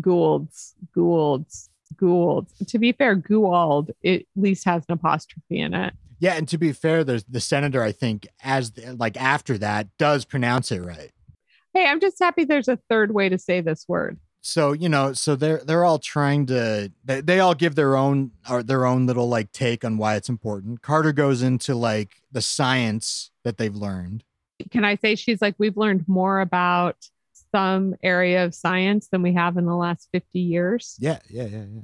Goulds, 0.00 0.74
Goulds, 0.94 1.68
Goulds. 1.96 2.52
To 2.68 2.78
be 2.78 2.92
fair, 2.92 3.14
Gould 3.14 3.90
it 4.02 4.20
at 4.22 4.26
least 4.42 4.64
has 4.64 4.84
an 4.88 4.92
apostrophe 4.94 5.58
in 5.60 5.74
it. 5.74 5.94
Yeah, 6.18 6.34
and 6.34 6.48
to 6.48 6.56
be 6.58 6.72
fair, 6.72 7.04
there's 7.04 7.24
the 7.24 7.40
senator. 7.40 7.82
I 7.82 7.92
think 7.92 8.26
as 8.42 8.72
the, 8.72 8.94
like 8.96 9.20
after 9.20 9.58
that 9.58 9.88
does 9.98 10.24
pronounce 10.24 10.72
it 10.72 10.80
right. 10.80 11.10
Hey, 11.74 11.86
I'm 11.86 12.00
just 12.00 12.18
happy 12.18 12.44
there's 12.44 12.68
a 12.68 12.78
third 12.88 13.12
way 13.12 13.28
to 13.28 13.36
say 13.38 13.60
this 13.60 13.84
word. 13.86 14.18
So 14.46 14.72
you 14.72 14.88
know, 14.88 15.12
so 15.12 15.34
they're 15.34 15.58
they're 15.64 15.84
all 15.84 15.98
trying 15.98 16.46
to 16.46 16.92
they, 17.04 17.20
they 17.20 17.40
all 17.40 17.54
give 17.54 17.74
their 17.74 17.96
own 17.96 18.30
or 18.48 18.62
their 18.62 18.86
own 18.86 19.06
little 19.06 19.28
like 19.28 19.50
take 19.52 19.84
on 19.84 19.98
why 19.98 20.14
it's 20.14 20.28
important. 20.28 20.82
Carter 20.82 21.12
goes 21.12 21.42
into 21.42 21.74
like 21.74 22.22
the 22.30 22.40
science 22.40 23.30
that 23.44 23.58
they've 23.58 23.74
learned. 23.74 24.22
Can 24.70 24.84
I 24.84 24.94
say 24.96 25.16
she's 25.16 25.42
like, 25.42 25.56
we've 25.58 25.76
learned 25.76 26.06
more 26.08 26.40
about 26.40 26.96
some 27.52 27.94
area 28.02 28.44
of 28.44 28.54
science 28.54 29.08
than 29.08 29.20
we 29.22 29.34
have 29.34 29.56
in 29.56 29.66
the 29.66 29.74
last 29.74 30.08
50 30.12 30.38
years? 30.38 30.96
Yeah, 30.98 31.18
yeah, 31.28 31.44
yeah, 31.44 31.64
yeah. 31.68 31.82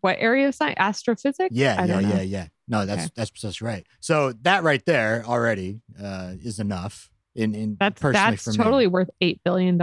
What 0.00 0.16
area 0.20 0.48
of 0.48 0.54
science? 0.54 0.76
Astrophysics? 0.78 1.54
Yeah, 1.54 1.76
I 1.78 1.84
yeah, 1.86 2.00
yeah, 2.00 2.20
yeah. 2.20 2.46
No, 2.68 2.86
that's 2.86 3.04
Okay. 3.04 3.12
that's 3.16 3.30
that's 3.42 3.60
right. 3.60 3.84
So 4.00 4.32
that 4.42 4.62
right 4.62 4.84
there 4.86 5.24
already 5.26 5.80
uh, 6.00 6.34
is 6.40 6.58
enough. 6.58 7.10
In 7.34 7.54
in 7.54 7.76
That's 7.80 8.00
personally 8.00 8.30
that's 8.30 8.44
for 8.44 8.50
me. 8.52 8.56
totally 8.58 8.86
worth 8.86 9.10
$8 9.20 9.40
billion. 9.44 9.80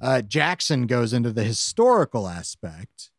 Uh, 0.00 0.22
Jackson 0.22 0.86
goes 0.86 1.12
into 1.12 1.32
the 1.32 1.44
historical 1.44 2.26
aspect. 2.28 3.10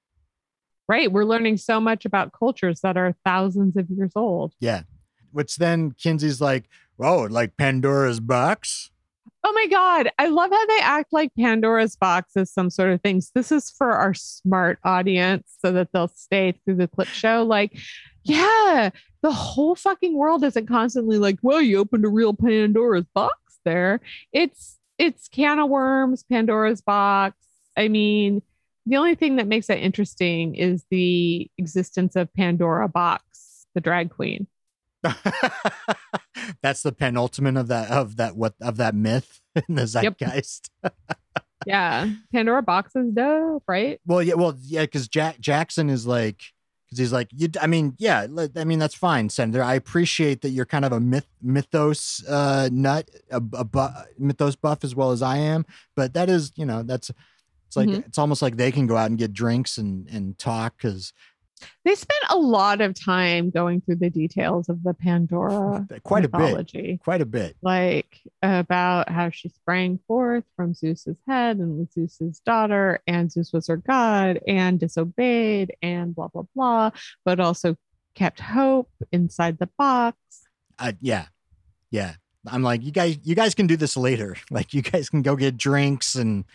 Right. 0.88 1.12
We're 1.12 1.26
learning 1.26 1.58
so 1.58 1.80
much 1.80 2.04
about 2.04 2.34
cultures 2.34 2.82
that 2.82 2.98
are 2.98 3.14
thousands 3.24 3.78
of 3.78 3.90
years 3.92 4.14
old. 4.16 4.54
Yeah, 4.60 4.82
which 5.32 5.58
then 5.58 5.92
Kinsey's 5.92 6.42
like, 6.42 6.68
"Oh, 7.00 7.28
like 7.30 7.58
Pandora's 7.58 8.20
box." 8.20 8.90
Oh 9.44 9.54
my 9.54 9.68
God. 9.68 10.10
I 10.20 10.28
love 10.28 10.52
how 10.52 10.66
they 10.66 10.80
act 10.82 11.14
like 11.14 11.32
Pandora's 11.40 11.96
box 11.96 12.36
is 12.36 12.52
some 12.52 12.70
sort 12.70 12.92
of 12.92 13.02
things. 13.02 13.32
This 13.34 13.52
is 13.52 13.70
for 13.70 13.92
our 13.92 14.14
smart 14.14 14.80
audience 14.84 15.56
so 15.60 15.72
that 15.72 15.90
they'll 15.94 16.10
stay 16.10 16.52
through 16.66 16.76
the 16.76 16.88
clip 16.90 17.08
show. 17.08 17.44
Like, 17.44 17.78
yeah, 18.24 18.90
the 19.22 19.32
whole 19.32 19.76
fucking 19.76 20.14
world 20.18 20.44
isn't 20.44 20.68
constantly 20.68 21.18
like, 21.18 21.40
well, 21.42 21.62
you 21.62 21.78
opened 21.78 22.04
a 22.04 22.10
real 22.10 22.34
Pandora's 22.34 23.06
box 23.14 23.34
there. 23.66 24.02
It's 24.32 24.78
it's 24.98 25.28
can 25.28 25.60
of 25.60 25.70
worms, 25.70 26.24
Pandora's 26.24 26.82
box. 26.82 27.38
I 27.78 27.88
mean, 27.88 28.42
the 28.86 28.98
only 28.98 29.16
thing 29.16 29.38
that 29.38 29.48
makes 29.48 29.68
that 29.68 29.80
interesting 29.80 30.56
is 30.56 30.84
the 30.90 31.50
existence 31.58 32.16
of 32.16 32.34
Pandora 32.34 32.90
Box, 32.90 33.66
the 33.76 33.82
drag 33.82 34.10
queen. 34.10 34.48
That's 36.62 36.84
the 36.84 36.92
penultimate 36.92 37.56
of 37.56 37.68
that 37.68 37.90
of 37.90 38.18
that 38.18 38.36
what 38.36 38.56
of 38.62 38.78
that 38.78 38.96
myth 38.96 39.40
in 39.68 39.76
the 39.76 39.88
zeitgeist. 39.88 40.70
Yeah. 41.66 42.10
Pandora 42.32 42.62
Box 42.62 42.96
is 42.96 43.12
dope, 43.12 43.64
right? 43.68 44.00
Well, 44.06 44.24
yeah, 44.24 44.36
well, 44.36 44.58
yeah, 44.62 44.82
because 44.82 45.08
Jack 45.08 45.40
Jackson 45.40 45.90
is 45.90 46.08
like, 46.08 46.42
because 46.90 47.00
he's 47.00 47.14
like, 47.14 47.30
you. 47.32 47.50
I 47.62 47.68
mean, 47.68 47.96
yeah, 48.00 48.26
I 48.56 48.64
mean 48.64 48.80
that's 48.80 48.96
fine, 48.96 49.30
Senator. 49.30 49.62
I 49.64 49.76
appreciate 49.76 50.42
that 50.42 50.50
you're 50.50 50.66
kind 50.66 50.86
of 50.86 50.92
a 50.92 51.00
myth 51.00 51.28
mythos 51.42 52.24
uh, 52.28 52.70
nut, 52.72 53.10
a, 53.32 53.38
a 53.38 53.64
bu- 53.64 53.88
mythos 54.18 54.56
buff 54.56 54.84
as 54.84 54.96
well 54.96 55.12
as 55.12 55.22
I 55.22 55.38
am. 55.38 55.66
But 55.96 56.14
that 56.14 56.30
is, 56.30 56.52
you 56.56 56.66
know, 56.66 56.84
that's 56.84 57.12
it's 57.68 57.76
like 57.76 57.90
Mhm. 57.90 58.06
it's 58.08 58.18
almost 58.18 58.42
like 58.42 58.58
they 58.58 58.72
can 58.72 58.88
go 58.88 58.98
out 58.98 59.10
and 59.10 59.20
get 59.20 59.34
drinks 59.34 59.78
and 59.78 60.08
and 60.10 60.38
talk 60.40 60.74
because 60.78 61.14
They 61.86 61.96
spent 61.96 62.24
a 62.30 62.38
lot 62.38 62.82
of 62.82 62.94
time 62.94 63.50
going 63.50 63.82
through 63.82 63.98
the 63.98 64.10
details 64.10 64.70
of 64.70 64.84
the 64.84 64.94
Pandora 64.94 65.88
quite 66.04 66.26
a 66.26 66.30
bit, 66.30 66.40
mythology, 66.40 67.00
quite 67.04 67.22
a 67.22 67.26
bit. 67.26 67.56
like 67.62 68.20
about 68.42 69.10
how 69.10 69.30
she 69.30 69.50
sprang 69.50 70.00
forth 70.08 70.44
from 70.56 70.74
Zeus's 70.74 71.18
head 71.28 71.58
and 71.58 71.78
was 71.78 71.92
Zeus's 71.94 72.40
daughter, 72.40 73.00
and 73.08 73.32
Zeus 73.32 73.52
was 73.54 73.68
her 73.68 73.78
god 73.78 74.40
and 74.48 74.80
disobeyed 74.80 75.76
and 75.82 76.16
blah 76.16 76.28
blah 76.28 76.44
blah, 76.56 76.92
but 77.26 77.40
also 77.40 77.76
kept 78.16 78.40
hope 78.40 78.90
inside 79.12 79.60
the 79.60 79.70
box. 79.78 80.18
Uh, 80.78 80.94
yeah, 81.02 81.26
yeah. 81.92 82.14
I'm 82.48 82.64
like, 82.64 82.84
you 82.84 82.92
guys, 82.92 83.18
you 83.24 83.36
guys 83.36 83.54
can 83.54 83.68
do 83.68 83.78
this 83.78 83.98
later. 83.98 84.36
Like, 84.52 84.74
you 84.74 84.82
guys 84.82 85.10
can 85.10 85.22
go 85.22 85.36
get 85.36 85.58
drinks 85.58 86.16
and 86.16 86.46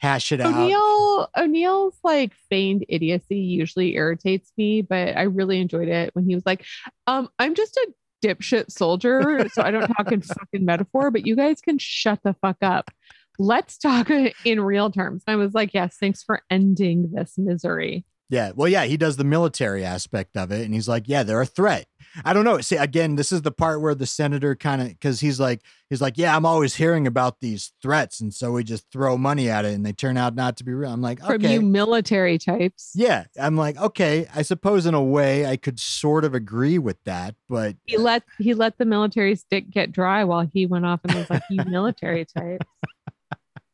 hash 0.00 0.32
it 0.32 0.40
out. 0.40 0.54
O'Neill 0.54 1.28
O'Neill's 1.36 1.98
like 2.02 2.32
feigned 2.48 2.84
idiocy 2.88 3.38
usually 3.38 3.94
irritates 3.94 4.52
me, 4.56 4.82
but 4.82 5.16
I 5.16 5.22
really 5.22 5.60
enjoyed 5.60 5.88
it 5.88 6.14
when 6.14 6.26
he 6.26 6.34
was 6.34 6.44
like, 6.46 6.64
um, 7.06 7.28
I'm 7.38 7.54
just 7.54 7.76
a 7.76 7.92
dipshit 8.24 8.70
soldier, 8.70 9.48
so 9.52 9.62
I 9.62 9.70
don't 9.70 9.86
talk 9.88 10.10
in 10.12 10.22
fucking 10.22 10.64
metaphor, 10.64 11.10
but 11.10 11.26
you 11.26 11.36
guys 11.36 11.60
can 11.60 11.78
shut 11.78 12.20
the 12.22 12.34
fuck 12.34 12.56
up. 12.62 12.90
Let's 13.38 13.78
talk 13.78 14.10
in 14.44 14.60
real 14.60 14.90
terms. 14.90 15.22
And 15.26 15.34
I 15.34 15.36
was 15.36 15.54
like, 15.54 15.72
yes, 15.72 15.96
thanks 15.98 16.22
for 16.22 16.42
ending 16.50 17.10
this 17.12 17.34
misery. 17.38 18.04
Yeah. 18.30 18.52
Well, 18.54 18.68
yeah, 18.68 18.84
he 18.84 18.96
does 18.96 19.16
the 19.16 19.24
military 19.24 19.84
aspect 19.84 20.36
of 20.36 20.52
it. 20.52 20.64
And 20.64 20.72
he's 20.72 20.88
like, 20.88 21.04
yeah, 21.08 21.24
they're 21.24 21.40
a 21.40 21.46
threat. 21.46 21.86
I 22.24 22.32
don't 22.32 22.44
know. 22.44 22.60
See, 22.60 22.76
again, 22.76 23.16
this 23.16 23.32
is 23.32 23.42
the 23.42 23.50
part 23.50 23.80
where 23.80 23.94
the 23.94 24.06
senator 24.06 24.54
kind 24.54 24.80
of, 24.80 24.88
because 24.88 25.18
he's 25.18 25.40
like, 25.40 25.62
he's 25.88 26.00
like, 26.00 26.16
yeah, 26.16 26.34
I'm 26.34 26.46
always 26.46 26.76
hearing 26.76 27.08
about 27.08 27.40
these 27.40 27.72
threats. 27.82 28.20
And 28.20 28.32
so 28.32 28.52
we 28.52 28.62
just 28.62 28.90
throw 28.92 29.18
money 29.18 29.50
at 29.50 29.64
it 29.64 29.74
and 29.74 29.84
they 29.84 29.92
turn 29.92 30.16
out 30.16 30.36
not 30.36 30.56
to 30.58 30.64
be 30.64 30.72
real. 30.72 30.92
I'm 30.92 31.02
like, 31.02 31.20
okay. 31.22 31.32
From 31.34 31.42
you 31.42 31.60
military 31.60 32.38
types. 32.38 32.92
yeah. 32.94 33.24
I'm 33.38 33.56
like, 33.56 33.76
okay, 33.76 34.28
I 34.34 34.42
suppose 34.42 34.86
in 34.86 34.94
a 34.94 35.02
way 35.02 35.44
I 35.44 35.56
could 35.56 35.80
sort 35.80 36.24
of 36.24 36.32
agree 36.34 36.78
with 36.78 37.02
that. 37.04 37.34
But 37.48 37.76
He 37.84 37.96
let 37.96 38.22
he 38.38 38.54
let 38.54 38.78
the 38.78 38.84
military 38.84 39.34
stick 39.34 39.70
get 39.70 39.90
dry 39.90 40.22
while 40.22 40.48
he 40.52 40.66
went 40.66 40.86
off 40.86 41.00
and 41.04 41.14
was 41.14 41.30
like, 41.30 41.42
you 41.50 41.64
military 41.64 42.24
types. 42.24 42.66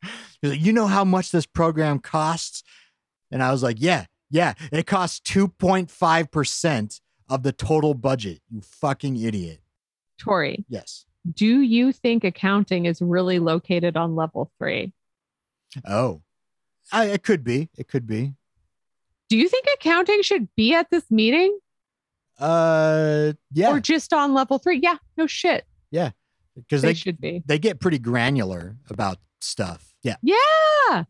he's 0.41 0.51
like, 0.51 0.61
you 0.61 0.73
know 0.73 0.87
how 0.87 1.03
much 1.03 1.31
this 1.31 1.45
program 1.45 1.99
costs? 1.99 2.63
And 3.31 3.43
I 3.43 3.51
was 3.51 3.61
like, 3.61 3.77
yeah, 3.79 4.05
yeah, 4.29 4.53
it 4.71 4.85
costs 4.87 5.19
2.5% 5.31 7.01
of 7.29 7.43
the 7.43 7.51
total 7.51 7.93
budget. 7.93 8.41
You 8.49 8.61
fucking 8.61 9.17
idiot. 9.21 9.59
Tori, 10.17 10.65
Yes. 10.69 11.05
do 11.35 11.61
you 11.61 11.91
think 11.91 12.23
accounting 12.23 12.85
is 12.85 13.01
really 13.01 13.39
located 13.39 13.95
on 13.97 14.15
level 14.15 14.51
three? 14.57 14.93
Oh, 15.85 16.21
I, 16.91 17.05
it 17.05 17.23
could 17.23 17.43
be. 17.43 17.69
It 17.77 17.87
could 17.87 18.07
be. 18.07 18.33
Do 19.29 19.37
you 19.37 19.47
think 19.49 19.65
accounting 19.75 20.21
should 20.21 20.47
be 20.55 20.73
at 20.73 20.89
this 20.89 21.03
meeting 21.11 21.59
Uh, 22.39 23.33
yeah, 23.51 23.71
or 23.71 23.79
just 23.79 24.13
on 24.13 24.33
level 24.33 24.57
three? 24.57 24.79
Yeah, 24.81 24.95
no 25.17 25.27
shit. 25.27 25.65
Yeah, 25.91 26.11
because 26.55 26.81
They, 26.81 26.89
they 26.89 26.93
should 26.93 27.19
be. 27.19 27.43
they 27.45 27.59
get 27.59 27.79
pretty 27.79 27.99
granular 27.99 28.77
about 28.89 29.17
stuff. 29.41 29.93
Yeah. 30.03 30.15
Yeah. 30.21 31.03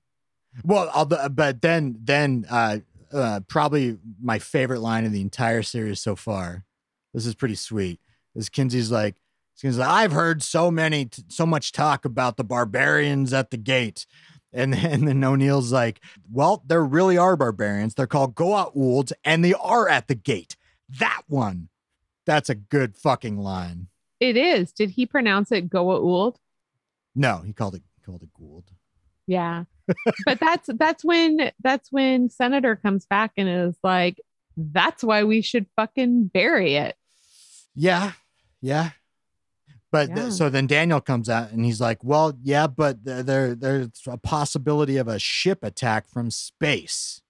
Well, 0.64 0.90
although, 0.96 1.30
but 1.30 1.62
then 1.62 1.98
then 2.04 2.46
uh, 2.50 2.80
uh, 3.14 3.42
probably 3.48 3.98
my 4.22 4.40
favorite 4.40 4.80
line 4.80 5.06
in 5.06 5.12
the 5.12 5.22
entire 5.22 5.64
series 5.64 6.02
so 6.02 6.16
far. 6.16 6.66
This 7.14 7.26
is 7.26 7.36
pretty 7.36 7.56
sweet. 7.56 8.00
Is 8.36 8.50
Kinsey's 8.50 8.92
like, 8.92 9.16
Kinsey's 9.60 9.80
like, 9.80 9.90
I've 9.90 10.12
heard 10.12 10.44
so 10.44 10.70
many, 10.70 11.10
so 11.28 11.46
much 11.46 11.72
talk 11.72 12.06
about 12.06 12.38
the 12.38 12.44
barbarians 12.44 13.34
at 13.34 13.52
the 13.52 13.58
gate. 13.58 14.06
And 14.54 14.74
then, 14.74 14.86
and 14.92 15.08
then 15.08 15.24
O'Neill's 15.24 15.72
like, 15.72 16.02
well, 16.32 16.64
there 16.66 16.84
really 16.84 17.18
are 17.18 17.36
barbarians. 17.36 17.96
They're 17.96 18.08
called 18.08 18.36
Goa'uld, 18.36 19.12
and 19.24 19.44
they 19.44 19.54
are 19.54 19.90
at 19.90 20.08
the 20.08 20.16
gate. 20.16 20.56
That 20.90 21.24
one. 21.28 21.70
That's 22.26 22.50
a 22.50 22.56
good 22.56 22.96
fucking 22.98 23.38
line. 23.38 23.88
It 24.20 24.36
is. 24.36 24.72
Did 24.74 24.92
he 24.92 25.06
pronounce 25.06 25.52
it 25.52 25.70
Goa'uld? 25.70 26.36
No, 27.16 27.42
he 27.46 27.54
called 27.54 27.76
it 27.76 27.84
he 27.96 28.02
called 28.06 28.22
it 28.22 28.30
Gould. 28.34 28.66
Yeah. 29.26 29.64
But 30.26 30.40
that's 30.40 30.70
that's 30.78 31.04
when 31.06 31.52
that's 31.62 31.92
when 31.92 32.30
Senator 32.30 32.76
comes 32.76 33.06
back 33.06 33.32
and 33.38 33.48
is 33.50 33.78
like, 33.84 34.18
that's 34.56 35.04
why 35.04 35.24
we 35.24 35.42
should 35.42 35.66
fucking 35.76 36.28
bury 36.34 36.76
it. 36.76 36.96
Yeah, 37.76 38.14
yeah. 38.62 38.92
But 39.92 40.14
th- 40.14 40.32
so 40.34 40.50
then 40.50 40.68
Daniel 40.68 41.00
comes 41.00 41.30
out 41.30 41.52
and 41.52 41.64
he's 41.64 41.80
like, 41.80 42.04
"Well, 42.04 42.38
yeah, 42.44 42.68
but 42.68 43.06
th- 43.06 43.26
there 43.26 43.56
there's 43.56 43.90
a 44.06 44.18
possibility 44.18 44.98
of 44.98 45.08
a 45.08 45.18
ship 45.20 45.64
attack 45.64 46.08
from 46.10 46.30
space." 46.32 47.22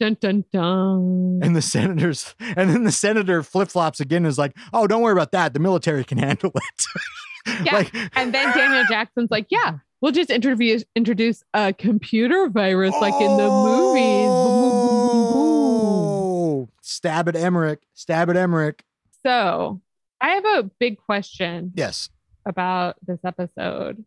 Dun 0.00 0.16
dun 0.20 0.44
dun. 0.52 1.40
And 1.42 1.54
the 1.54 1.62
senators, 1.62 2.34
and 2.40 2.70
then 2.70 2.84
the 2.84 2.90
senator 2.92 3.42
flip 3.42 3.68
flops 3.68 4.00
again. 4.00 4.24
Is 4.24 4.38
like, 4.38 4.56
"Oh, 4.72 4.86
don't 4.86 5.02
worry 5.02 5.12
about 5.12 5.32
that. 5.32 5.52
The 5.52 5.60
military 5.60 6.04
can 6.04 6.18
handle 6.18 6.52
it." 6.54 6.84
Yeah, 7.62 7.74
Like- 7.74 7.94
And 8.16 8.32
then 8.32 8.56
Daniel 8.56 8.84
Jackson's 8.88 9.30
like, 9.30 9.48
yeah, 9.50 9.74
we'll 10.04 10.12
just 10.12 10.28
introduce 10.28 10.84
introduce 10.94 11.42
a 11.54 11.72
computer 11.72 12.50
virus 12.50 12.94
like 13.00 13.14
in 13.14 13.36
the 13.38 13.48
movies. 13.48 14.28
Oh, 15.96 16.68
stab 16.82 17.26
at 17.26 17.36
Emmerich. 17.36 17.80
Stab 17.94 18.28
at 18.28 18.36
Emmerich. 18.36 18.84
So 19.24 19.80
I 20.20 20.28
have 20.32 20.44
a 20.44 20.64
big 20.78 20.98
question 20.98 21.72
Yes. 21.74 22.10
about 22.44 22.96
this 23.06 23.20
episode. 23.24 24.04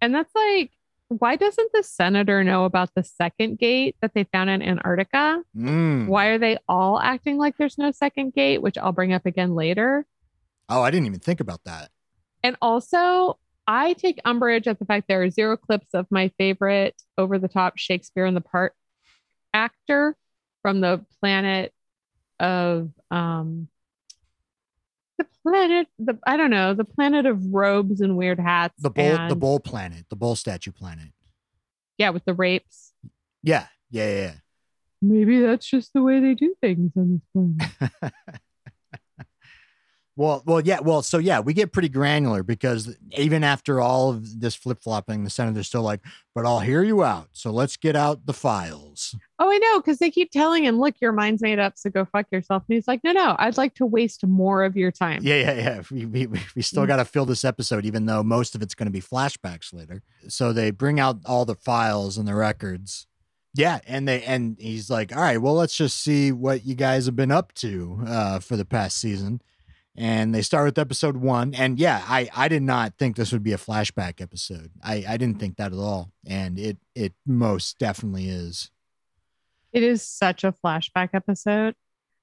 And 0.00 0.14
that's 0.14 0.32
like, 0.32 0.70
why 1.08 1.34
doesn't 1.34 1.72
the 1.72 1.82
senator 1.82 2.44
know 2.44 2.64
about 2.64 2.94
the 2.94 3.02
second 3.02 3.58
gate 3.58 3.96
that 4.00 4.14
they 4.14 4.22
found 4.22 4.48
in 4.48 4.62
Antarctica? 4.62 5.42
Mm. 5.56 6.06
Why 6.06 6.26
are 6.26 6.38
they 6.38 6.56
all 6.68 7.00
acting 7.00 7.36
like 7.36 7.56
there's 7.56 7.78
no 7.78 7.90
second 7.90 8.32
gate, 8.32 8.62
which 8.62 8.78
I'll 8.78 8.92
bring 8.92 9.12
up 9.12 9.26
again 9.26 9.56
later? 9.56 10.06
Oh, 10.68 10.82
I 10.82 10.92
didn't 10.92 11.06
even 11.06 11.18
think 11.18 11.40
about 11.40 11.64
that. 11.64 11.90
And 12.44 12.56
also, 12.62 13.38
I 13.70 13.92
take 13.92 14.20
umbrage 14.24 14.66
at 14.66 14.80
the 14.80 14.84
fact 14.84 15.06
there 15.06 15.22
are 15.22 15.30
zero 15.30 15.56
clips 15.56 15.94
of 15.94 16.08
my 16.10 16.32
favorite 16.38 17.00
over 17.16 17.38
the 17.38 17.46
top 17.46 17.74
Shakespeare 17.78 18.26
in 18.26 18.34
the 18.34 18.40
Park 18.40 18.74
actor 19.54 20.16
from 20.62 20.80
the 20.80 21.06
planet 21.20 21.72
of 22.40 22.90
um 23.12 23.68
the 25.18 25.26
planet 25.44 25.86
the 26.00 26.18
I 26.26 26.36
don't 26.36 26.50
know, 26.50 26.74
the 26.74 26.84
planet 26.84 27.26
of 27.26 27.54
robes 27.54 28.00
and 28.00 28.16
weird 28.16 28.40
hats. 28.40 28.74
The 28.82 28.90
bull, 28.90 29.04
the 29.04 29.20
and- 29.20 29.40
bull 29.40 29.60
planet, 29.60 30.06
the 30.10 30.16
bull 30.16 30.34
statue 30.34 30.72
planet. 30.72 31.12
Yeah, 31.96 32.10
with 32.10 32.24
the 32.24 32.34
rapes. 32.34 32.92
Yeah, 33.40 33.68
yeah. 33.92 34.10
yeah. 34.10 34.32
Maybe 35.00 35.38
that's 35.38 35.66
just 35.66 35.92
the 35.92 36.02
way 36.02 36.18
they 36.18 36.34
do 36.34 36.56
things 36.60 36.90
on 36.96 37.22
this 37.34 37.60
planet. 37.70 38.12
Well, 40.20 40.42
well, 40.44 40.60
yeah, 40.60 40.80
well, 40.80 41.00
so 41.00 41.16
yeah, 41.16 41.40
we 41.40 41.54
get 41.54 41.72
pretty 41.72 41.88
granular 41.88 42.42
because 42.42 42.94
even 43.16 43.42
after 43.42 43.80
all 43.80 44.10
of 44.10 44.40
this 44.40 44.54
flip 44.54 44.82
flopping, 44.82 45.24
the 45.24 45.30
senator's 45.30 45.66
still 45.66 45.80
like, 45.80 46.00
"But 46.34 46.44
I'll 46.44 46.60
hear 46.60 46.82
you 46.82 47.02
out, 47.02 47.28
so 47.32 47.50
let's 47.50 47.78
get 47.78 47.96
out 47.96 48.26
the 48.26 48.34
files." 48.34 49.16
Oh, 49.38 49.50
I 49.50 49.56
know, 49.56 49.80
because 49.80 49.96
they 49.96 50.10
keep 50.10 50.30
telling 50.30 50.62
him, 50.62 50.78
"Look, 50.78 50.96
your 51.00 51.12
mind's 51.12 51.40
made 51.40 51.58
up, 51.58 51.78
so 51.78 51.88
go 51.88 52.04
fuck 52.04 52.26
yourself." 52.30 52.64
And 52.68 52.74
he's 52.74 52.86
like, 52.86 53.02
"No, 53.02 53.12
no, 53.12 53.34
I'd 53.38 53.56
like 53.56 53.74
to 53.76 53.86
waste 53.86 54.26
more 54.26 54.62
of 54.62 54.76
your 54.76 54.90
time." 54.90 55.22
Yeah, 55.22 55.36
yeah, 55.36 55.54
yeah. 55.54 55.82
We 55.90 56.04
we, 56.04 56.26
we 56.54 56.60
still 56.60 56.84
got 56.86 56.96
to 56.96 57.06
fill 57.06 57.24
this 57.24 57.42
episode, 57.42 57.86
even 57.86 58.04
though 58.04 58.22
most 58.22 58.54
of 58.54 58.60
it's 58.60 58.74
going 58.74 58.88
to 58.88 58.92
be 58.92 59.00
flashbacks 59.00 59.72
later. 59.72 60.02
So 60.28 60.52
they 60.52 60.70
bring 60.70 61.00
out 61.00 61.20
all 61.24 61.46
the 61.46 61.54
files 61.54 62.18
and 62.18 62.28
the 62.28 62.34
records. 62.34 63.06
Yeah, 63.54 63.80
and 63.86 64.06
they 64.06 64.22
and 64.24 64.58
he's 64.60 64.90
like, 64.90 65.16
"All 65.16 65.22
right, 65.22 65.40
well, 65.40 65.54
let's 65.54 65.78
just 65.78 65.96
see 65.96 66.30
what 66.30 66.66
you 66.66 66.74
guys 66.74 67.06
have 67.06 67.16
been 67.16 67.32
up 67.32 67.54
to 67.54 68.02
uh, 68.06 68.38
for 68.40 68.58
the 68.58 68.66
past 68.66 68.98
season." 68.98 69.40
And 70.00 70.34
they 70.34 70.40
start 70.40 70.64
with 70.64 70.78
episode 70.78 71.18
one. 71.18 71.52
And 71.54 71.78
yeah, 71.78 72.02
I 72.08 72.30
I 72.34 72.48
did 72.48 72.62
not 72.62 72.94
think 72.98 73.16
this 73.16 73.32
would 73.32 73.42
be 73.42 73.52
a 73.52 73.58
flashback 73.58 74.22
episode. 74.22 74.70
I 74.82 75.04
I 75.06 75.18
didn't 75.18 75.38
think 75.38 75.56
that 75.58 75.72
at 75.72 75.78
all, 75.78 76.10
and 76.26 76.58
it 76.58 76.78
it 76.94 77.12
most 77.26 77.78
definitely 77.78 78.26
is. 78.28 78.70
It 79.74 79.82
is 79.82 80.02
such 80.02 80.42
a 80.42 80.52
flashback 80.64 81.10
episode. 81.12 81.74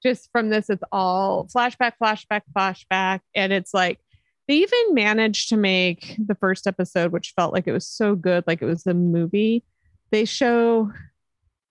Just 0.02 0.28
from 0.32 0.50
this, 0.50 0.68
it's 0.68 0.82
all 0.90 1.46
flashback, 1.54 1.92
flashback, 2.02 2.42
flashback, 2.56 3.20
and 3.34 3.52
it's 3.52 3.72
like 3.72 4.00
they 4.48 4.54
even 4.54 4.94
managed 4.94 5.48
to 5.50 5.56
make 5.56 6.16
the 6.18 6.34
first 6.34 6.66
episode, 6.66 7.12
which 7.12 7.32
felt 7.36 7.52
like 7.52 7.68
it 7.68 7.72
was 7.72 7.86
so 7.86 8.16
good, 8.16 8.42
like 8.48 8.60
it 8.60 8.66
was 8.66 8.86
a 8.86 8.94
movie. 8.94 9.62
They 10.10 10.24
show. 10.24 10.92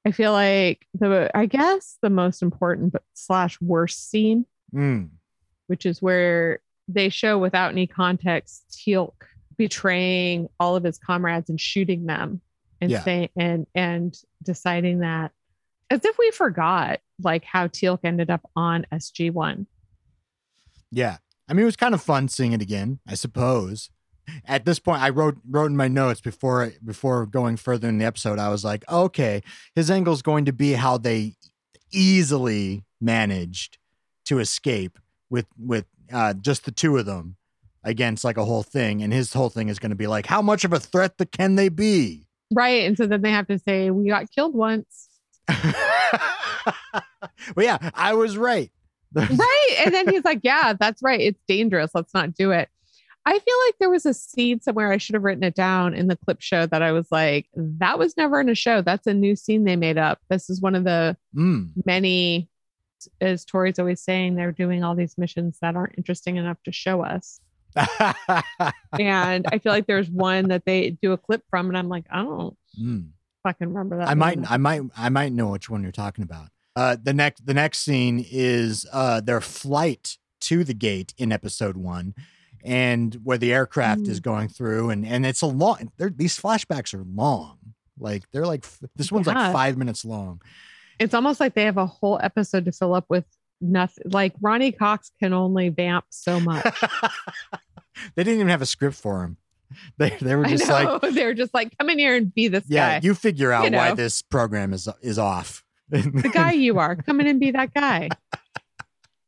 I 0.06 0.12
feel 0.12 0.32
like 0.32 0.88
the 0.94 1.30
I 1.36 1.48
guess 1.48 1.98
the 2.02 2.10
most 2.10 2.42
important 2.42 2.94
but 2.94 3.04
slash 3.14 3.60
worst 3.60 4.10
scene 4.10 4.46
Mm. 4.74 5.10
Which 5.68 5.86
is 5.86 6.02
where 6.02 6.60
they 6.88 7.10
show 7.10 7.38
without 7.38 7.72
any 7.72 7.88
context 7.88 8.64
Teal'c 8.72 9.14
betraying 9.58 10.48
all 10.60 10.76
of 10.76 10.84
his 10.84 10.98
comrades 10.98 11.50
and 11.50 11.60
shooting 11.60 12.06
them 12.06 12.42
and 12.80 12.92
Yeah. 12.92 13.04
saying 13.04 13.30
and 13.36 13.68
and 13.76 14.16
deciding 14.44 15.00
that 15.00 15.32
as 15.90 16.04
if 16.06 16.18
we 16.18 16.32
forgot 16.32 17.00
like 17.22 17.44
how 17.44 17.68
Teal'c 17.68 18.00
ended 18.04 18.30
up 18.30 18.50
on 18.56 18.86
SG1. 18.92 19.66
Yeah. 20.92 21.18
I 21.50 21.54
mean, 21.54 21.64
it 21.64 21.66
was 21.66 21.76
kind 21.76 21.94
of 21.94 22.02
fun 22.02 22.28
seeing 22.28 22.54
it 22.54 22.62
again, 22.62 23.00
I 23.08 23.16
suppose. 23.16 23.90
At 24.46 24.66
this 24.66 24.78
point, 24.80 25.02
I 25.02 25.10
wrote 25.10 25.38
wrote 25.50 25.68
in 25.72 25.78
my 25.78 25.88
notes 25.88 26.20
before 26.20 26.72
before 26.86 27.26
going 27.26 27.56
further 27.56 27.88
in 27.88 27.98
the 27.98 28.06
episode. 28.06 28.40
I 28.40 28.50
was 28.50 28.64
like, 28.66 28.84
okay, 28.92 29.42
his 29.74 29.90
angle 29.90 30.14
is 30.14 30.22
going 30.22 30.44
to 30.46 30.54
be 30.54 30.74
how 30.74 30.98
they 30.98 31.36
easily 31.92 32.84
managed 33.00 33.78
to 34.26 34.40
escape 34.40 35.00
with 35.30 35.46
with 35.58 35.86
uh, 36.12 36.34
just 36.34 36.66
the 36.66 36.72
two 36.72 36.98
of 36.98 37.06
them 37.06 37.36
against 37.84 38.24
like 38.24 38.38
a 38.38 38.46
whole 38.46 38.64
thing, 38.64 39.02
and 39.04 39.14
his 39.14 39.34
whole 39.34 39.50
thing 39.50 39.70
is 39.70 39.80
going 39.80 39.90
to 39.92 39.96
be 39.96 40.08
like, 40.08 40.26
how 40.26 40.42
much 40.42 40.64
of 40.66 40.74
a 40.74 40.80
threat 40.80 41.18
th- 41.18 41.32
can 41.32 41.56
they 41.56 41.70
be? 41.70 42.28
Right. 42.54 42.86
And 42.86 42.98
so 42.98 43.08
then 43.08 43.22
they 43.22 43.32
have 43.32 43.48
to 43.48 43.60
say 43.60 43.90
we 43.92 44.08
got 44.10 44.32
killed 44.32 44.54
once. 44.56 45.10
well, 47.56 47.66
yeah, 47.66 47.78
I 47.94 48.14
was 48.14 48.38
right. 48.38 48.72
right. 49.14 49.76
And 49.86 49.94
then 49.94 50.10
he's 50.10 50.26
like, 50.26 50.42
Yeah, 50.44 50.74
that's 50.80 51.02
right. 51.02 51.20
It's 51.20 51.42
dangerous. 51.48 51.92
Let's 51.94 52.14
not 52.14 52.34
do 52.36 52.52
it. 52.52 52.70
I 53.26 53.32
feel 53.32 53.56
like 53.66 53.76
there 53.80 53.90
was 53.90 54.06
a 54.06 54.14
scene 54.14 54.62
somewhere 54.62 54.92
I 54.92 54.98
should 54.98 55.16
have 55.16 55.24
written 55.24 55.44
it 55.44 55.54
down 55.56 55.94
in 55.94 56.08
the 56.08 56.16
clip 56.16 56.40
show 56.42 56.66
that 56.66 56.82
I 56.82 56.94
was 56.94 57.08
like, 57.12 57.48
that 57.56 58.00
was 58.00 58.16
never 58.16 58.40
in 58.40 58.48
a 58.48 58.56
show. 58.56 58.82
That's 58.82 59.06
a 59.06 59.14
new 59.14 59.36
scene 59.36 59.66
they 59.66 59.76
made 59.76 59.98
up. 59.98 60.20
This 60.30 60.50
is 60.50 60.62
one 60.62 60.76
of 60.76 60.86
the 60.86 61.18
Mm. 61.36 61.72
many, 61.86 62.50
as 63.22 63.46
Tori's 63.46 63.80
always 63.80 64.02
saying, 64.02 64.36
they're 64.36 64.52
doing 64.52 64.84
all 64.84 64.96
these 64.96 65.18
missions 65.18 65.58
that 65.62 65.76
aren't 65.76 65.96
interesting 65.98 66.38
enough 66.38 66.58
to 66.64 66.72
show 66.72 67.04
us. 67.04 67.40
And 69.00 69.46
I 69.52 69.60
feel 69.60 69.72
like 69.72 69.86
there's 69.88 70.10
one 70.10 70.48
that 70.50 70.66
they 70.66 70.92
do 71.02 71.12
a 71.14 71.18
clip 71.18 71.44
from, 71.50 71.68
and 71.68 71.78
I'm 71.78 71.90
like, 71.90 72.06
I 72.10 72.24
don't 72.24 72.58
Mm. 72.82 73.10
fucking 73.44 73.68
remember 73.70 73.98
that. 73.98 74.08
I 74.10 74.14
might. 74.14 74.40
I 74.50 74.58
might, 74.58 74.82
I 74.96 75.10
might 75.10 75.34
know 75.34 75.50
which 75.50 75.70
one 75.70 75.84
you're 75.84 75.92
talking 75.92 76.24
about. 76.24 76.50
Uh, 76.76 76.96
the 77.02 77.14
next, 77.14 77.46
the 77.46 77.54
next 77.54 77.80
scene 77.80 78.24
is 78.30 78.86
uh, 78.94 79.20
their 79.22 79.42
flight 79.42 80.18
to 80.42 80.64
the 80.64 80.74
gate 80.74 81.14
in 81.18 81.32
episode 81.32 81.76
one, 81.78 82.14
and 82.64 83.16
where 83.24 83.38
the 83.38 83.54
aircraft 83.54 84.08
is 84.08 84.20
Mm. 84.20 84.24
going 84.24 84.48
through, 84.48 84.90
and 84.92 85.06
and 85.06 85.26
it's 85.26 85.42
a 85.42 85.48
long. 85.48 85.92
These 85.98 86.40
flashbacks 86.40 86.94
are 86.94 87.04
long. 87.04 87.58
Like 88.00 88.24
they're 88.32 88.46
like 88.46 88.66
this 88.96 89.12
one's 89.12 89.28
like 89.28 89.52
five 89.54 89.76
minutes 89.78 90.06
long. 90.06 90.42
It's 91.00 91.14
almost 91.14 91.40
like 91.40 91.54
they 91.54 91.64
have 91.64 91.78
a 91.78 91.86
whole 91.86 92.20
episode 92.22 92.66
to 92.66 92.72
fill 92.72 92.94
up 92.94 93.06
with 93.10 93.26
nothing. 93.62 94.06
Like 94.12 94.34
Ronny 94.42 94.72
Cox 94.72 95.12
can 95.20 95.34
only 95.34 95.70
vamp 95.70 96.06
so 96.10 96.40
much. 96.40 96.64
they 98.16 98.24
didn't 98.24 98.36
even 98.36 98.50
have 98.50 98.62
a 98.62 98.66
script 98.66 98.96
for 98.96 99.24
him. 99.24 99.38
They 99.98 100.12
they 100.22 100.34
were 100.36 100.46
just 100.46 100.70
like, 100.70 101.02
they're 101.14 101.34
just 101.34 101.54
like, 101.54 101.78
come 101.78 101.90
in 101.90 102.00
here 102.00 102.16
and 102.16 102.34
be 102.34 102.48
this 102.48 102.64
guy. 102.64 102.68
yeah, 102.70 103.00
guy. 103.00 103.06
you 103.06 103.14
figure 103.14 103.52
out 103.52 103.64
why 103.64 103.90
know. 103.90 103.96
this 103.96 104.22
program 104.22 104.72
is 104.72 104.88
is 105.02 105.20
off. 105.20 105.62
the 105.90 106.32
guy 106.34 106.54
you 106.54 106.80
are. 106.80 106.96
Come 106.96 107.20
in 107.20 107.28
and 107.28 107.38
be 107.38 107.52
that 107.52 107.74
guy. 107.74 108.08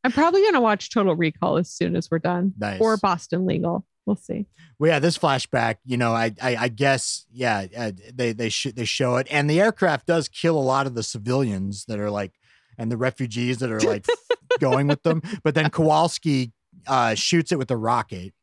I'm 0.06 0.14
probably 0.14 0.42
gonna 0.44 0.62
watch 0.62 0.92
Total 0.92 1.14
Recall 1.14 1.58
as 1.58 1.70
soon 1.70 1.98
as 1.98 2.10
we're 2.10 2.20
done. 2.20 2.54
Nice. 2.58 2.80
Or 2.80 2.96
Boston 2.96 3.46
Legal. 3.46 3.86
We'll 4.10 4.16
see. 4.16 4.48
Well, 4.80 4.90
yeah, 4.90 4.98
this 4.98 5.20
flashback, 5.20 5.76
you 5.86 5.96
know, 5.96 6.14
I, 6.14 6.34
I, 6.42 6.56
I 6.56 6.68
guess, 6.70 7.28
yeah, 7.32 7.68
uh, 7.78 7.92
they, 8.12 8.34
they, 8.34 8.50
sh- 8.50 8.74
they 8.76 8.86
show 8.86 9.18
it, 9.18 9.28
and 9.30 9.48
the 9.48 9.62
aircraft 9.62 10.08
does 10.08 10.28
kill 10.28 10.58
a 10.58 10.60
lot 10.66 10.88
of 10.88 10.96
the 10.96 11.04
civilians 11.04 11.86
that 11.86 12.00
are 12.00 12.10
like, 12.10 12.32
and 12.80 12.92
the 12.92 12.98
refugees 12.98 13.60
that 13.60 13.72
are 13.72 13.80
like 13.82 14.08
going 14.60 14.88
with 14.88 15.04
them. 15.04 15.22
But 15.44 15.54
then 15.54 15.70
Kowalski 15.70 16.54
uh, 16.88 17.14
shoots 17.14 17.52
it 17.52 17.60
with 17.60 17.70
a 17.70 17.78
rocket. 17.78 18.34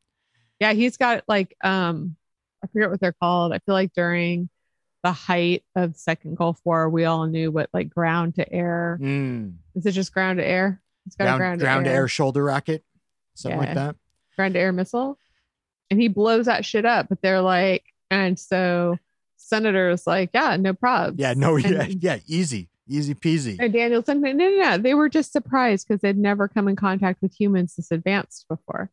Yeah, 0.61 0.73
he's 0.73 0.97
got 0.97 1.25
like 1.27 1.57
um 1.65 2.15
I 2.63 2.69
forget 2.69 2.91
what 2.91 3.01
they're 3.01 3.17
called. 3.21 3.53
I 3.53 3.59
feel 3.59 3.75
like 3.75 3.93
during 3.93 4.49
the 5.03 5.11
height 5.11 5.65
of 5.75 5.97
second 5.97 6.37
Gulf 6.37 6.61
War, 6.65 6.89
we 6.89 7.07
all 7.07 7.27
knew 7.27 7.51
what 7.51 7.71
like 7.73 7.91
ground 7.91 8.37
to 8.37 8.53
air. 8.53 8.99
Mm. 9.03 9.55
Is 9.75 9.85
it 9.85 9.93
just 9.93 10.13
ground 10.13 10.39
to 10.39 10.47
air? 10.47 10.81
It's 11.07 11.17
got 11.17 11.25
Ground, 11.25 11.37
a 11.37 11.39
ground, 11.41 11.61
ground 11.61 11.85
to 11.87 11.91
air. 11.91 11.97
air 12.03 12.09
shoulder 12.09 12.45
rocket, 12.45 12.85
something 13.35 13.59
like 13.59 13.75
that. 13.75 13.97
ground 14.37 14.55
to 14.55 14.61
air 14.61 14.73
missile. 14.73 15.19
And 15.91 16.01
he 16.01 16.09
blows 16.09 16.47
that 16.47 16.65
shit 16.65 16.85
up. 16.85 17.09
But 17.09 17.23
they're 17.23 17.41
like, 17.43 17.85
and 18.11 18.39
so 18.39 18.99
Senator's 19.37 20.07
like, 20.07 20.31
yeah, 20.35 20.57
no 20.57 20.75
problem. 20.75 21.17
Yeah, 21.19 21.35
no, 21.35 21.57
yeah, 21.57 21.83
And- 21.83 22.03
yeah, 22.03 22.19
easy, 22.27 22.69
easy 22.89 23.15
peasy. 23.15 23.57
And 23.59 23.73
Danielson, 23.73 24.21
no, 24.21 24.33
no, 24.33 24.49
no. 24.51 24.79
They 24.79 24.95
were 24.95 25.09
just 25.09 25.33
surprised 25.33 25.87
because 25.87 26.01
they'd 26.01 26.19
never 26.19 26.49
come 26.49 26.67
in 26.69 26.77
contact 26.77 27.23
with 27.23 27.35
humans 27.39 27.77
this 27.77 27.91
advanced 27.91 28.47
before. 28.49 28.91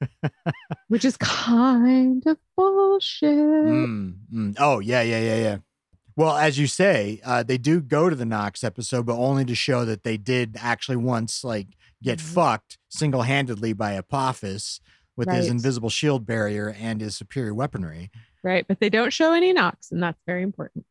Which 0.88 1.04
is 1.04 1.16
kind 1.16 2.22
of 2.26 2.36
bullshit. 2.56 3.28
Mm, 3.30 4.14
mm. 4.32 4.56
Oh, 4.58 4.78
yeah, 4.80 5.02
yeah, 5.02 5.20
yeah, 5.20 5.36
yeah. 5.36 5.56
Well, 6.16 6.36
as 6.36 6.58
you 6.58 6.66
say, 6.66 7.20
uh, 7.24 7.42
they 7.42 7.58
do 7.58 7.80
go 7.80 8.08
to 8.08 8.14
the 8.16 8.24
Nox 8.24 8.62
episode, 8.62 9.06
but 9.06 9.16
only 9.16 9.44
to 9.46 9.54
show 9.54 9.84
that 9.84 10.04
they 10.04 10.16
did 10.16 10.56
actually 10.60 10.96
once 10.96 11.42
like 11.42 11.68
get 12.02 12.18
Mhm. 12.18 12.22
fucked 12.34 12.78
single 12.88 13.22
handedly 13.22 13.72
by 13.72 13.92
Apophis 13.94 14.80
with 15.16 15.30
his 15.30 15.48
invisible 15.48 15.90
shield 15.90 16.26
barrier 16.26 16.74
and 16.78 17.00
his 17.00 17.16
superior 17.16 17.54
weaponry. 17.54 18.10
Right. 18.42 18.66
But 18.66 18.80
they 18.80 18.90
don't 18.90 19.12
show 19.12 19.32
any 19.32 19.52
Nox, 19.52 19.90
and 19.90 20.02
that's 20.02 20.20
very 20.26 20.42
important. 20.42 20.84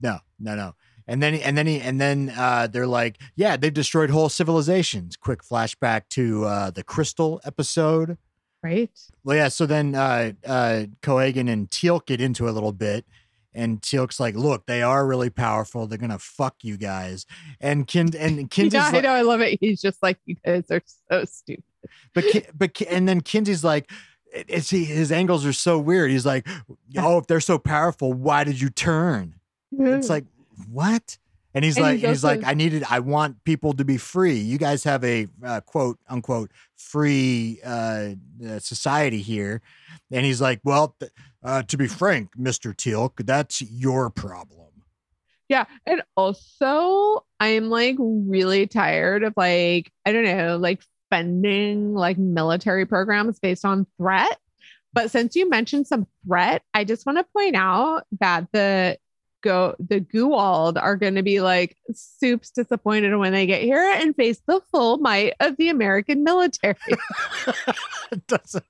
No, 0.00 0.18
no, 0.38 0.54
no. 0.54 0.74
And 1.06 1.22
then, 1.22 1.34
and 1.36 1.56
then, 1.56 1.66
he, 1.66 1.80
and 1.80 2.00
then 2.00 2.32
uh, 2.36 2.66
they're 2.66 2.86
like, 2.86 3.18
yeah, 3.34 3.56
they've 3.56 3.72
destroyed 3.72 4.10
whole 4.10 4.28
civilizations. 4.28 5.16
Quick 5.16 5.42
flashback 5.42 6.02
to 6.10 6.44
uh, 6.44 6.70
the 6.70 6.84
Crystal 6.84 7.40
episode. 7.44 8.18
Right. 8.62 8.90
Well, 9.24 9.36
yeah. 9.36 9.48
So 9.48 9.66
then 9.66 9.94
uh, 9.94 10.32
uh, 10.44 10.84
Cohaagen 11.02 11.50
and 11.50 11.70
Teal'c 11.70 12.06
get 12.06 12.20
into 12.20 12.48
a 12.48 12.50
little 12.50 12.72
bit, 12.72 13.06
and 13.54 13.80
Teal'c's 13.80 14.18
like, 14.18 14.34
"Look, 14.34 14.66
they 14.66 14.82
are 14.82 15.06
really 15.06 15.30
powerful. 15.30 15.86
They're 15.86 15.96
gonna 15.96 16.18
fuck 16.18 16.56
you 16.62 16.76
guys." 16.76 17.24
And 17.60 17.86
Kind 17.86 18.16
and 18.16 18.38
Kinsey's 18.50 18.74
yeah, 18.74 18.88
I 18.88 18.90
like, 18.90 19.02
know. 19.04 19.12
I 19.12 19.22
love 19.22 19.40
it. 19.40 19.58
He's 19.60 19.80
just 19.80 20.02
like, 20.02 20.18
you 20.26 20.34
guys 20.44 20.64
are 20.70 20.82
so 21.10 21.24
stupid. 21.24 21.62
But 22.14 22.24
but 22.56 22.80
and 22.82 23.08
then 23.08 23.20
Kinsey's 23.20 23.64
like, 23.64 23.90
it- 24.32 24.46
"It's 24.48 24.70
he, 24.70 24.84
his 24.84 25.12
angles 25.12 25.44
are 25.46 25.52
so 25.52 25.78
weird." 25.78 26.10
He's 26.10 26.26
like, 26.26 26.46
"Oh, 26.96 27.18
if 27.18 27.26
they're 27.26 27.40
so 27.40 27.58
powerful, 27.58 28.12
why 28.12 28.44
did 28.44 28.60
you 28.60 28.70
turn?" 28.70 29.34
It's 29.96 30.08
like, 30.08 30.24
what? 30.70 31.18
And 31.54 31.64
he's 31.64 31.76
And 31.76 31.86
like, 31.86 31.98
he's 32.00 32.08
he's 32.08 32.24
like, 32.24 32.44
I 32.44 32.54
needed, 32.54 32.84
I 32.88 33.00
want 33.00 33.42
people 33.44 33.72
to 33.74 33.84
be 33.84 33.96
free. 33.96 34.36
You 34.36 34.58
guys 34.58 34.84
have 34.84 35.02
a 35.02 35.26
uh, 35.42 35.60
quote 35.62 35.98
unquote 36.08 36.50
free 36.76 37.58
uh, 37.64 38.10
uh, 38.46 38.58
society 38.60 39.22
here, 39.22 39.60
and 40.10 40.24
he's 40.24 40.40
like, 40.40 40.60
well, 40.64 40.96
uh, 41.42 41.62
to 41.62 41.76
be 41.76 41.86
frank, 41.86 42.30
Mister 42.36 42.72
Teal'c, 42.72 43.26
that's 43.26 43.60
your 43.62 44.10
problem. 44.10 44.68
Yeah. 45.48 45.64
And 45.86 46.02
also, 46.16 47.24
I'm 47.40 47.70
like 47.70 47.96
really 47.98 48.66
tired 48.66 49.22
of 49.24 49.32
like, 49.36 49.90
I 50.04 50.12
don't 50.12 50.24
know, 50.24 50.58
like 50.58 50.82
funding 51.10 51.94
like 51.94 52.18
military 52.18 52.86
programs 52.86 53.38
based 53.38 53.64
on 53.64 53.86
threat. 53.96 54.38
But 54.92 55.10
since 55.10 55.36
you 55.36 55.48
mentioned 55.48 55.86
some 55.86 56.06
threat, 56.26 56.62
I 56.74 56.84
just 56.84 57.06
want 57.06 57.18
to 57.18 57.24
point 57.32 57.56
out 57.56 58.04
that 58.20 58.48
the 58.52 58.98
go 59.42 59.76
the 59.78 60.00
Goa'uld 60.00 60.80
are 60.80 60.96
going 60.96 61.14
to 61.14 61.22
be 61.22 61.40
like 61.40 61.76
soups 61.92 62.50
disappointed 62.50 63.16
when 63.16 63.32
they 63.32 63.46
get 63.46 63.62
here 63.62 63.94
and 63.96 64.16
face 64.16 64.40
the 64.46 64.60
full 64.72 64.98
might 64.98 65.34
of 65.40 65.56
the 65.56 65.68
American 65.68 66.24
military. 66.24 66.76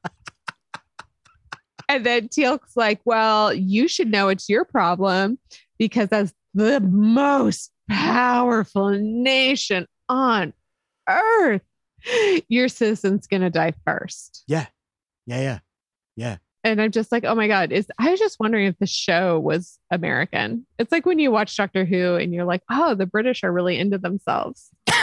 And 1.91 2.05
then 2.05 2.28
Teal'c's 2.28 2.76
like, 2.76 3.01
"Well, 3.07 3.55
you 3.55 3.89
should 3.89 4.11
know 4.11 4.28
it's 4.28 4.47
your 4.47 4.66
problem 4.66 5.39
because 5.78 6.11
as 6.11 6.34
the 6.53 6.80
most 6.80 7.72
powerful 7.89 8.91
nation 8.91 9.86
on 10.09 10.53
earth, 11.09 11.62
your 12.49 12.68
citizen's 12.68 13.26
going 13.26 13.42
to 13.42 13.51
die 13.51 13.74
first. 13.84 14.44
yeah, 14.46 14.66
yeah, 15.26 15.40
yeah. 15.40 15.59
Yeah. 16.16 16.36
And 16.64 16.82
I'm 16.82 16.90
just 16.90 17.12
like, 17.12 17.24
oh 17.24 17.36
my 17.36 17.46
God, 17.46 17.70
is 17.70 17.86
I 18.01 18.11
was 18.11 18.18
just 18.18 18.40
wondering 18.40 18.66
if 18.66 18.76
the 18.78 18.86
show 18.86 19.38
was 19.38 19.78
American. 19.92 20.66
It's 20.80 20.90
like 20.90 21.07
when 21.07 21.20
you 21.20 21.30
watch 21.30 21.57
Doctor 21.57 21.84
Who 21.84 22.16
and 22.16 22.34
you're 22.34 22.44
like, 22.44 22.62
oh, 22.68 22.94
the 22.96 23.07
British 23.07 23.44
are 23.44 23.53
really 23.53 23.78
into 23.78 23.96
themselves. 23.99 24.68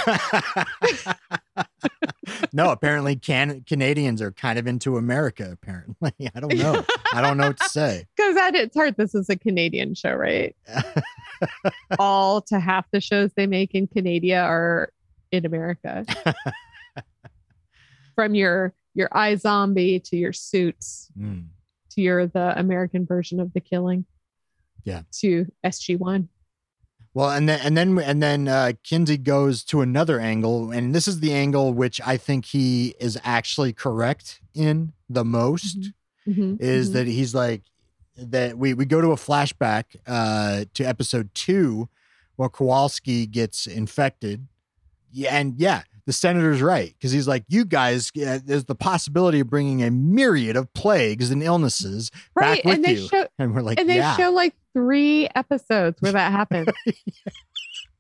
no, 2.54 2.72
apparently 2.72 3.16
can- 3.16 3.64
Canadians 3.66 4.22
are 4.22 4.32
kind 4.34 4.60
of 4.60 4.68
into 4.68 4.98
America. 4.98 5.50
Apparently, 5.52 6.12
I 6.36 6.40
don't 6.40 6.56
know. 6.58 6.84
I 7.14 7.22
don't 7.22 7.38
know 7.38 7.48
what 7.48 7.58
to 7.60 7.70
say. 7.70 8.06
Because 8.16 8.36
at 8.38 8.56
its 8.56 8.76
heart, 8.76 8.98
this 8.98 9.16
is 9.16 9.30
a 9.30 9.36
Canadian 9.38 9.96
show, 9.96 10.14
right? 10.14 10.56
All 12.00 12.42
to 12.42 12.60
half 12.60 12.90
the 12.92 13.00
shows 13.02 13.32
they 13.36 13.48
make 13.48 13.74
in 13.74 13.88
Canada 13.88 14.38
are 14.40 14.92
in 15.32 15.46
America. 15.46 16.06
From 18.16 18.34
your 18.36 18.74
your 18.94 19.10
iZombie 19.10 20.04
to 20.06 20.18
your 20.18 20.34
suits 20.34 21.10
Mm. 21.20 21.48
to 21.92 22.02
your 22.02 22.28
the 22.28 22.58
American 22.58 23.06
version 23.06 23.40
of 23.40 23.54
the 23.54 23.60
killing. 23.60 24.06
Yeah. 24.84 25.02
To 25.20 25.48
SG 25.66 25.98
one. 25.98 26.30
Well, 27.14 27.30
and 27.30 27.48
then 27.48 27.60
and 27.64 27.78
then 27.78 27.98
and 28.00 28.22
then 28.22 28.48
uh, 28.48 28.74
Kinsey 28.84 29.18
goes 29.18 29.64
to 29.66 29.82
another 29.82 30.20
angle, 30.20 30.72
and 30.72 30.94
this 30.94 31.08
is 31.08 31.20
the 31.22 31.34
angle 31.34 31.74
which 31.74 32.02
I 32.06 32.18
think 32.18 32.46
he 32.46 32.94
is 33.00 33.18
actually 33.24 33.72
correct 33.74 34.42
in 34.54 34.94
the 35.10 35.24
most. 35.24 35.92
Mhm, 36.28 36.60
Is 36.60 36.90
mhm. 36.90 36.94
that 36.94 37.08
he's 37.08 37.34
like 37.36 37.64
that 38.18 38.58
we 38.58 38.74
we 38.74 38.86
go 38.86 39.00
to 39.02 39.12
a 39.12 39.16
flashback 39.16 39.96
uh, 40.08 40.66
to 40.74 40.84
episode 40.84 41.30
two, 41.34 41.88
where 42.36 42.50
Kowalski 42.50 43.26
gets 43.28 43.66
infected. 43.68 44.48
Yeah, 45.12 45.38
and 45.38 45.58
yeah, 45.58 45.84
the 46.06 46.14
senator's 46.14 46.62
right 46.62 46.94
because 46.94 47.12
he's 47.12 47.28
like, 47.28 47.44
you 47.48 47.66
guys, 47.66 48.12
uh, 48.16 48.40
there's 48.44 48.66
the 48.66 48.76
possibility 48.76 49.40
of 49.40 49.50
bringing 49.50 49.84
a 49.84 49.90
myriad 49.90 50.56
of 50.56 50.72
plagues 50.74 51.32
and 51.32 51.42
illnesses 51.42 52.12
right? 52.36 52.58
back 52.58 52.66
with 52.66 52.76
and 52.76 52.86
they 52.86 52.94
you, 52.94 53.08
show 53.08 53.28
and 53.40 53.56
we're 53.56 53.62
like, 53.62 53.80
and 53.80 53.90
they 53.90 53.98
yeah, 53.98 54.16
show 54.16 54.30
like 54.32 54.54
three 54.74 55.28
episodes 55.36 56.02
where 56.02 56.12
that 56.12 56.32
happens. 56.32 56.68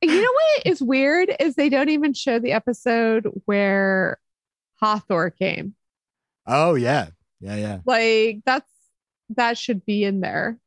And 0.02 0.12
You 0.12 0.22
know 0.22 0.32
what 0.32 0.68
is 0.68 0.82
weird 0.82 1.34
is 1.40 1.56
they 1.56 1.70
don't 1.70 1.90
even 1.90 2.14
show 2.14 2.38
the 2.38 2.52
episode 2.52 3.32
where 3.46 4.20
Hathor 4.82 5.30
came. 5.32 5.74
oh 6.46 6.76
yeah, 6.76 7.08
yeah, 7.40 7.56
yeah. 7.56 7.80
Like 7.86 8.42
that's 8.46 8.70
that 9.30 9.58
should 9.58 9.86
be 9.86 10.04
in 10.04 10.20
there, 10.20 10.60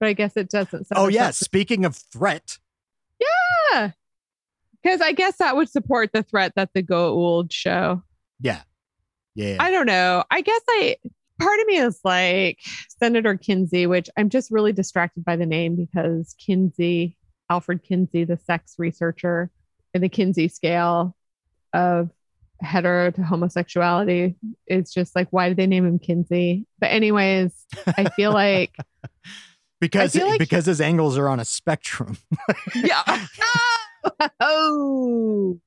but 0.00 0.08
I 0.08 0.12
guess 0.12 0.36
it 0.36 0.50
doesn't. 0.50 0.88
Oh 0.94 1.08
yeah. 1.08 1.30
Speaking 1.30 1.84
of 1.84 1.96
threat, 1.96 2.58
yeah. 3.20 3.92
Because 4.84 5.00
I 5.00 5.12
guess 5.12 5.38
that 5.38 5.56
would 5.56 5.70
support 5.70 6.10
the 6.12 6.22
threat 6.22 6.52
that 6.56 6.68
the 6.74 6.82
Goa'uld 6.82 7.50
show. 7.50 8.02
yeah, 8.38 8.60
yeah. 9.34 9.56
I 9.58 9.70
don't 9.70 9.86
know. 9.86 10.22
I 10.30 10.42
guess 10.42 10.60
I 10.68 10.96
part 11.40 11.58
of 11.60 11.66
me 11.66 11.78
is 11.78 11.98
like 12.04 12.58
Senator 13.00 13.36
Kinsey, 13.36 13.86
which 13.86 14.08
I'm 14.16 14.28
just 14.28 14.50
really 14.50 14.72
distracted 14.72 15.24
by 15.24 15.36
the 15.36 15.46
name 15.46 15.74
because 15.74 16.34
Kinsey, 16.38 17.16
Alfred 17.50 17.82
Kinsey, 17.82 18.24
the 18.24 18.36
sex 18.36 18.74
researcher 18.78 19.50
in 19.94 20.02
the 20.02 20.08
Kinsey 20.10 20.48
scale 20.48 21.16
of 21.72 22.10
hetero 22.60 23.10
to 23.10 23.22
homosexuality, 23.22 24.36
is 24.66 24.92
just 24.92 25.16
like, 25.16 25.28
why 25.30 25.48
did 25.48 25.56
they 25.56 25.66
name 25.66 25.86
him 25.86 25.98
Kinsey? 25.98 26.66
But 26.78 26.90
anyways, 26.92 27.52
I 27.86 28.10
feel 28.10 28.32
like 28.32 28.76
because 29.80 30.12
feel 30.12 30.28
like- 30.28 30.38
because 30.38 30.66
his 30.66 30.80
angles 30.80 31.16
are 31.18 31.28
on 31.28 31.40
a 31.40 31.44
spectrum. 31.44 32.18
yeah. 32.74 33.02
Ah! 33.06 33.80
oh. 34.40 35.60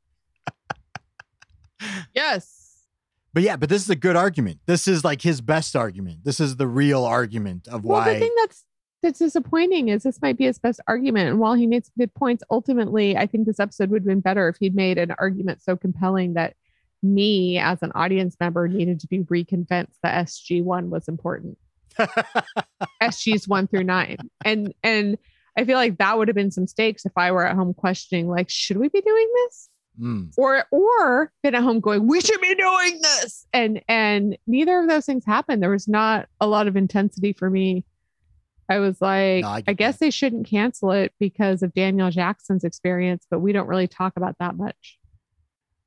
yes. 2.13 2.85
But 3.33 3.43
yeah, 3.43 3.55
but 3.55 3.69
this 3.69 3.83
is 3.83 3.89
a 3.89 3.95
good 3.95 4.15
argument. 4.15 4.59
This 4.65 4.87
is 4.87 5.03
like 5.03 5.21
his 5.21 5.41
best 5.41 5.75
argument. 5.75 6.23
This 6.23 6.39
is 6.39 6.55
the 6.55 6.67
real 6.67 7.03
argument 7.03 7.67
of 7.67 7.83
Well, 7.83 7.99
why. 7.99 8.13
the 8.13 8.19
thing 8.19 8.33
that's 8.37 8.63
that's 9.03 9.19
disappointing 9.19 9.89
is 9.89 10.03
this 10.03 10.21
might 10.21 10.37
be 10.37 10.45
his 10.45 10.57
best 10.57 10.81
argument. 10.87 11.29
And 11.29 11.39
while 11.39 11.53
he 11.53 11.67
made 11.67 11.85
some 11.85 11.93
good 11.99 12.13
points, 12.15 12.43
ultimately, 12.49 13.15
I 13.15 13.27
think 13.27 13.45
this 13.45 13.59
episode 13.59 13.91
would 13.91 14.01
have 14.01 14.07
been 14.07 14.21
better 14.21 14.49
if 14.49 14.57
he'd 14.59 14.75
made 14.75 14.97
an 14.97 15.13
argument 15.19 15.61
so 15.61 15.75
compelling 15.75 16.33
that 16.33 16.55
me 17.03 17.59
as 17.59 17.83
an 17.83 17.91
audience 17.93 18.35
member 18.39 18.67
needed 18.67 18.99
to 19.01 19.07
be 19.07 19.21
reconvinced 19.29 19.99
that 20.01 20.25
SG 20.25 20.63
one 20.63 20.89
was 20.89 21.07
important. 21.07 21.57
SG's 23.01 23.47
one 23.47 23.67
through 23.67 23.83
nine. 23.83 24.17
And 24.43 24.73
and 24.83 25.17
I 25.57 25.65
feel 25.65 25.75
like 25.77 25.97
that 25.97 26.17
would 26.17 26.27
have 26.27 26.35
been 26.35 26.51
some 26.51 26.67
stakes 26.67 27.05
if 27.05 27.11
I 27.17 27.31
were 27.31 27.45
at 27.45 27.55
home 27.55 27.73
questioning, 27.73 28.27
like, 28.29 28.49
should 28.49 28.77
we 28.77 28.89
be 28.89 29.01
doing 29.01 29.27
this? 29.45 29.69
Mm. 29.99 30.31
or 30.37 30.63
or 30.69 31.31
been 31.41 31.55
at 31.55 31.63
home 31.63 31.79
going 31.79 32.05
we 32.05 32.21
should 32.21 32.39
be 32.39 32.53
doing 32.53 32.99
this 33.01 33.47
and 33.51 33.81
and 33.87 34.37
neither 34.45 34.79
of 34.79 34.87
those 34.87 35.07
things 35.07 35.25
happened 35.25 35.63
there 35.63 35.71
was 35.71 35.87
not 35.87 36.27
a 36.39 36.45
lot 36.45 36.67
of 36.67 36.75
intensity 36.77 37.33
for 37.33 37.49
me 37.49 37.83
i 38.69 38.77
was 38.77 39.01
like 39.01 39.41
No, 39.41 39.47
I 39.49 39.63
I, 39.67 39.73
guess 39.73 39.95
that. 39.95 40.05
they 40.05 40.11
shouldn't 40.11 40.45
cancel 40.45 40.91
it 40.91 41.13
because 41.19 41.63
of 41.63 41.73
daniel 41.73 42.11
jackson's 42.11 42.63
experience 42.63 43.25
but 43.31 43.39
we 43.39 43.53
don't 43.53 43.65
really 43.65 43.87
talk 43.87 44.13
about 44.17 44.35
that 44.39 44.55
much 44.55 44.99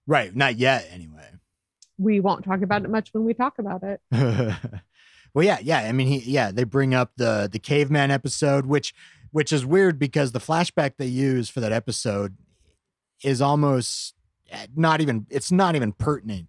Right. 0.08 0.34
Not 0.34 0.56
yet, 0.56 0.88
anyway. 0.90 1.28
we 1.96 2.18
won't 2.18 2.44
talk 2.44 2.62
about 2.62 2.82
it 2.82 2.90
much 2.90 3.10
when 3.12 3.24
we 3.24 3.32
talk 3.32 3.60
about 3.60 3.84
it 3.84 4.00
well, 5.34 5.44
yeah, 5.44 5.58
yeah. 5.62 5.78
I 5.82 5.92
mean, 5.92 6.08
he, 6.08 6.18
yeah, 6.28 6.50
they 6.50 6.64
bring 6.64 6.94
up 6.94 7.12
the 7.16 7.48
the 7.50 7.60
caveman 7.60 8.10
episode, 8.10 8.66
which 8.66 8.92
which 9.33 9.53
is 9.53 9.64
weird 9.66 9.99
because 9.99 10.33
the 10.33 10.39
flashback 10.41 10.93
they 10.99 11.07
use 11.07 11.49
for 11.49 11.61
that 11.61 11.72
episode 11.72 12.37
is 13.22 13.41
almost 13.43 14.14
eh, 14.51 14.66
not 14.74 15.01
even. 15.01 15.26
It's 15.31 15.53
not 15.53 15.76
even 15.76 15.93
pertinent 15.93 16.49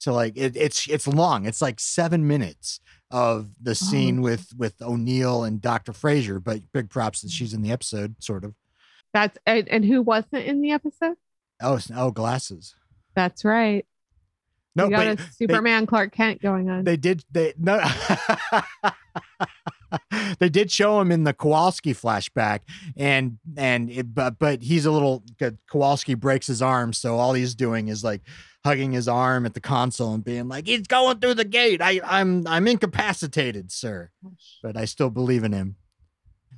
to 0.00 0.12
like 0.12 0.36
it, 0.36 0.56
it's 0.56 0.88
it's 0.88 1.06
long. 1.06 1.46
It's 1.46 1.62
like 1.62 1.78
seven 1.80 2.26
minutes 2.26 2.80
of 3.10 3.50
the 3.60 3.74
scene 3.74 4.18
Oh. 4.18 4.22
with 4.22 4.52
with 4.56 4.80
O'Neill 4.82 5.44
and 5.44 5.60
Doctor 5.60 5.92
Fraiser. 5.92 6.38
But 6.42 6.60
big 6.72 6.90
props 6.90 7.22
that 7.22 7.30
she's 7.30 7.54
in 7.54 7.62
the 7.62 7.70
episode, 7.72 8.16
sort 8.20 8.44
of. 8.44 8.54
that's 9.12 9.38
and, 9.46 9.68
and 9.68 9.84
who 9.84 10.00
wasn't 10.02 10.44
in 10.44 10.60
the 10.62 10.70
episode 10.72 11.16
Oh, 11.60 11.78
oh, 11.94 12.10
glasses. 12.10 12.74
that's 13.14 13.44
right 13.44 13.84
No, 14.74 14.86
we 14.86 14.90
got 14.92 15.18
but 15.18 15.20
a 15.20 15.32
superman 15.32 15.86
clark 15.86 16.12
kent 16.12 16.40
going 16.40 16.70
on 16.70 16.82
they 16.84 16.96
did 16.96 17.22
they 17.30 17.52
no 17.58 17.78
they 20.38 20.48
did 20.48 20.70
show 20.70 21.00
him 21.00 21.10
in 21.12 21.24
the 21.24 21.32
Kowalski 21.32 21.94
flashback 21.94 22.60
and 22.96 23.38
and 23.56 23.90
it, 23.90 24.14
but 24.14 24.38
but 24.38 24.62
he's 24.62 24.86
a 24.86 24.90
little 24.90 25.22
Kowalski 25.70 26.14
breaks 26.14 26.46
his 26.46 26.62
arm 26.62 26.92
so 26.92 27.16
all 27.16 27.32
he's 27.34 27.54
doing 27.54 27.88
is 27.88 28.04
like 28.04 28.22
hugging 28.64 28.92
his 28.92 29.08
arm 29.08 29.44
at 29.44 29.54
the 29.54 29.60
console 29.60 30.14
and 30.14 30.24
being 30.24 30.48
like 30.48 30.66
he's 30.66 30.86
going 30.86 31.18
through 31.18 31.34
the 31.34 31.44
gate. 31.44 31.80
I 31.82 32.00
I'm 32.04 32.46
I'm 32.46 32.68
incapacitated 32.68 33.72
sir. 33.72 34.10
But 34.62 34.76
I 34.76 34.84
still 34.84 35.10
believe 35.10 35.44
in 35.44 35.52
him. 35.52 35.76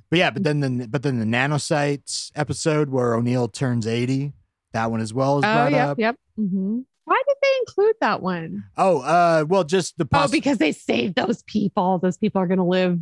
But 0.09 0.19
yeah 0.19 0.29
but 0.29 0.43
then 0.43 0.59
the 0.59 0.87
but 0.87 1.03
then 1.03 1.19
the 1.19 1.25
nanocytes 1.25 2.31
episode 2.35 2.89
where 2.89 3.15
O'Neill 3.15 3.47
turns 3.47 3.87
80 3.87 4.33
that 4.73 4.91
one 4.91 4.99
as 5.01 5.13
well 5.13 5.39
is 5.39 5.45
oh 5.45 5.53
brought 5.53 5.71
yep 5.71 5.87
up. 5.89 5.99
yep 5.99 6.15
hmm 6.35 6.79
why 7.05 7.21
did 7.27 7.37
they 7.39 7.49
include 7.59 7.95
that 8.01 8.21
one? 8.23 8.63
Oh 8.77 8.99
uh 9.01 9.45
well 9.47 9.63
just 9.63 9.97
the 9.97 10.07
Oh, 10.11 10.27
because 10.27 10.57
they 10.57 10.71
saved 10.71 11.15
those 11.15 11.43
people. 11.43 11.99
Those 11.99 12.17
people 12.17 12.41
are 12.41 12.47
going 12.47 12.57
to 12.57 12.63
live 12.63 12.99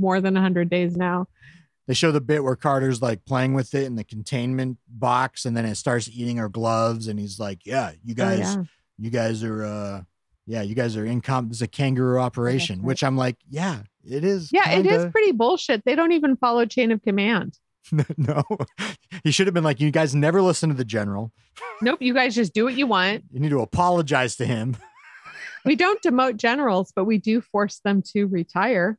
more 0.00 0.20
than 0.20 0.34
100 0.34 0.68
days 0.70 0.96
now. 0.96 1.26
they 1.86 1.94
show 1.94 2.10
the 2.12 2.20
bit 2.20 2.42
where 2.42 2.56
Carter's 2.56 3.00
like 3.00 3.24
playing 3.24 3.54
with 3.54 3.74
it 3.74 3.84
in 3.84 3.96
the 3.96 4.04
containment 4.04 4.78
box 4.88 5.44
and 5.44 5.56
then 5.56 5.64
it 5.64 5.76
starts 5.76 6.08
eating 6.12 6.36
her 6.38 6.48
gloves 6.48 7.06
and 7.08 7.18
he's 7.18 7.38
like, 7.38 7.64
Yeah, 7.64 7.92
you 8.04 8.14
guys, 8.14 8.56
oh, 8.56 8.60
yeah. 8.60 8.64
you 8.98 9.10
guys 9.10 9.42
are 9.44 9.64
uh 9.64 10.02
yeah, 10.48 10.62
you 10.62 10.74
guys 10.76 10.96
are 10.96 11.04
in 11.04 11.20
com 11.20 11.48
this 11.48 11.58
is 11.58 11.62
a 11.62 11.66
kangaroo 11.68 12.20
operation, 12.20 12.78
right. 12.78 12.86
which 12.86 13.02
I'm 13.04 13.16
like, 13.16 13.36
Yeah, 13.48 13.82
it 14.04 14.24
is. 14.24 14.50
Yeah, 14.52 14.70
it 14.70 14.86
is 14.86 14.92
kinda." 14.92 15.10
pretty 15.10 15.32
bullshit. 15.32 15.84
They 15.84 15.94
don't 15.94 16.12
even 16.12 16.36
follow 16.36 16.64
chain 16.66 16.90
of 16.92 17.02
command. 17.02 17.58
no. 18.16 18.42
he 19.22 19.30
should 19.30 19.46
have 19.46 19.54
been 19.54 19.64
like, 19.64 19.80
You 19.80 19.90
guys 19.90 20.14
never 20.14 20.42
listen 20.42 20.68
to 20.70 20.74
the 20.74 20.84
general. 20.84 21.32
Nope, 21.82 22.02
you 22.02 22.14
guys 22.14 22.34
just 22.34 22.52
do 22.52 22.64
what 22.64 22.74
you 22.76 22.86
want. 22.86 23.24
You 23.30 23.40
need 23.40 23.50
to 23.50 23.60
apologize 23.60 24.36
to 24.36 24.46
him. 24.46 24.76
We 25.64 25.74
don't 25.74 26.00
demote 26.00 26.36
generals, 26.36 26.92
but 26.94 27.04
we 27.06 27.18
do 27.18 27.40
force 27.40 27.80
them 27.84 28.00
to 28.12 28.26
retire. 28.26 28.98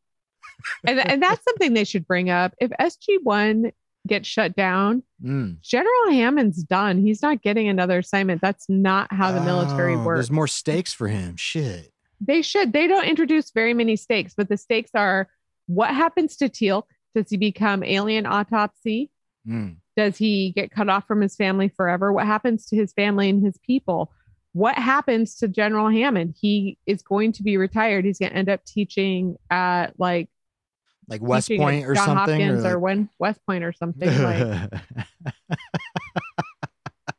And, 0.86 1.00
and 1.00 1.22
that's 1.22 1.44
something 1.44 1.74
they 1.74 1.84
should 1.84 2.08
bring 2.08 2.30
up. 2.30 2.54
If 2.60 2.72
SG1 2.80 3.72
gets 4.08 4.28
shut 4.28 4.56
down, 4.56 5.04
Mm. 5.24 5.60
General 5.62 6.12
Hammond's 6.12 6.62
done. 6.62 7.00
He's 7.00 7.24
not 7.24 7.42
getting 7.42 7.68
another 7.68 7.98
assignment. 8.00 8.40
That's 8.40 8.70
not 8.70 9.12
how 9.12 9.32
the 9.32 9.42
military 9.42 9.96
Oh, 9.96 10.04
works. 10.04 10.18
There's 10.18 10.32
more 10.32 10.48
stakes 10.48 10.94
for 10.94 11.08
him. 11.08 11.36
Shit. 11.38 11.92
They 12.22 12.44
should. 12.44 12.72
They 12.72 12.86
don't 12.86 13.06
introduce 13.06 13.50
very 13.50 13.74
many 13.74 13.96
stakes, 13.96 14.36
but 14.38 14.48
the 14.48 14.58
stakes 14.58 14.92
are 14.94 15.28
what 15.66 15.90
happens 15.90 16.38
to 16.38 16.50
Teal? 16.50 16.88
Does 17.16 17.32
he 17.32 17.38
become 17.38 17.84
alien 17.84 18.28
autopsy? 18.28 19.10
Mm. 19.48 19.78
Does 19.96 20.18
he 20.18 20.52
get 20.52 20.70
cut 20.70 20.88
off 20.88 21.08
from 21.08 21.22
his 21.22 21.36
family 21.36 21.68
forever? 21.68 22.14
What 22.14 22.28
happens 22.28 22.68
to 22.68 22.76
his 22.76 22.94
family 22.94 23.28
and 23.30 23.44
his 23.44 23.58
people? 23.66 24.12
What 24.54 24.76
happens 24.76 25.36
to 25.38 25.48
General 25.48 25.90
Hammond? 25.90 26.36
He 26.40 26.78
is 26.86 27.02
going 27.02 27.32
to 27.34 27.44
be 27.44 27.58
retired. 27.58 28.06
He's 28.06 28.20
going 28.20 28.32
to 28.34 28.38
end 28.38 28.50
up 28.50 28.64
teaching 28.66 29.36
at 29.50 30.00
like 30.00 30.30
Like 31.10 31.22
West 31.22 31.48
teaching 31.48 31.62
Point 31.62 31.86
or 31.86 31.94
John 31.96 32.06
something. 32.06 32.42
Hopkins 32.42 32.66
or, 32.66 32.74
like- 32.74 32.82
when 32.82 33.10
West 33.20 33.40
Point 33.46 33.64
or 33.64 33.72
something. 33.72 34.10
Like, 34.24 34.72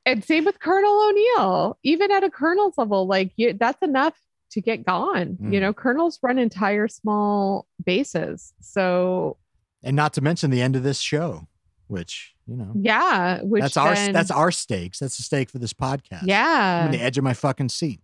and 0.07 0.25
same 0.25 0.45
with 0.45 0.59
Colonel 0.61 1.09
O'Neill. 1.09 1.79
Even 1.83 2.11
at 2.11 2.25
a 2.25 2.31
colonel's 2.31 2.77
level, 2.79 3.07
like 3.07 3.33
you, 3.37 3.53
that's 3.55 3.83
enough 3.83 4.15
to 4.53 4.61
get 4.61 4.85
gone. 4.85 5.37
You 5.41 5.59
Mm. 5.59 5.61
know, 5.61 5.73
colonels 5.73 6.19
run 6.23 6.39
entire 6.39 6.89
small 6.89 7.67
bases. 7.85 8.53
So 8.61 9.37
and 9.83 9.95
not 9.97 10.13
to 10.15 10.21
mention 10.21 10.51
the 10.51 10.61
end 10.63 10.75
of 10.77 10.83
this 10.83 10.99
show, 11.01 11.47
which 11.87 12.35
you 12.47 12.57
know 12.57 12.73
yeah, 12.75 13.41
which 13.43 13.63
that's 13.63 13.77
our 13.77 13.95
then- 13.95 14.13
that's 14.13 14.31
our 14.31 14.51
stakes. 14.51 14.99
That's 14.99 15.17
the 15.17 15.23
stake 15.23 15.51
for 15.51 15.59
this 15.59 15.73
podcast. 15.73 16.23
Yeah, 16.25 16.81
I'm 16.81 16.87
on 16.87 16.91
the 16.93 17.01
edge 17.01 17.19
of 17.19 17.25
my 17.25 17.35
fucking 17.35 17.69
seat. 17.69 18.01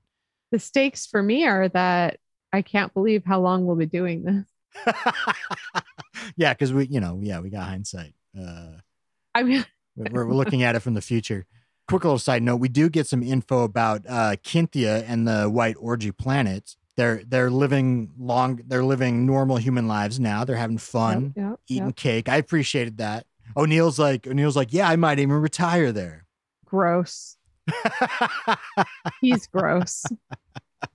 The 0.51 0.59
stakes 0.59 1.07
for 1.07 1.23
me 1.23 1.47
are 1.47 1.69
that 1.71 2.19
I 2.53 2.63
can't 2.63 2.93
believe 2.95 3.25
how 3.25 3.41
long 3.41 3.67
we'll 3.67 3.77
be 3.77 3.87
doing 3.87 4.23
this. 4.23 4.47
yeah, 6.37 6.53
because 6.53 6.73
we, 6.73 6.87
you 6.87 7.01
know, 7.01 7.19
yeah, 7.23 7.41
we 7.41 7.51
got 7.51 7.65
hindsight. 7.69 8.15
Uh, 8.39 8.79
I 9.35 9.43
mean, 9.43 9.65
we're, 9.97 10.27
we're 10.27 10.35
looking 10.35 10.63
at 10.63 10.75
it 10.75 10.81
from 10.81 10.95
the 10.95 11.01
future. 11.03 11.47
Quick 11.89 12.05
little 12.05 12.19
side 12.19 12.43
note: 12.43 12.57
we 12.57 12.69
do 12.69 12.89
get 12.89 13.07
some 13.07 13.23
info 13.23 13.63
about 13.65 14.03
uh, 14.09 14.37
Kynthia 14.43 15.05
and 15.09 15.27
the 15.29 15.45
White 15.51 15.77
Orgy 15.79 16.13
planet. 16.13 16.77
They're 16.97 17.23
they're 17.27 17.51
living 17.51 18.11
long. 18.19 18.61
They're 18.67 18.85
living 18.85 19.27
normal 19.27 19.57
human 19.57 19.87
lives 19.89 20.19
now. 20.21 20.45
They're 20.45 20.57
having 20.57 20.79
fun, 20.79 21.35
Yep, 21.37 21.47
yep, 21.51 21.61
eating 21.69 21.87
yep. 21.87 21.97
cake. 21.97 22.29
I 22.29 22.37
appreciated 22.37 22.99
that. 22.99 23.27
O'Neill's 23.57 23.99
like 23.99 24.27
O'Neill's 24.27 24.57
like, 24.57 24.73
yeah, 24.73 24.89
I 24.89 24.97
might 24.97 25.19
even 25.19 25.35
retire 25.37 25.93
there. 25.93 26.27
gross. 26.65 27.37
He's 29.21 29.47
gross. 29.47 30.03
so 30.83 30.89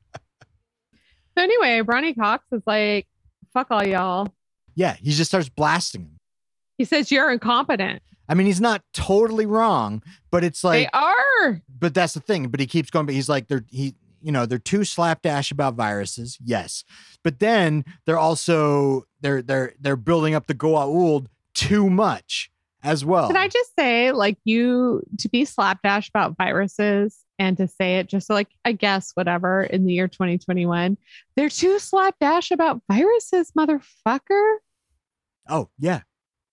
anyway, 1.37 1.81
Ronny 1.81 2.13
Cox 2.13 2.45
is 2.51 2.61
like, 2.65 3.07
fuck 3.53 3.67
all 3.71 3.85
y'all. 3.85 4.33
yeah, 4.75 4.95
he 5.01 5.11
just 5.11 5.31
starts 5.31 5.49
blasting 5.49 6.01
him. 6.01 6.17
He 6.77 6.85
says 6.85 7.11
you're 7.11 7.31
incompetent. 7.31 8.01
I 8.29 8.35
mean, 8.35 8.45
he's 8.47 8.61
not 8.61 8.83
totally 8.93 9.45
wrong, 9.45 10.03
but 10.31 10.43
it's 10.43 10.63
like 10.63 10.83
they 10.83 10.89
are. 10.97 11.61
but 11.79 11.93
that's 11.93 12.13
the 12.13 12.19
thing. 12.19 12.47
But 12.49 12.59
he 12.59 12.67
keeps 12.67 12.89
going. 12.89 13.05
But 13.05 13.15
he's 13.15 13.27
like, 13.27 13.47
they're 13.47 13.65
he, 13.69 13.95
you 14.21 14.31
know, 14.31 14.45
they're 14.45 14.59
too 14.59 14.83
slapdash 14.83 15.51
about 15.51 15.73
viruses. 15.73 16.37
Yes, 16.43 16.83
but 17.23 17.39
then 17.39 17.83
they're 18.05 18.19
also 18.19 19.05
they're 19.21 19.41
they're 19.41 19.73
they're 19.79 19.95
building 19.95 20.35
up 20.35 20.47
the 20.47 20.53
Goa'uld 20.53 21.25
too 21.53 21.89
much 21.89 22.51
as 22.83 23.03
well. 23.03 23.27
Can 23.27 23.35
I 23.35 23.47
just 23.47 23.71
say, 23.77 24.11
like, 24.11 24.37
you 24.45 25.01
to 25.17 25.27
be 25.27 25.43
slapdash 25.43 26.07
about 26.09 26.37
viruses 26.37 27.17
and 27.39 27.57
to 27.57 27.67
say 27.67 27.97
it 27.97 28.07
just 28.07 28.29
like, 28.29 28.49
I 28.65 28.73
guess, 28.73 29.11
whatever, 29.15 29.63
in 29.63 29.85
the 29.85 29.93
year 29.93 30.07
2021, 30.07 30.97
they're 31.35 31.49
too 31.49 31.79
slapdash 31.79 32.51
about 32.51 32.81
viruses, 32.91 33.51
motherfucker. 33.57 34.57
oh 35.47 35.69
yeah, 35.79 36.01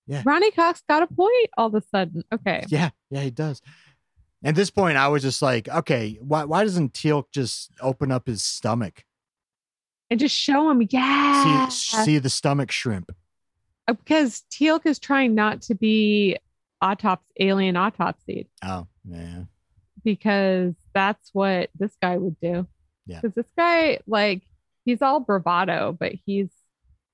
Yeah. 0.06 0.22
Ronny 0.24 0.50
Cox 0.52 0.82
got 0.88 1.02
a 1.02 1.06
point 1.08 1.50
all 1.58 1.66
of 1.66 1.74
a 1.74 1.82
sudden. 1.82 2.22
Okay. 2.32 2.64
yeah, 2.68 2.90
yeah, 3.10 3.20
he 3.22 3.30
does. 3.30 3.60
At 4.44 4.54
this 4.54 4.70
point, 4.70 4.96
I 4.96 5.08
was 5.08 5.22
just 5.22 5.42
like, 5.42 5.68
okay, 5.68 6.18
why 6.20 6.44
why 6.44 6.62
doesn't 6.62 6.92
Teal'c 6.92 7.24
just 7.32 7.72
open 7.80 8.12
up 8.12 8.26
his 8.28 8.42
stomach, 8.44 9.02
And 10.08 10.20
just 10.20 10.36
show 10.36 10.70
him, 10.70 10.86
yeah. 10.88 11.68
see 11.68 12.04
see 12.04 12.18
the 12.18 12.30
stomach 12.30 12.70
shrimp? 12.70 13.10
Uh, 13.88 13.94
because 13.94 14.44
Teal'c 14.52 14.86
is 14.86 14.98
trying 15.00 15.34
not 15.34 15.62
to 15.62 15.74
be 15.74 16.36
autops 16.84 17.20
alien 17.40 17.74
autopsied 17.74 18.46
Oh 18.62 18.86
yeah, 19.08 19.44
because 20.06 20.72
that's 20.94 21.30
what 21.34 21.68
this 21.78 21.92
guy 22.00 22.16
would 22.16 22.40
do. 22.40 22.66
Yeah. 23.06 23.20
Because 23.20 23.34
this 23.34 23.52
guy, 23.56 23.98
like, 24.06 24.40
he's 24.84 25.02
all 25.02 25.20
bravado, 25.20 25.92
but 25.98 26.12
he's, 26.24 26.48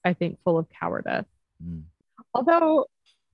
I 0.04 0.12
think, 0.12 0.38
full 0.44 0.58
of 0.58 0.68
cowardice. 0.68 1.26
Mm. 1.64 1.82
Although 2.32 2.86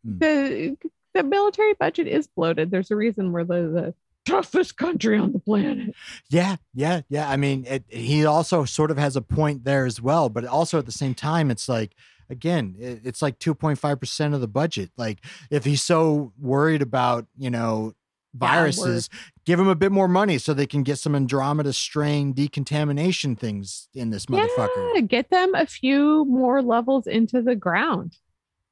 Mm. 0.07 0.21
the 0.21 0.91
the 1.13 1.25
military 1.25 1.75
budget 1.75 2.07
is 2.07 2.29
bloated. 2.29 2.71
There's 2.71 2.93
a 2.93 2.97
reason 2.97 3.33
we're 3.33 3.43
the, 3.43 3.55
the 3.69 3.95
toughest 4.25 4.77
country 4.77 5.19
on 5.19 5.33
the 5.33 5.41
planet. 5.41 5.93
Yeah, 6.31 6.57
yeah, 6.73 7.01
yeah. 7.09 7.29
I 7.29 7.37
mean, 7.37 7.65
it, 7.67 7.83
he 7.89 8.25
also 8.25 8.65
sort 8.65 8.93
of 8.93 8.97
has 8.99 9.17
a 9.17 9.23
point 9.23 9.65
there 9.65 9.87
as 9.87 10.01
well, 10.01 10.29
but 10.29 10.45
also 10.45 10.79
at 10.79 10.87
the 10.87 10.93
same 10.93 11.15
time, 11.15 11.51
it's 11.51 11.69
like, 11.69 11.97
again, 12.31 12.77
it, 12.79 13.01
it's 13.03 13.23
like 13.23 13.41
2.5% 13.41 14.35
of 14.35 14.41
the 14.41 14.47
budget. 14.47 14.93
Like, 14.97 15.19
if 15.51 15.65
he's 15.65 15.83
so 15.83 16.33
worried 16.39 16.83
about, 16.83 17.27
you 17.37 17.51
know, 17.51 17.95
Yeah, 18.35 18.49
viruses, 18.49 19.09
give 19.47 19.59
them 19.59 19.69
a 19.69 19.75
bit 19.75 19.91
more 19.91 20.09
money 20.09 20.39
so 20.39 20.53
they 20.53 20.67
can 20.67 20.83
get 20.83 20.99
some 20.99 21.15
Andromeda 21.15 21.73
strain 21.73 22.33
decontamination 22.33 23.37
things 23.37 23.89
in 23.95 24.11
this 24.11 24.27
motherfucker. 24.27 24.95
Yeah, 24.95 25.01
get 25.01 25.31
them 25.31 25.55
a 25.55 25.67
few 25.67 26.25
more 26.27 26.63
levels 26.63 27.07
into 27.07 27.41
the 27.43 27.57
ground. 27.57 28.17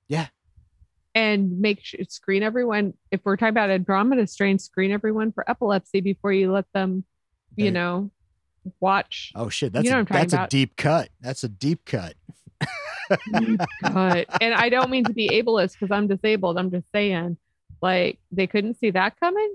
Yeah. 0.09 0.27
And 1.15 1.61
make 1.61 1.83
sure 1.83 2.01
screen 2.09 2.43
everyone. 2.43 2.93
If 3.11 3.23
we're 3.25 3.37
talking 3.37 3.49
about 3.49 3.71
Andromeda 3.71 4.27
strain, 4.27 4.59
screen 4.59 4.93
everyone 4.93 5.33
for 5.33 5.49
epilepsy 5.51 6.03
before 6.03 6.33
you 6.33 6.53
let 6.53 6.67
them, 6.75 7.05
you 7.57 7.71
know, 7.71 8.11
watch. 8.81 9.33
Oh, 9.35 9.49
shit. 9.49 9.73
That's, 9.73 9.89
know 9.89 10.01
a, 10.01 10.05
that's 10.05 10.35
a 10.35 10.47
deep 10.51 10.77
cut. 10.77 11.09
That's 11.23 11.43
a 11.43 11.49
deep 11.49 11.87
cut. 11.87 12.15
God. 13.83 14.27
And 14.41 14.55
I 14.55 14.69
don't 14.69 14.91
mean 14.91 15.05
to 15.05 15.15
be 15.15 15.31
ableist 15.31 15.73
because 15.73 15.91
I'm 15.91 16.07
disabled. 16.07 16.59
I'm 16.59 16.71
just 16.71 16.91
saying, 16.93 17.39
like, 17.83 18.19
they 18.33 18.47
couldn't 18.47 18.79
see 18.79 18.91
that 18.91 19.19
coming. 19.21 19.55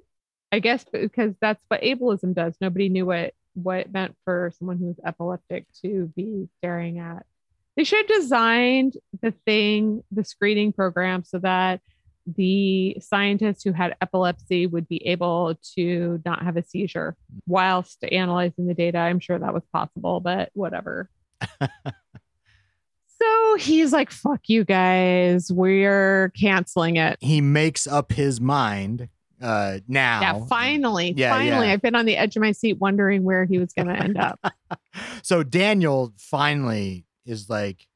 I 0.52 0.60
guess 0.60 0.84
because 0.92 1.34
that's 1.40 1.64
what 1.70 1.82
ableism 1.82 2.34
does. 2.34 2.56
Nobody 2.60 2.90
knew 2.90 3.06
what 3.06 3.34
what 3.54 3.80
it 3.80 3.94
meant 3.94 4.16
for 4.24 4.52
someone 4.58 4.78
who 4.78 4.88
was 4.88 5.00
epileptic 5.06 5.66
to 5.82 6.12
be 6.16 6.48
staring 6.58 7.00
at. 7.00 7.26
They 7.76 7.84
should 7.84 8.10
have 8.10 8.22
designed 8.22 8.98
the 9.22 9.32
thing, 9.46 10.04
the 10.12 10.24
screening 10.24 10.74
program, 10.74 11.24
so 11.24 11.40
that 11.40 11.82
the 12.28 12.98
scientists 13.00 13.64
who 13.64 13.72
had 13.72 13.96
epilepsy 14.02 14.68
would 14.68 14.88
be 14.88 15.06
able 15.08 15.56
to 15.76 16.22
not 16.26 16.44
have 16.44 16.58
a 16.58 16.64
seizure 16.64 17.16
hmm. 17.32 17.40
whilst 17.48 18.04
analyzing 18.04 18.68
the 18.68 18.74
data. 18.74 18.98
I'm 18.98 19.20
sure 19.20 19.40
that 19.40 19.54
was 19.54 19.64
possible, 19.72 20.20
but 20.20 20.50
whatever. 20.54 21.10
He's 23.56 23.92
like, 23.94 24.12
fuck 24.12 24.42
you 24.48 24.64
guys. 24.64 25.52
We're 25.52 26.30
canceling 26.30 26.98
it. 26.98 27.18
He 27.22 27.42
makes 27.42 27.88
up 27.88 28.12
his 28.12 28.42
mind 28.42 29.10
uh, 29.42 29.80
now. 29.88 30.22
Yeah, 30.22 30.46
finally. 30.46 31.14
Yeah, 31.16 31.32
finally. 31.32 31.68
yeah. 31.68 31.74
I've 31.74 31.82
been 31.82 31.96
on 31.96 32.06
the 32.06 32.18
edge 32.18 32.36
of 32.36 32.42
my 32.42 32.52
seat 32.52 32.80
wondering 32.80 33.24
where 33.24 33.46
he 33.46 33.58
was 33.58 33.74
going 33.74 33.88
to 33.88 33.96
end 33.96 34.18
up. 34.18 34.40
so 35.24 35.44
Daniel 35.44 36.14
finally 36.18 37.06
is 37.26 37.50
like, 37.50 37.88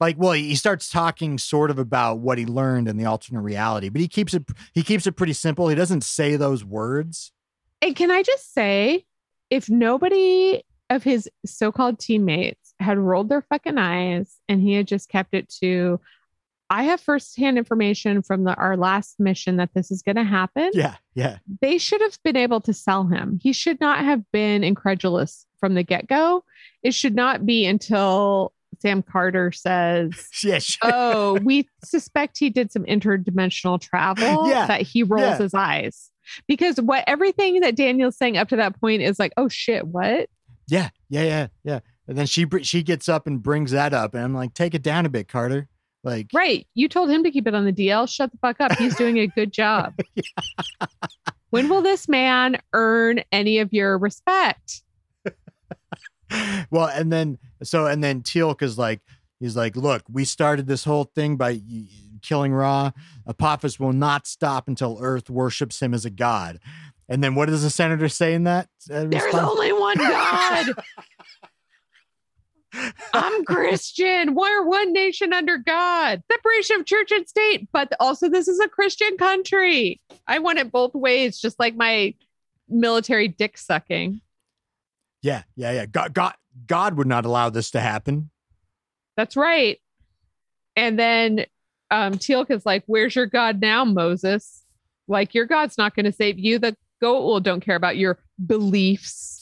like, 0.00 0.16
well, 0.18 0.32
he 0.32 0.54
starts 0.54 0.90
talking 0.90 1.36
sort 1.36 1.70
of 1.70 1.78
about 1.78 2.20
what 2.20 2.38
he 2.38 2.46
learned 2.46 2.88
in 2.88 2.96
the 2.96 3.04
alternate 3.04 3.42
reality, 3.42 3.90
but 3.90 4.00
he 4.00 4.08
keeps 4.08 4.32
it 4.32 4.44
he 4.72 4.82
keeps 4.82 5.06
it 5.06 5.12
pretty 5.12 5.34
simple. 5.34 5.68
He 5.68 5.74
doesn't 5.74 6.04
say 6.04 6.36
those 6.36 6.64
words. 6.64 7.32
and 7.82 7.94
can 7.94 8.10
I 8.10 8.22
just 8.22 8.54
say, 8.54 9.04
if 9.50 9.68
nobody 9.68 10.62
of 10.88 11.02
his 11.02 11.28
so 11.44 11.70
called 11.70 11.98
teammates 11.98 12.59
had 12.80 12.98
rolled 12.98 13.28
their 13.28 13.42
fucking 13.42 13.78
eyes 13.78 14.36
and 14.48 14.60
he 14.60 14.74
had 14.74 14.86
just 14.88 15.08
kept 15.08 15.34
it 15.34 15.48
to, 15.60 16.00
I 16.68 16.84
have 16.84 17.00
firsthand 17.00 17.58
information 17.58 18.22
from 18.22 18.44
the, 18.44 18.54
our 18.54 18.76
last 18.76 19.18
mission 19.18 19.56
that 19.56 19.74
this 19.74 19.90
is 19.90 20.02
going 20.02 20.16
to 20.16 20.24
happen. 20.24 20.70
Yeah, 20.72 20.96
yeah, 21.14 21.38
they 21.60 21.78
should 21.78 22.00
have 22.00 22.16
been 22.22 22.36
able 22.36 22.60
to 22.62 22.72
sell 22.72 23.06
him. 23.06 23.40
He 23.42 23.52
should 23.52 23.80
not 23.80 24.04
have 24.04 24.22
been 24.32 24.62
incredulous 24.62 25.46
from 25.58 25.74
the 25.74 25.82
get 25.82 26.06
go. 26.06 26.44
It 26.82 26.94
should 26.94 27.14
not 27.16 27.44
be 27.44 27.66
until 27.66 28.52
Sam 28.78 29.02
Carter 29.02 29.50
says, 29.52 30.12
Oh, 30.82 31.38
we 31.42 31.68
suspect 31.84 32.38
he 32.38 32.50
did 32.50 32.70
some 32.72 32.84
interdimensional 32.84 33.80
travel 33.80 34.48
Yeah, 34.48 34.66
that 34.68 34.82
he 34.82 35.02
rolls 35.02 35.22
yeah. 35.22 35.38
his 35.38 35.54
eyes. 35.54 36.10
Because 36.46 36.80
what 36.80 37.02
everything 37.08 37.60
that 37.60 37.74
Daniel's 37.74 38.16
saying 38.16 38.36
up 38.36 38.48
to 38.50 38.56
that 38.56 38.80
point 38.80 39.02
is 39.02 39.18
like, 39.18 39.32
oh 39.36 39.48
shit, 39.48 39.86
what? 39.88 40.28
yeah, 40.68 40.90
yeah, 41.08 41.22
yeah, 41.24 41.46
yeah. 41.64 41.80
And 42.10 42.18
then 42.18 42.26
she 42.26 42.44
she 42.62 42.82
gets 42.82 43.08
up 43.08 43.26
and 43.28 43.40
brings 43.40 43.70
that 43.70 43.94
up, 43.94 44.14
and 44.14 44.24
I'm 44.24 44.34
like, 44.34 44.52
take 44.52 44.74
it 44.74 44.82
down 44.82 45.06
a 45.06 45.08
bit, 45.08 45.28
Carter. 45.28 45.68
Like, 46.02 46.26
Right. 46.34 46.66
You 46.74 46.88
told 46.88 47.08
him 47.08 47.22
to 47.22 47.30
keep 47.30 47.46
it 47.46 47.54
on 47.54 47.64
the 47.64 47.72
DL. 47.72 48.08
Shut 48.12 48.32
the 48.32 48.38
fuck 48.38 48.60
up. 48.60 48.76
He's 48.78 48.96
doing 48.96 49.18
a 49.20 49.28
good 49.28 49.52
job. 49.62 49.94
When 51.50 51.68
will 51.68 51.82
this 51.82 52.08
man 52.08 52.60
earn 52.72 53.20
any 53.30 53.58
of 53.58 53.72
your 53.72 53.96
respect? 53.96 54.82
well, 56.70 56.86
and 56.88 57.12
then 57.12 57.38
so 57.62 57.86
and 57.86 58.02
then 58.02 58.22
Teal'c 58.22 58.62
is 58.62 58.76
like, 58.78 59.00
he's 59.38 59.56
like, 59.56 59.76
look, 59.76 60.02
we 60.10 60.24
started 60.24 60.66
this 60.66 60.84
whole 60.84 61.04
thing 61.04 61.36
by 61.36 61.60
killing 62.22 62.52
Ra. 62.52 62.90
Apophis 63.26 63.78
will 63.78 63.92
not 63.92 64.26
stop 64.26 64.68
until 64.68 64.98
Earth 65.00 65.30
worships 65.30 65.80
him 65.80 65.94
as 65.94 66.04
a 66.04 66.10
god. 66.10 66.58
And 67.08 67.24
then 67.24 67.34
what 67.34 67.48
does 67.48 67.62
the 67.62 67.70
senator 67.70 68.08
say 68.08 68.34
in 68.34 68.44
that? 68.44 68.68
uh, 68.92 69.04
There's 69.04 69.34
only 69.34 69.72
one 69.72 69.96
God. 69.98 70.66
I'm 73.12 73.44
Christian. 73.44 74.34
We're 74.34 74.64
one 74.64 74.92
nation 74.92 75.32
under 75.32 75.58
God. 75.58 76.22
Separation 76.30 76.80
of 76.80 76.86
church 76.86 77.10
and 77.10 77.28
state, 77.28 77.68
but 77.72 77.92
also 77.98 78.28
this 78.28 78.48
is 78.48 78.60
a 78.60 78.68
Christian 78.68 79.16
country. 79.16 80.00
I 80.26 80.38
want 80.38 80.58
it 80.58 80.70
both 80.70 80.94
ways, 80.94 81.40
just 81.40 81.58
like 81.58 81.74
my 81.74 82.14
military 82.68 83.28
dick 83.28 83.58
sucking. 83.58 84.20
Yeah, 85.22 85.42
yeah, 85.56 85.72
yeah. 85.72 85.86
God, 85.86 86.14
God, 86.14 86.34
God 86.66 86.94
would 86.96 87.06
not 87.06 87.24
allow 87.24 87.50
this 87.50 87.70
to 87.72 87.80
happen. 87.80 88.30
That's 89.16 89.36
right. 89.36 89.78
And 90.76 90.98
then 90.98 91.46
um, 91.90 92.14
Teal'c 92.14 92.50
is 92.50 92.64
like, 92.64 92.84
"Where's 92.86 93.14
your 93.14 93.26
God 93.26 93.60
now, 93.60 93.84
Moses? 93.84 94.62
Like 95.08 95.34
your 95.34 95.46
God's 95.46 95.76
not 95.76 95.94
going 95.94 96.06
to 96.06 96.12
save 96.12 96.38
you. 96.38 96.58
The 96.58 96.76
Goa'uld 97.02 97.42
don't 97.42 97.60
care 97.60 97.76
about 97.76 97.96
your 97.96 98.18
beliefs." 98.46 99.39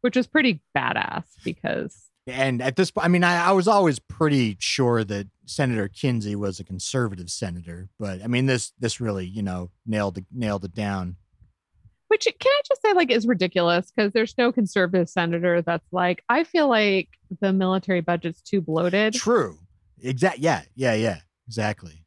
Which 0.00 0.16
was 0.16 0.26
pretty 0.26 0.60
badass 0.76 1.24
because 1.44 2.08
And 2.26 2.60
at 2.62 2.76
this 2.76 2.90
point, 2.90 3.04
I 3.04 3.08
mean, 3.08 3.24
I, 3.24 3.48
I 3.48 3.52
was 3.52 3.66
always 3.66 3.98
pretty 3.98 4.56
sure 4.60 5.02
that 5.04 5.28
Senator 5.46 5.88
Kinsey 5.88 6.36
was 6.36 6.60
a 6.60 6.64
conservative 6.64 7.30
senator, 7.30 7.88
but 7.98 8.22
I 8.22 8.26
mean, 8.26 8.46
this 8.46 8.72
this 8.78 9.00
really, 9.00 9.26
you 9.26 9.42
know, 9.42 9.70
nailed 9.86 10.18
it, 10.18 10.26
nailed 10.32 10.64
it 10.64 10.74
down. 10.74 11.16
which 12.08 12.24
can 12.24 12.34
I 12.52 12.60
just 12.68 12.82
say 12.82 12.92
like 12.92 13.10
is 13.10 13.26
ridiculous 13.26 13.90
because 13.90 14.12
there's 14.12 14.34
no 14.38 14.52
conservative 14.52 15.08
senator 15.08 15.62
that's 15.62 15.86
like 15.92 16.22
I 16.28 16.44
feel 16.44 16.68
like 16.68 17.08
the 17.40 17.52
military 17.52 18.00
budget's 18.02 18.40
too 18.42 18.60
bloated, 18.60 19.14
True. 19.14 19.58
Exact. 20.00 20.38
Yeah. 20.38 20.62
Yeah. 20.74 20.94
Yeah. 20.94 21.18
Exactly. 21.48 22.04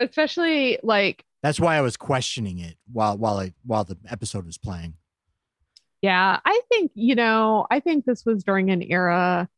especially 0.00 0.78
like 0.82 1.24
That's 1.42 1.60
why 1.60 1.76
I 1.76 1.80
was 1.82 1.96
questioning 1.96 2.58
it 2.58 2.76
while 2.92 3.16
while 3.18 3.38
I 3.38 3.52
while 3.64 3.84
the 3.84 3.96
episode 4.08 4.46
was 4.46 4.58
playing. 4.58 4.94
Yeah, 6.02 6.40
I 6.44 6.60
think 6.70 6.92
you 6.94 7.14
know 7.14 7.66
I 7.70 7.80
think 7.80 8.04
this 8.04 8.24
was 8.24 8.44
during 8.44 8.70
an 8.70 8.82
era 8.82 9.48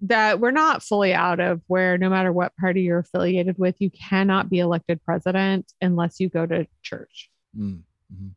that 0.00 0.40
we're 0.40 0.50
not 0.50 0.82
fully 0.82 1.14
out 1.14 1.40
of 1.40 1.62
where 1.66 1.96
no 1.96 2.10
matter 2.10 2.32
what 2.32 2.54
party 2.56 2.82
you're 2.82 2.98
affiliated 2.98 3.56
with, 3.58 3.76
you 3.78 3.90
cannot 3.90 4.50
be 4.50 4.58
elected 4.58 5.02
president 5.04 5.72
unless 5.80 6.20
you 6.20 6.28
go 6.28 6.44
to 6.44 6.66
church, 6.82 7.30
Mm, 7.56 7.82
mhm. 8.12 8.30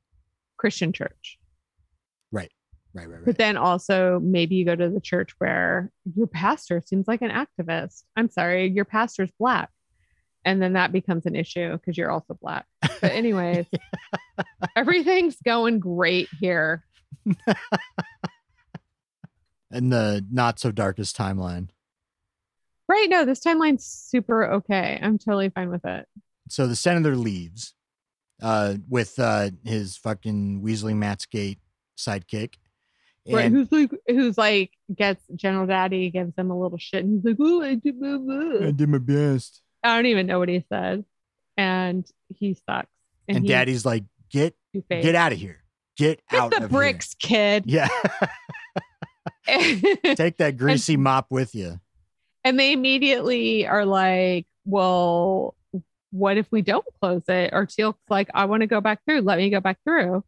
Christian 0.55 0.93
church. 0.93 1.37
Right. 2.31 2.51
Right. 2.93 3.09
Right. 3.09 3.19
But 3.19 3.27
Right. 3.27 3.37
then 3.37 3.57
also 3.57 4.19
maybe 4.23 4.55
you 4.55 4.65
go 4.65 4.75
to 4.75 4.89
the 4.89 5.01
church 5.01 5.31
where 5.39 5.91
your 6.15 6.27
pastor 6.27 6.81
seems 6.85 7.07
like 7.07 7.21
an 7.21 7.31
activist. 7.31 8.03
I'm 8.15 8.29
sorry, 8.29 8.67
your 8.69 8.85
pastor's 8.85 9.31
black. 9.39 9.69
And 10.45 10.61
then 10.61 10.73
that 10.73 10.93
becomes 10.93 11.25
an 11.25 11.35
issue 11.35 11.73
because 11.73 11.97
you're 11.97 12.11
also 12.11 12.33
black. 12.41 12.65
But 13.01 13.11
anyways, 13.11 13.65
everything's 14.75 15.35
going 15.43 15.79
great 15.79 16.29
here. 16.39 16.83
In 19.71 19.89
the 19.89 20.25
not 20.31 20.59
so 20.59 20.71
darkest 20.71 21.17
timeline. 21.17 21.69
Right. 22.87 23.07
No, 23.09 23.25
this 23.25 23.41
timeline's 23.41 23.85
super 23.85 24.45
okay. 24.53 24.97
I'm 25.01 25.17
totally 25.17 25.49
fine 25.49 25.69
with 25.69 25.83
it. 25.85 26.07
So 26.49 26.67
the 26.67 26.75
senator 26.77 27.17
leaves, 27.17 27.73
uh, 28.41 28.75
with 28.87 29.19
uh 29.19 29.49
his 29.65 29.97
fucking 29.97 30.61
Weasley 30.63 30.95
Matt 30.95 31.25
Gaetz 31.33 31.57
sidekick. 31.97 32.53
right. 33.29 33.51
Who's 33.51 33.69
like 33.73 33.91
who's 34.07 34.37
like 34.37 34.71
gets 34.95 35.21
General 35.35 35.67
Daddy 35.67 36.09
gives 36.11 36.33
him 36.37 36.49
a 36.49 36.57
little 36.57 36.77
shit 36.77 37.03
and 37.03 37.15
he's 37.21 37.25
like, 37.25 37.37
Oh, 37.41 37.61
I 37.61 37.75
did 37.75 37.99
my 37.99 38.13
I 38.13 38.59
best." 38.61 38.77
did 38.77 38.87
my 38.89 38.99
best. 38.99 39.61
I 39.83 39.95
don't 39.97 40.05
even 40.05 40.27
know 40.27 40.39
what 40.39 40.47
he 40.47 40.63
said. 40.69 41.03
And 41.57 42.05
he 42.29 42.53
sucks. 42.53 42.87
And, 43.27 43.39
he's 43.39 43.49
Daddy's 43.49 43.85
like, 43.85 44.05
get 44.29 44.55
two-faced. 44.73 45.03
get 45.03 45.15
out 45.15 45.33
of 45.33 45.37
here. 45.39 45.59
Get, 45.97 46.21
Get 46.29 46.39
out 46.39 46.51
the 46.51 46.65
of 46.65 46.69
bricks, 46.71 47.13
kid. 47.15 47.63
Yeah. 47.65 47.87
Take 49.47 50.37
that 50.37 50.55
greasy 50.57 50.97
mop 50.97 51.27
with 51.29 51.55
you. 51.55 51.79
and 52.43 52.59
they 52.59 52.73
immediately 52.73 53.65
are 53.67 53.85
like, 53.85 54.45
well, 54.65 55.55
what 56.11 56.37
if 56.37 56.47
we 56.51 56.61
don't 56.61 56.85
close 57.01 57.23
it? 57.27 57.51
Or 57.53 57.65
Teal's 57.65 57.95
like, 58.09 58.29
I 58.33 58.45
want 58.45 58.61
to 58.61 58.67
go 58.67 58.81
back 58.81 58.99
through. 59.05 59.21
Let 59.21 59.37
me 59.37 59.49
go 59.49 59.59
back 59.59 59.77
through. 59.83 60.23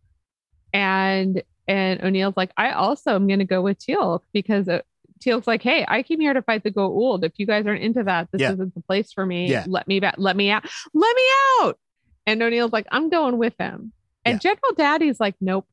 And 0.74 1.42
and 1.68 2.02
O'Neill's 2.04 2.38
like, 2.38 2.52
I 2.58 2.72
also 2.72 3.14
am 3.16 3.28
going 3.28 3.40
to 3.40 3.46
go 3.46 3.62
with 3.62 3.78
Teal 3.80 4.24
because 4.34 4.68
uh, 4.68 4.82
Teal'c's 5.24 5.48
like, 5.48 5.62
hey, 5.62 5.86
I 5.88 6.02
came 6.02 6.20
here 6.20 6.34
to 6.34 6.42
fight 6.42 6.64
the 6.64 6.72
Goa'uld. 6.72 7.24
If 7.24 7.34
you 7.38 7.46
guys 7.46 7.68
aren't 7.68 7.84
into 7.84 8.04
that, 8.04 8.30
this 8.32 8.42
Yeah. 8.42 8.54
isn't 8.54 8.74
the 8.74 8.82
place 8.82 9.12
for 9.14 9.26
me. 9.26 9.48
Yeah. 9.50 9.66
Let 9.68 9.88
me 9.88 10.00
back. 10.00 10.16
Let 10.18 10.36
me 10.36 10.50
out. 10.50 10.64
Let 10.94 11.16
me 11.16 11.24
out. 11.62 11.78
And 12.26 12.42
O'Neill's 12.42 12.72
like, 12.74 12.88
I'm 12.92 13.10
going 13.10 13.38
with 13.38 13.54
him. 13.60 13.92
And 14.30 14.44
Yeah. 14.44 14.52
General 14.52 14.74
Daddy's 14.78 15.20
like, 15.20 15.36
nope. 15.42 15.66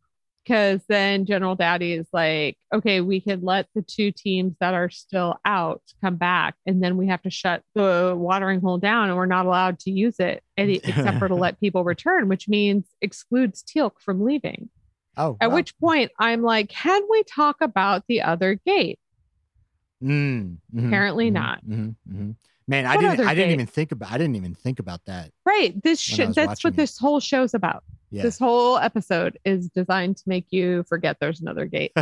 Because 0.44 0.82
then 0.88 1.26
General 1.26 1.56
Daddy 1.56 1.92
is 1.92 2.06
like, 2.12 2.56
okay, 2.72 3.00
we 3.00 3.20
can 3.20 3.42
let 3.42 3.66
the 3.74 3.82
two 3.82 4.12
teams 4.12 4.54
that 4.60 4.74
are 4.74 4.88
still 4.88 5.40
out 5.44 5.82
come 6.00 6.14
back, 6.14 6.54
and 6.64 6.80
then 6.80 6.96
we 6.96 7.08
have 7.08 7.20
to 7.22 7.30
shut 7.30 7.62
the 7.74 8.14
watering 8.16 8.60
hole 8.60 8.78
down, 8.78 9.08
and 9.08 9.16
we're 9.16 9.26
not 9.26 9.46
allowed 9.46 9.80
to 9.80 9.90
use 9.90 10.20
it 10.20 10.44
any, 10.56 10.74
except 10.84 11.18
for 11.18 11.26
to 11.26 11.34
let 11.34 11.58
people 11.58 11.82
return, 11.82 12.28
which 12.28 12.48
means 12.48 12.84
excludes 13.02 13.64
Teal'c 13.64 14.00
from 14.00 14.22
leaving. 14.24 14.70
Oh, 15.16 15.36
At 15.40 15.50
wow. 15.50 15.56
which 15.56 15.76
point, 15.80 16.12
I'm 16.20 16.42
like, 16.42 16.68
can 16.68 17.02
we 17.10 17.24
talk 17.24 17.56
about 17.60 18.04
the 18.06 18.22
other 18.22 18.54
gate? 18.54 19.00
Mm, 20.02 20.58
mhm, 20.72 20.86
Apparently 20.86 21.28
mhm, 21.30 21.32
not. 21.32 21.66
mhm, 21.66 21.94
mhm. 22.08 22.36
Man, 22.68 22.84
I 22.86 22.96
didn't. 22.96 23.20
I 23.20 23.34
didn't 23.34 23.48
gate? 23.48 23.54
even 23.54 23.66
think 23.66 23.92
about. 23.92 24.12
I 24.12 24.18
didn't 24.18 24.36
even 24.36 24.54
think 24.54 24.78
about 24.78 25.00
that. 25.06 25.30
Right. 25.44 25.80
This 25.82 26.08
When 26.08 26.14
I 26.14 26.16
should 26.16 26.26
was 26.28 26.36
that's 26.36 26.48
watching 26.48 26.68
what 26.70 26.76
this 26.76 26.98
whole 26.98 27.20
show's 27.20 27.54
about. 27.54 27.82
Yeah. 28.16 28.22
This 28.22 28.38
whole 28.38 28.78
episode 28.78 29.38
is 29.44 29.68
designed 29.68 30.16
to 30.16 30.22
make 30.26 30.46
you 30.50 30.84
forget 30.84 31.18
there's 31.20 31.42
another 31.42 31.66
gate. 31.66 31.92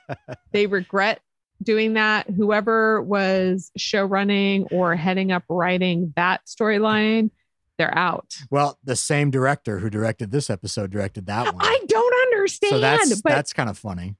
they 0.52 0.66
regret 0.66 1.20
doing 1.62 1.94
that. 1.94 2.28
Whoever 2.28 3.00
was 3.00 3.70
show 3.78 4.04
running 4.04 4.66
or 4.70 4.94
heading 4.94 5.32
up 5.32 5.44
writing 5.48 6.12
that 6.14 6.42
storyline, 6.44 7.30
they're 7.78 7.96
out. 7.96 8.34
well, 8.50 8.78
the 8.84 8.96
same 8.96 9.30
director 9.30 9.78
who 9.78 9.88
directed 9.88 10.30
this 10.30 10.50
episode 10.50 10.90
directed 10.90 11.24
that 11.26 11.54
one. 11.54 11.64
I 11.64 11.80
don't 11.88 12.14
understand, 12.26 12.70
so 12.70 12.78
that's 12.78 13.22
but 13.22 13.30
that's 13.30 13.54
kind 13.54 13.70
of 13.70 13.78
funny. 13.78 14.16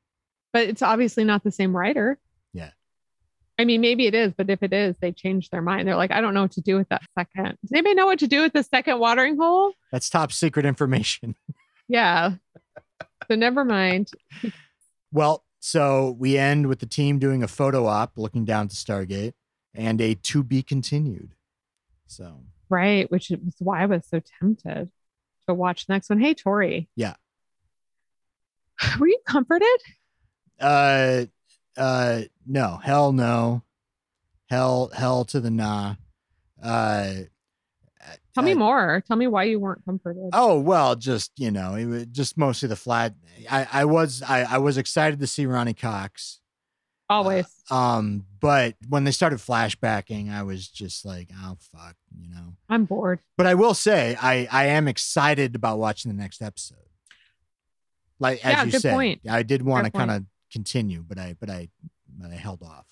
but 0.55 0.69
it's 0.69 0.81
obviously 0.81 1.25
not 1.25 1.45
the 1.45 1.53
same 1.53 1.77
writer. 1.77 2.19
I 3.63 3.65
mean, 3.65 3.81
maybe 3.81 4.07
it 4.09 4.15
is, 4.15 4.33
but 4.37 4.51
if 4.51 4.61
it 4.61 4.73
is, 4.73 4.97
they 5.01 5.13
change 5.13 5.49
their 5.51 5.63
mind. 5.63 5.87
They're 5.87 5.95
like, 5.95 6.11
I 6.11 6.21
don't 6.21 6.35
know 6.35 6.43
what 6.43 6.51
to 6.53 6.61
do 6.61 6.77
with 6.77 6.89
that 6.89 7.03
second. 7.17 7.57
Does 7.63 7.71
anybody 7.73 7.95
know 7.95 8.07
what 8.07 8.19
to 8.19 8.27
do 8.27 8.43
with 8.43 8.53
the 8.53 8.65
second 8.65 8.99
watering 8.99 9.37
hole? 9.39 9.73
That's 9.93 10.11
top 10.11 10.33
secret 10.33 10.67
information. 10.67 11.37
Yeah. 11.89 12.35
so 13.29 13.35
never 13.35 13.65
mind. 13.65 14.11
Well, 15.13 15.45
so 15.61 16.17
we 16.19 16.39
end 16.39 16.69
with 16.69 16.79
the 16.79 16.87
team 16.87 17.19
doing 17.19 17.43
a 17.43 17.49
photo 17.49 17.85
op, 17.87 18.13
looking 18.17 18.47
down 18.47 18.69
to 18.69 18.75
Stargate, 18.77 19.35
and 19.75 20.01
a 20.01 20.15
to 20.15 20.43
be 20.43 20.63
continued. 20.63 21.35
So 22.07 22.45
Right, 22.71 23.11
which 23.11 23.31
is 23.31 23.39
why 23.59 23.83
I 23.83 23.87
was 23.87 24.07
so 24.09 24.23
tempted 24.41 24.91
to 25.49 25.55
watch 25.55 25.87
the 25.87 25.93
next 25.93 26.09
one. 26.09 26.21
Hey, 26.21 26.33
Tori. 26.33 26.89
Yeah. 26.97 27.15
Were 28.99 29.09
you 29.09 29.19
comforted? 29.27 29.69
uh 30.61 31.27
uh 31.77 32.23
no 32.47 32.79
hell 32.83 33.13
no 33.13 33.63
hell 34.49 34.91
hell 34.95 35.25
to 35.25 35.41
the 35.41 35.51
nah 35.51 35.95
uh 36.63 37.13
Tell 38.35 38.43
me 38.45 38.53
uh, 38.53 38.57
more. 38.57 39.05
Tell 39.07 39.17
me 39.17 39.27
why 39.27 39.45
you 39.45 39.61
weren't 39.61 39.85
comforted. 39.85 40.31
oh 40.33 40.59
well 40.59 40.97
just 40.97 41.33
you 41.37 41.51
know 41.51 41.75
it 41.75 41.85
was 41.87 42.07
just 42.07 42.37
mostly 42.39 42.69
the 42.69 42.77
flat 42.77 43.15
i 43.51 43.67
i 43.73 43.85
was 43.85 44.23
i 44.23 44.43
i 44.43 44.59
was 44.59 44.77
excited 44.79 45.21
to 45.21 45.27
see 45.27 45.47
ronny 45.47 45.75
cox 45.75 46.41
Always. 47.11 47.47
um 47.71 48.25
but 48.41 48.75
when 48.89 49.05
they 49.05 49.11
started 49.13 49.39
flashbacking 49.39 50.33
i 50.33 50.43
was 50.43 50.67
just 50.67 51.05
like 51.05 51.29
oh 51.45 51.57
fuck 51.73 51.95
you 52.19 52.29
know 52.31 52.55
I'm 52.71 52.87
bored. 52.87 53.21
but 53.37 53.47
i 53.47 53.55
will 53.55 53.75
say 53.75 54.17
i 54.21 54.49
i 54.51 54.65
am 54.67 54.89
excited 54.89 55.55
about 55.55 55.79
watching 55.79 56.11
the 56.11 56.17
next 56.21 56.41
episode 56.43 56.79
like 58.19 58.45
as 58.45 58.53
Yeah, 58.55 58.65
you 58.65 58.71
good 58.73 58.81
said 58.83 58.95
point. 58.95 59.21
i 59.29 59.43
did 59.43 59.63
want 59.63 59.85
to 59.85 59.91
kind 59.91 60.11
of 60.11 60.25
continue 60.53 61.03
but 61.07 61.19
i 61.19 61.35
but 61.41 61.51
i 61.51 61.69
but 62.19 62.31
i 62.31 62.35
held 62.35 62.63
off 62.63 62.87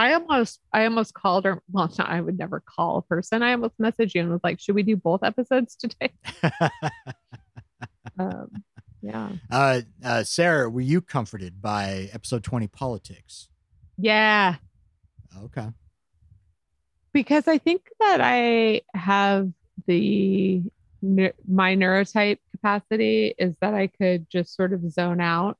I 0.00 0.12
almost 0.12 0.60
I 0.72 0.84
almost 0.84 1.12
called 1.12 1.44
her. 1.44 1.60
Well, 1.72 1.92
no, 1.98 2.04
I 2.06 2.20
would 2.20 2.38
never 2.38 2.60
call 2.60 2.98
a 2.98 3.02
person. 3.02 3.42
I 3.42 3.50
almost 3.50 3.76
messaged 3.78 4.14
you 4.14 4.20
and 4.20 4.30
was 4.30 4.40
like, 4.44 4.60
should 4.60 4.76
we 4.76 4.84
do 4.84 4.94
both 4.96 5.24
episodes 5.24 5.74
today? 5.74 6.12
Um, 8.18 8.64
yeah. 9.00 9.30
uh, 9.50 9.82
uh, 10.04 10.24
Sarah, 10.24 10.68
were 10.68 10.80
you 10.80 11.00
comforted 11.00 11.62
by 11.62 12.10
episode 12.12 12.42
20 12.42 12.66
politics? 12.66 13.48
Yeah. 13.96 14.56
Okay. 15.44 15.68
Because 17.12 17.46
I 17.46 17.58
think 17.58 17.88
that 18.00 18.20
I 18.20 18.82
have 18.94 19.50
the 19.86 20.62
my 21.00 21.76
neurotype 21.76 22.38
capacity 22.50 23.34
is 23.38 23.54
that 23.60 23.74
I 23.74 23.86
could 23.86 24.28
just 24.28 24.56
sort 24.56 24.72
of 24.72 24.90
zone 24.90 25.20
out 25.20 25.56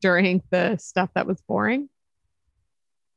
during 0.00 0.42
the 0.50 0.76
stuff 0.76 1.10
that 1.14 1.26
was 1.26 1.40
boring. 1.42 1.88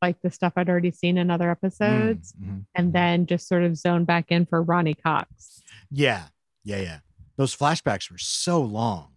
Like 0.01 0.21
the 0.21 0.29
stuff 0.29 0.53
I'd 0.55 0.69
already 0.69 0.91
seen 0.91 1.17
in 1.17 1.31
other 1.31 1.49
episodes. 1.49 2.33
Mm, 2.33 2.47
mhm. 2.47 2.65
and 2.75 2.93
then 2.93 3.25
just 3.25 3.47
sort 3.47 3.63
of 3.63 3.77
zone 3.77 4.05
back 4.05 4.31
in 4.31 4.45
for 4.45 4.61
Ronny 4.61 4.93
Cox. 4.93 5.61
Yeah. 5.89 6.25
Yeah. 6.63 6.77
Yeah. 6.81 6.99
Those 7.35 7.55
flashbacks 7.55 8.11
were 8.11 8.17
so 8.17 8.61
long. 8.61 9.09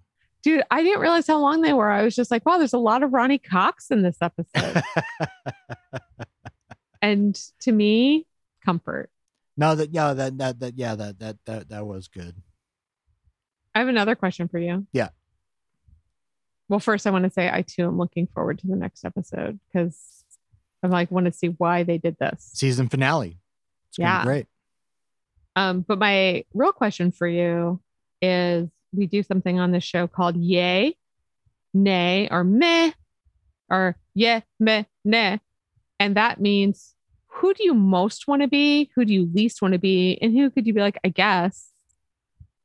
Dude, 0.42 0.62
I 0.70 0.82
didn't 0.82 1.00
realize 1.00 1.26
how 1.26 1.38
long 1.38 1.61
they 1.61 1.74
were. 1.74 1.90
I 1.90 2.02
was 2.02 2.16
just 2.16 2.30
like, 2.30 2.46
wow, 2.46 2.56
there's 2.56 2.72
a 2.72 2.78
lot 2.78 3.02
of 3.02 3.12
Ronny 3.12 3.36
Cox 3.38 3.90
in 3.90 4.02
this 4.02 4.16
episode. 4.22 4.82
and 7.02 7.38
to 7.61 7.72
me, 7.72 8.26
comfort. 8.64 9.11
no, 9.56 9.74
that 9.74 9.92
yeah, 9.92 10.14
that 10.14 10.38
that 10.38 10.61
that 10.61 10.78
yeah, 10.78 10.94
that 10.94 11.18
that 11.18 11.36
that 11.44 11.68
that 11.68 11.86
was 11.86 12.08
good. 12.08 12.34
I 13.74 13.80
have 13.80 13.88
another 13.88 14.14
question 14.14 14.48
for 14.48 14.58
you. 14.58 14.86
Yeah. 14.92 15.11
Well, 16.70 16.78
first, 16.78 17.04
I 17.04 17.10
want 17.10 17.24
to 17.24 17.30
say 17.30 17.50
I 17.52 17.62
too 17.62 17.84
am 17.84 17.98
looking 17.98 18.28
forward 18.28 18.60
to 18.60 18.68
the 18.68 18.76
next 18.76 19.04
episode 19.04 19.58
because 19.66 20.22
I'm 20.84 20.90
like 20.92 21.10
want 21.10 21.26
to 21.26 21.32
see 21.32 21.48
why 21.48 21.82
they 21.82 21.98
did 21.98 22.16
this. 22.20 22.48
Season 22.54 22.88
finale. 22.88 23.38
It's 23.88 23.98
Yeah. 23.98 24.22
great. 24.22 24.46
Um, 25.56 25.80
but 25.80 25.98
my 25.98 26.44
real 26.54 26.70
question 26.72 27.10
for 27.10 27.26
you 27.26 27.80
is 28.22 28.68
we 28.92 29.06
do 29.08 29.24
something 29.24 29.58
on 29.58 29.72
this 29.72 29.82
show 29.82 30.06
called 30.06 30.36
yay, 30.36 30.96
nay, 31.74 32.28
or 32.30 32.44
meh, 32.44 32.92
or 33.68 33.96
yeah, 34.14 34.42
meh, 34.60 34.84
nah. 35.04 35.38
And 35.98 36.16
that 36.16 36.40
means 36.40 36.94
who 37.26 37.52
do 37.52 37.64
you 37.64 37.74
most 37.74 38.28
want 38.28 38.42
to 38.42 38.48
be? 38.48 38.92
Who 38.94 39.04
do 39.04 39.12
you 39.12 39.28
least 39.34 39.60
want 39.60 39.72
to 39.72 39.78
be? 39.80 40.20
And 40.22 40.32
who 40.38 40.50
could 40.50 40.68
you 40.68 40.72
be 40.72 40.80
like, 40.80 40.98
I 41.04 41.08
guess? 41.08 41.68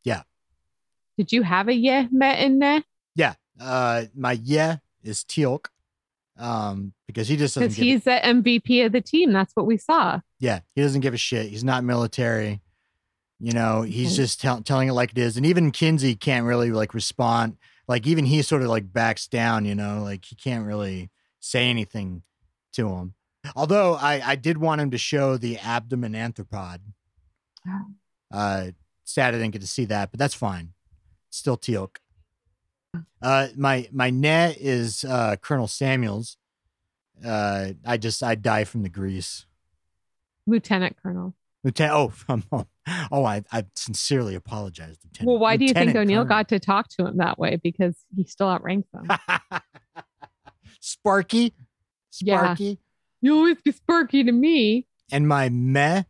Yeah. 0.03 0.21
Did 1.17 1.31
you 1.31 1.41
have 1.41 1.69
a 1.69 1.73
yeah, 1.73 2.05
meh, 2.11 2.33
and 2.33 2.59
nah? 2.59 2.81
Yeah. 3.15 3.33
Uh 3.59 4.05
my 4.15 4.33
yeah 4.43 4.77
is 5.03 5.23
Teal'c. 5.23 5.67
Um, 6.37 6.93
because 7.07 7.29
he 7.29 7.37
just 7.37 7.55
Because 7.55 7.75
he's 7.75 8.03
the 8.03 8.19
MVP 8.21 8.85
of 8.85 8.91
the 8.91 8.99
team. 8.99 9.31
That's 9.31 9.55
what 9.55 9.65
we 9.65 9.77
saw. 9.77 10.19
yeah, 10.39 10.59
he 10.75 10.81
doesn't 10.81 11.01
give 11.01 11.13
a 11.13 11.17
shit. 11.17 11.47
He's 11.47 11.63
not 11.63 11.83
military. 11.83 12.61
You 13.39 13.51
know, 13.51 13.81
he's 13.83 14.15
just 14.15 14.41
tell, 14.41 14.61
telling 14.61 14.87
it 14.87 14.93
like 14.93 15.11
it 15.11 15.17
is. 15.17 15.37
And 15.37 15.45
even 15.45 15.71
Kinsey 15.71 16.15
can't 16.15 16.45
really 16.45 16.71
like 16.71 16.93
respond. 16.93 17.57
Like 17.87 18.07
even 18.07 18.25
he 18.25 18.41
sort 18.41 18.61
of 18.63 18.69
like 18.69 18.91
backs 18.91 19.27
down, 19.27 19.65
you 19.65 19.75
know, 19.75 20.01
like 20.01 20.25
he 20.25 20.35
can't 20.35 20.65
really 20.65 21.09
say 21.39 21.69
anything 21.69 22.23
to 22.73 22.89
him. 22.89 23.13
Although 23.55 23.95
I 23.95 24.21
I 24.25 24.35
did 24.35 24.57
want 24.57 24.81
him 24.81 24.91
to 24.91 24.97
show 24.97 25.37
the 25.37 25.57
abdomen 25.59 26.13
anthropod. 26.13 26.79
Oh. 27.67 27.85
Uh 28.31 28.67
sad 29.03 29.35
I 29.35 29.37
didn't 29.37 29.51
get 29.51 29.61
to 29.61 29.67
see 29.67 29.85
that, 29.85 30.11
but 30.11 30.19
that's 30.19 30.33
fine. 30.33 30.73
Still 31.29 31.57
Teal'c. 31.57 31.97
Uh 33.21 33.47
my 33.55 33.87
my 33.91 34.09
net 34.09 34.57
is 34.59 35.03
uh 35.03 35.35
Colonel 35.41 35.67
Samuels. 35.67 36.37
Uh 37.23 37.73
I 37.85 37.97
just 37.97 38.23
I 38.23 38.35
die 38.35 38.63
from 38.63 38.83
the 38.83 38.89
grease. 38.89 39.45
Lieutenant 40.47 40.95
Colonel. 41.01 41.33
Lieutenant, 41.63 41.95
oh, 41.95 42.13
um, 42.51 42.67
oh, 43.11 43.25
I, 43.25 43.43
I 43.51 43.65
sincerely 43.75 44.35
apologize, 44.35 44.97
Lieutenant. 45.03 45.27
Well, 45.27 45.39
why 45.39 45.57
do 45.57 45.65
you 45.65 45.73
think 45.73 45.95
O'Neill 45.95 46.19
Colonel. 46.19 46.25
got 46.25 46.49
to 46.49 46.59
talk 46.59 46.89
to 46.89 47.07
him 47.07 47.17
that 47.17 47.39
way? 47.39 47.59
Because 47.61 47.95
he 48.15 48.23
still 48.25 48.47
outranks 48.47 48.87
him. 48.93 49.59
Sparky? 50.79 51.53
Yeah. 52.21 52.43
Sparky? 52.43 52.79
you 53.21 53.35
always 53.35 53.57
be 53.63 53.71
sparky 53.71 54.23
to 54.23 54.31
me. 54.31 54.85
And 55.11 55.27
my 55.27 55.49
meh 55.49 56.03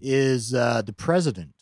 is 0.00 0.54
uh, 0.54 0.82
the 0.82 0.92
president. 0.92 1.54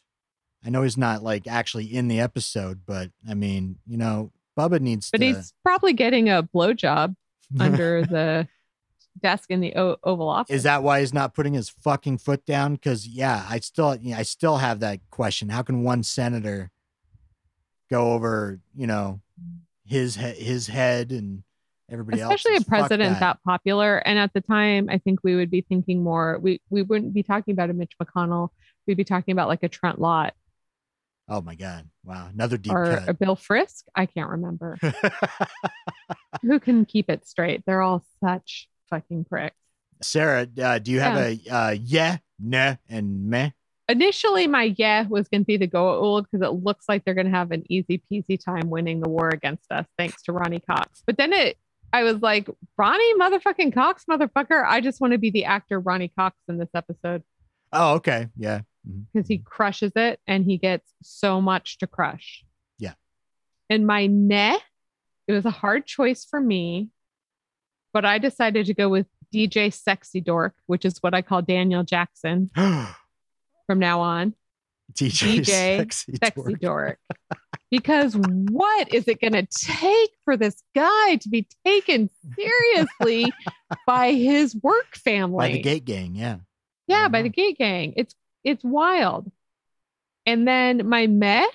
I 0.65 0.69
know 0.69 0.83
he's 0.83 0.99
not 0.99 1.23
like 1.23 1.47
actually 1.47 1.87
in 1.87 2.09
the 2.09 2.21
episode, 2.21 2.83
but 2.87 3.11
I 3.29 3.33
mean, 3.33 3.77
you 3.87 3.97
know, 3.97 4.31
Bubba 4.59 4.81
needs 4.81 5.11
But 5.11 5.19
to. 5.21 5.27
he's 5.27 5.53
probably 5.65 5.93
getting 5.93 6.29
a 6.29 6.43
blowjob 6.43 7.15
under 7.61 8.03
the 8.03 8.49
desk 9.23 9.51
in 9.51 9.61
the 9.61 9.75
o- 9.77 9.97
Oval 10.05 10.29
Office. 10.29 10.55
Is 10.55 10.63
that 10.65 10.83
why 10.83 11.01
he's 11.01 11.15
not 11.15 11.35
putting 11.35 11.55
his 11.55 11.69
fucking 11.69 12.19
foot 12.19 12.45
down? 12.47 12.75
Because 12.75 13.07
yeah, 13.07 13.47
I 13.49 13.59
still, 13.61 13.97
yeah, 13.97 14.19
I 14.19 14.23
still 14.23 14.57
have 14.59 14.81
that 14.81 15.01
question. 15.11 15.49
How 15.49 15.63
can 15.63 15.83
one 15.83 16.03
senator 16.03 16.71
go 17.91 18.13
over, 18.13 18.61
you 18.77 18.87
know, 18.87 19.21
his 19.87 20.17
he- 20.17 20.45
his 20.45 20.67
head 20.67 21.11
and 21.13 21.43
everybody 21.91 22.21
else? 22.21 22.35
especially 22.35 22.57
a 22.57 22.63
president 22.63 23.21
that. 23.21 23.43
popular? 23.45 23.99
And 23.99 24.19
at 24.19 24.33
the 24.33 24.41
time, 24.41 24.89
I 24.91 24.99
think 24.99 25.21
we 25.23 25.37
would 25.37 25.51
be 25.51 25.61
thinking 25.63 26.03
more. 26.03 26.39
We 26.41 26.61
we 26.71 26.83
wouldn't 26.83 27.13
be 27.13 27.23
talking 27.23 27.53
about 27.53 27.71
a 27.71 27.73
Mitch 27.75 27.93
McConnell. 28.03 28.49
We'd 28.87 28.97
be 28.97 29.05
talking 29.05 29.33
about 29.33 29.49
like 29.49 29.63
a 29.63 29.69
Trent 29.69 30.01
Lott 30.01 30.35
Oh 31.29 31.41
my 31.41 31.55
god! 31.55 31.89
Wow, 32.05 32.29
another 32.33 32.59
deep 32.59 32.73
or 32.73 33.01
cut. 33.05 33.19
Bill 33.19 33.37
Frist. 33.37 33.85
I 33.95 34.07
can't 34.07 34.31
remember. 34.31 34.79
Who 36.43 36.61
can 36.61 36.85
keep 36.85 37.09
it 37.09 37.27
straight? 37.27 37.63
They're 37.67 37.81
all 37.81 38.05
such 38.23 38.69
fucking 38.91 39.25
pricks. 39.25 39.57
Sarah, 40.03 40.47
uh, 40.63 40.79
do 40.79 40.91
you 40.91 41.01
have 41.01 41.17
a 41.17 41.39
uh, 41.51 41.77
yeah, 41.81 42.19
nah, 42.39 42.77
and 42.89 43.29
meh? 43.29 43.51
Initially, 43.89 44.47
my 44.47 44.75
yeah 44.77 45.07
was 45.09 45.29
going 45.29 45.43
to 45.43 45.47
be 45.47 45.57
the 45.57 45.69
Goa'uld 45.69 46.25
because 46.31 46.47
it 46.47 46.63
looks 46.63 46.87
like 46.89 47.05
they're 47.05 47.15
going 47.15 47.31
to 47.31 47.37
have 47.37 47.53
an 47.53 47.65
easy 47.71 48.03
peasy 48.11 48.43
time 48.43 48.69
winning 48.71 49.01
the 49.01 49.09
war 49.09 49.29
against 49.29 49.71
us, 49.73 49.87
thanks 49.99 50.23
to 50.25 50.33
Ronny 50.33 50.61
Cox. 50.61 51.03
But 51.07 51.17
then 51.17 51.33
it, 51.33 51.57
I 51.93 52.03
was 52.03 52.21
like, 52.23 52.49
Ronny 52.77 53.15
motherfucking 53.15 53.73
Cox, 53.75 54.05
motherfucker. 54.11 54.65
I 54.67 54.81
just 54.81 55.01
want 55.01 55.13
to 55.13 55.19
be 55.19 55.31
the 55.31 55.45
actor 55.45 55.81
Ronny 55.81 56.09
Cox 56.09 56.37
in 56.49 56.59
this 56.59 56.71
episode 56.75 57.23
Oh, 57.75 57.95
okay, 57.95 58.29
yeah. 58.37 58.61
Mhm. 58.89 59.07
because 59.13 59.29
he 59.29 59.39
crushes 59.39 59.93
it 59.97 60.21
and 60.27 60.45
he 60.45 60.59
gets 60.59 60.93
so 61.03 61.41
much 61.41 61.79
to 61.79 61.87
crush. 61.87 62.45
Yeah. 62.79 62.95
And 63.71 63.87
my 63.87 64.07
ne, 64.07 64.57
it 65.27 65.33
was 65.33 65.45
a 65.47 65.51
hard 65.51 65.87
choice 65.87 66.25
for 66.25 66.41
me, 66.41 66.91
but 67.93 68.05
I 68.05 68.19
decided 68.19 68.67
to 68.67 68.75
go 68.75 68.89
with 68.89 69.07
DJ 69.33 69.73
Sexy 69.73 70.21
Dork, 70.21 70.55
which 70.67 70.85
is 70.85 70.99
what 71.03 71.15
I 71.15 71.23
call 71.23 71.43
Daniel 71.43 71.83
Jackson 71.83 72.51
from 72.55 73.79
now 73.79 74.01
on. 74.01 74.35
DJ, 74.93 75.39
DJ 75.41 75.77
sexy, 75.79 76.15
Sexy 76.23 76.43
dork. 76.55 76.61
Dork. 76.61 76.99
because 77.71 78.15
what 78.17 78.93
is 78.93 79.09
it 79.09 79.19
going 79.21 79.33
to 79.33 79.47
take 79.47 80.11
for 80.25 80.37
this 80.37 80.63
guy 80.75 81.17
to 81.17 81.29
be 81.31 81.49
taken 81.65 82.11
seriously 82.37 83.33
by 83.87 84.13
his 84.13 84.55
work 84.63 84.95
family? 84.95 85.39
by 85.49 85.53
the 85.53 85.61
Gate 85.63 85.85
Gang. 85.87 86.15
Yeah. 86.15 86.37
Yeah, 86.87 87.07
I 87.07 87.09
by 87.09 87.21
know. 87.21 87.23
the 87.25 87.29
gate 87.31 87.57
gang. 87.57 87.95
It's 87.97 88.15
it's 88.45 88.65
wild. 88.65 89.31
And 90.27 90.47
then 90.47 90.89
my 90.89 91.07
meh. 91.07 91.47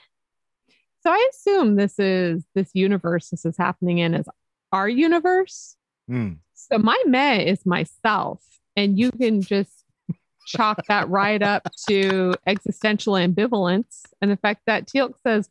So 1.01 1.11
I 1.11 1.29
assume 1.31 1.75
this 1.75 1.97
is 1.97 2.43
this 2.55 2.71
universe 2.73 3.29
this 3.29 3.45
is 3.45 3.55
happening 3.57 3.99
in 3.99 4.13
is 4.13 4.27
our 4.71 4.89
universe. 4.89 5.75
Mm. 6.09 6.37
So 6.53 6.77
my 6.77 7.01
meh 7.05 7.39
is 7.39 7.65
myself. 7.65 8.43
And 8.75 8.99
you 8.99 9.11
can 9.11 9.41
just 9.41 9.85
chalk 10.45 10.85
that 10.87 11.09
right 11.09 11.41
up 11.41 11.69
to 11.87 12.33
existential 12.45 13.13
ambivalence 13.13 14.01
and 14.21 14.29
the 14.29 14.37
fact 14.37 14.63
that 14.67 14.87
Teal'c 14.87 15.15
says, 15.25 15.49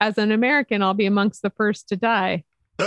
as 0.00 0.16
an 0.18 0.32
American, 0.32 0.82
I'll 0.82 0.94
be 0.94 1.06
amongst 1.06 1.42
the 1.42 1.50
first 1.50 1.88
to 1.88 1.96
die. 1.96 2.44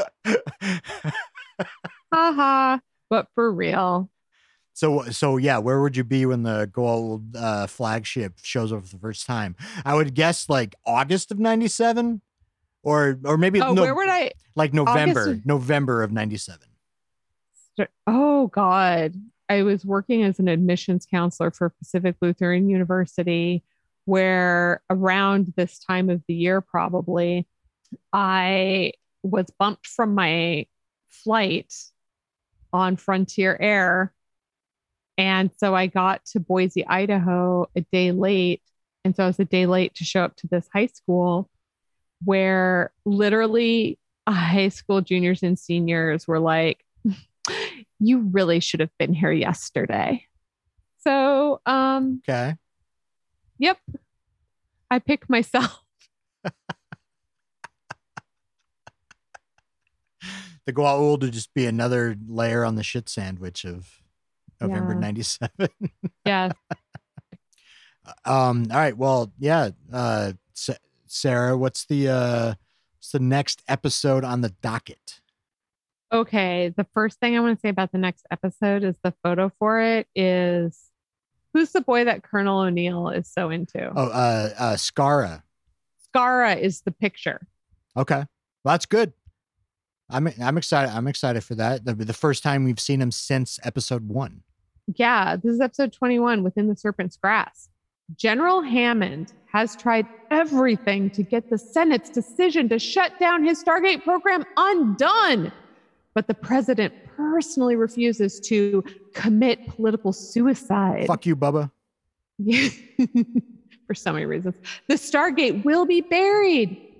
Haha. 2.13 2.79
But 3.09 3.27
for 3.35 3.51
real. 3.51 4.09
So, 4.73 5.03
so 5.03 5.37
yeah, 5.37 5.59
where 5.59 5.81
would 5.81 5.95
you 5.95 6.03
be 6.03 6.25
when 6.25 6.43
the 6.43 6.67
Goa'uld 6.71 7.35
uh, 7.35 7.67
flagship 7.67 8.33
shows 8.41 8.73
up 8.73 8.83
for 8.83 8.89
the 8.89 8.99
first 8.99 9.27
time? 9.27 9.55
I 9.85 9.93
would 9.93 10.15
guess 10.15 10.49
like 10.49 10.75
August 10.85 11.31
of 11.31 11.39
'97, 11.39 12.21
or 12.81 13.19
or 13.23 13.37
maybe 13.37 13.61
Oh, 13.61 13.73
no, 13.73 13.81
where 13.83 13.93
would 13.95 14.09
I 14.09 14.31
like 14.55 14.73
November, 14.73 15.39
November 15.45 16.03
of 16.03 16.11
'97. 16.11 16.67
Oh 18.07 18.47
God. 18.47 19.15
I 19.49 19.61
was 19.61 19.85
working 19.85 20.23
as 20.23 20.39
an 20.39 20.47
admissions 20.47 21.05
counselor 21.05 21.51
for 21.51 21.69
Pacific 21.69 22.15
Lutheran 22.21 22.69
University, 22.69 23.63
where 24.05 24.81
around 24.89 25.53
this 25.55 25.77
time 25.79 26.09
of 26.09 26.23
the 26.27 26.33
year, 26.33 26.61
probably, 26.61 27.45
I 28.13 28.93
was 29.21 29.47
bumped 29.59 29.85
from 29.85 30.15
my 30.15 30.65
flight 31.09 31.73
on 32.71 32.95
Frontier 32.95 33.57
Air. 33.59 34.13
And 35.17 35.51
so 35.57 35.75
I 35.75 35.87
got 35.87 36.25
to 36.25 36.39
Boise, 36.39 36.85
Idaho 36.87 37.67
a 37.75 37.81
day 37.91 38.11
late. 38.11 38.61
And 39.05 39.15
so 39.15 39.23
I 39.23 39.27
was 39.27 39.39
a 39.39 39.45
day 39.45 39.65
late 39.65 39.93
to 39.95 40.03
show 40.03 40.23
up 40.23 40.35
to 40.37 40.47
this 40.47 40.67
high 40.73 40.87
school 40.87 41.49
where 42.23 42.91
literally 43.05 43.99
high 44.27 44.69
school 44.69 45.01
juniors 45.01 45.43
and 45.43 45.59
seniors 45.59 46.27
were 46.27 46.39
like, 46.39 46.83
you 47.99 48.19
really 48.31 48.59
should 48.59 48.79
have 48.79 48.95
been 48.97 49.13
here 49.13 49.31
yesterday. 49.31 50.25
So, 50.99 51.59
um, 51.65 52.21
Okay. 52.27 52.55
yep, 53.59 53.77
I 54.89 54.99
pick 54.99 55.29
myself. 55.29 55.79
The 60.65 60.71
Goa'uld 60.71 61.21
would 61.21 61.33
just 61.33 61.53
be 61.53 61.65
another 61.65 62.15
layer 62.25 62.63
on 62.63 62.75
the 62.75 62.83
shit 62.83 63.09
sandwich 63.09 63.65
of 63.65 64.01
November 64.61 64.93
Yeah. 64.93 64.99
'97. 64.99 65.49
Yeah. 66.25 66.51
Um. 68.25 68.65
All 68.69 68.77
right. 68.77 68.97
Well, 68.97 69.31
yeah. 69.39 69.69
Uh, 69.91 70.33
Sa- 70.53 70.73
Sarah, 71.07 71.57
what's 71.57 71.85
the 71.85 72.09
uh, 72.09 72.53
what's 72.97 73.11
the 73.11 73.19
next 73.19 73.63
episode 73.67 74.23
on 74.23 74.41
the 74.41 74.49
docket? 74.61 75.21
Okay. 76.11 76.73
The 76.75 76.85
first 76.93 77.19
thing 77.19 77.35
I 77.35 77.39
want 77.39 77.57
to 77.57 77.61
say 77.61 77.69
about 77.69 77.91
the 77.91 77.97
next 77.97 78.25
episode 78.29 78.83
is 78.83 78.95
the 79.03 79.13
photo 79.23 79.51
for 79.57 79.79
it 79.81 80.07
is 80.15 80.79
who's 81.53 81.71
the 81.71 81.81
boy 81.81 82.03
that 82.05 82.23
Colonel 82.23 82.59
O'Neill 82.59 83.09
is 83.09 83.27
so 83.31 83.49
into? 83.49 83.91
Oh, 83.95 84.07
uh, 84.09 84.49
uh, 84.57 84.73
Skaara. 84.75 85.41
Skaara 86.13 86.59
is 86.59 86.81
the 86.81 86.91
picture. 86.91 87.47
Okay. 87.95 88.23
Well, 88.63 88.73
that's 88.73 88.85
good. 88.85 89.13
I'm 90.13 90.29
I'm 90.41 90.57
excited. 90.57 90.93
I'm 90.93 91.07
excited 91.07 91.43
for 91.43 91.55
that. 91.55 91.85
The, 91.85 91.93
the 91.93 92.13
first 92.13 92.43
time 92.43 92.63
we've 92.63 92.79
seen 92.79 93.01
him 93.01 93.11
since 93.11 93.59
episode 93.63 94.07
one. 94.07 94.43
Yeah, 94.95 95.35
this 95.35 95.53
is 95.53 95.61
episode 95.61 95.93
21 95.93 96.43
within 96.43 96.67
the 96.67 96.75
Serpent's 96.75 97.17
Grasp. 97.17 97.69
General 98.15 98.61
Hammond 98.61 99.33
has 99.51 99.75
tried 99.75 100.05
everything 100.29 101.09
to 101.11 101.23
get 101.23 101.49
the 101.49 101.57
Senate's 101.57 102.09
decision 102.09 102.67
to 102.69 102.77
shut 102.77 103.17
down 103.19 103.43
his 103.43 103.63
Stargate 103.63 104.03
program 104.03 104.43
undone. 104.57 105.51
But 106.13 106.27
the 106.27 106.33
president 106.33 106.93
personally 107.15 107.75
refuses 107.75 108.39
to 108.41 108.83
commit 109.13 109.67
political 109.67 110.13
suicide. 110.13 111.07
Fuck 111.07 111.25
you, 111.25 111.35
Bubba. 111.35 111.71
For 113.87 113.95
so 113.95 114.13
many 114.13 114.25
reasons. 114.25 114.55
The 114.87 114.95
Stargate 114.95 115.63
will 115.63 115.85
be 115.85 116.01
buried. 116.01 116.92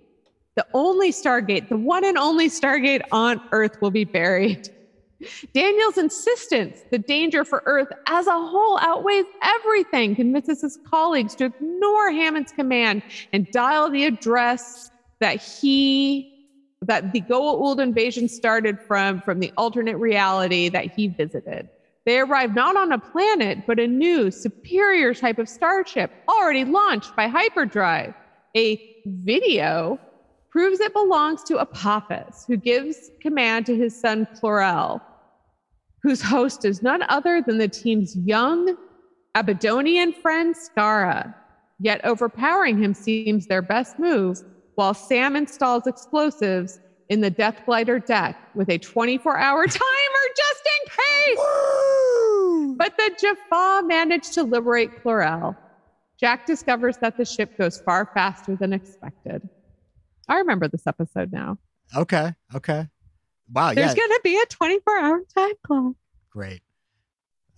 The 0.55 0.65
only 0.73 1.11
Stargate, 1.11 1.69
the 1.69 1.77
one 1.77 2.05
and 2.05 2.17
only 2.17 2.49
Stargate 2.49 3.01
on 3.11 3.41
Earth 3.51 3.81
will 3.81 3.91
be 3.91 4.03
buried. 4.03 4.69
Daniel's 5.53 5.97
insistence 5.97 6.81
the 6.91 6.99
danger 6.99 7.45
for 7.45 7.63
Earth 7.65 7.87
as 8.07 8.27
a 8.27 8.31
whole 8.31 8.77
outweighs 8.79 9.25
everything 9.41 10.15
convinces 10.15 10.61
his 10.61 10.77
colleagues 10.85 11.33
to 11.35 11.45
ignore 11.45 12.11
Hammond's 12.11 12.51
command 12.51 13.03
and 13.31 13.49
dial 13.51 13.89
the 13.89 14.05
address 14.05 14.91
that 15.19 15.41
he 15.41 16.29
that 16.81 17.13
the 17.13 17.21
Goa'uld 17.21 17.79
invasion 17.79 18.27
started 18.27 18.77
from 18.77 19.21
from 19.21 19.39
the 19.39 19.53
alternate 19.57 19.95
reality 19.97 20.67
that 20.69 20.93
he 20.93 21.07
visited. 21.07 21.69
They 22.05 22.19
arrived 22.19 22.55
not 22.55 22.75
on 22.75 22.91
a 22.91 22.99
planet, 22.99 23.59
but 23.65 23.79
a 23.79 23.87
new, 23.87 24.29
superior 24.29 25.13
type 25.13 25.39
of 25.39 25.47
starship 25.47 26.11
already 26.27 26.65
launched 26.65 27.15
by 27.15 27.27
hyperdrive. 27.27 28.13
A 28.57 29.01
video 29.05 29.97
proves 30.53 30.79
it 30.79 30.93
belongs 30.93 31.41
to 31.41 31.57
Apophis, 31.57 32.45
who 32.47 32.55
gives 32.55 33.09
command 33.19 33.65
to 33.65 33.75
his 33.75 33.99
son 33.99 34.27
Klorel, 34.35 35.01
whose 36.03 36.21
host 36.21 36.63
is 36.63 36.83
none 36.83 37.01
other 37.09 37.41
than 37.41 37.57
the 37.57 37.67
team's 37.67 38.15
young 38.17 38.77
Abydonian 39.35 40.13
friend 40.13 40.53
Skaara. 40.53 41.33
Yet 41.79 42.05
overpowering 42.05 42.77
him 42.77 42.93
seems 42.93 43.47
their 43.47 43.63
best 43.63 43.97
move, 43.97 44.43
while 44.75 44.93
Sam 44.93 45.35
installs 45.35 45.87
explosives 45.87 46.79
in 47.09 47.21
the 47.21 47.31
Death 47.31 47.65
Glider 47.65 47.97
deck 47.97 48.37
with 48.53 48.69
a 48.69 48.77
24 48.77 49.35
hour 49.35 49.65
timer 49.67 50.25
just 50.37 50.69
in 50.69 50.91
case. 50.91 51.39
But 52.77 52.95
the 52.95 53.09
Jaffa 53.19 53.87
managed 53.87 54.33
to 54.33 54.43
liberate 54.43 55.03
Klorel. 55.03 55.57
Jack 56.19 56.45
discovers 56.45 56.97
that 56.97 57.17
the 57.17 57.25
ship 57.25 57.57
goes 57.57 57.81
far 57.81 58.11
faster 58.13 58.55
than 58.55 58.71
expected. 58.71 59.49
I 60.27 60.37
remember 60.37 60.67
this 60.67 60.87
episode 60.87 61.31
now. 61.31 61.57
Okay. 61.95 62.33
Okay. 62.55 62.87
Wow. 63.51 63.73
There's 63.73 63.89
yeah. 63.89 63.95
going 63.95 64.09
to 64.09 64.21
be 64.23 64.39
a 64.39 64.45
24 64.45 64.99
hour 64.99 65.21
time 65.35 65.53
clock. 65.65 65.93
Great. 66.29 66.61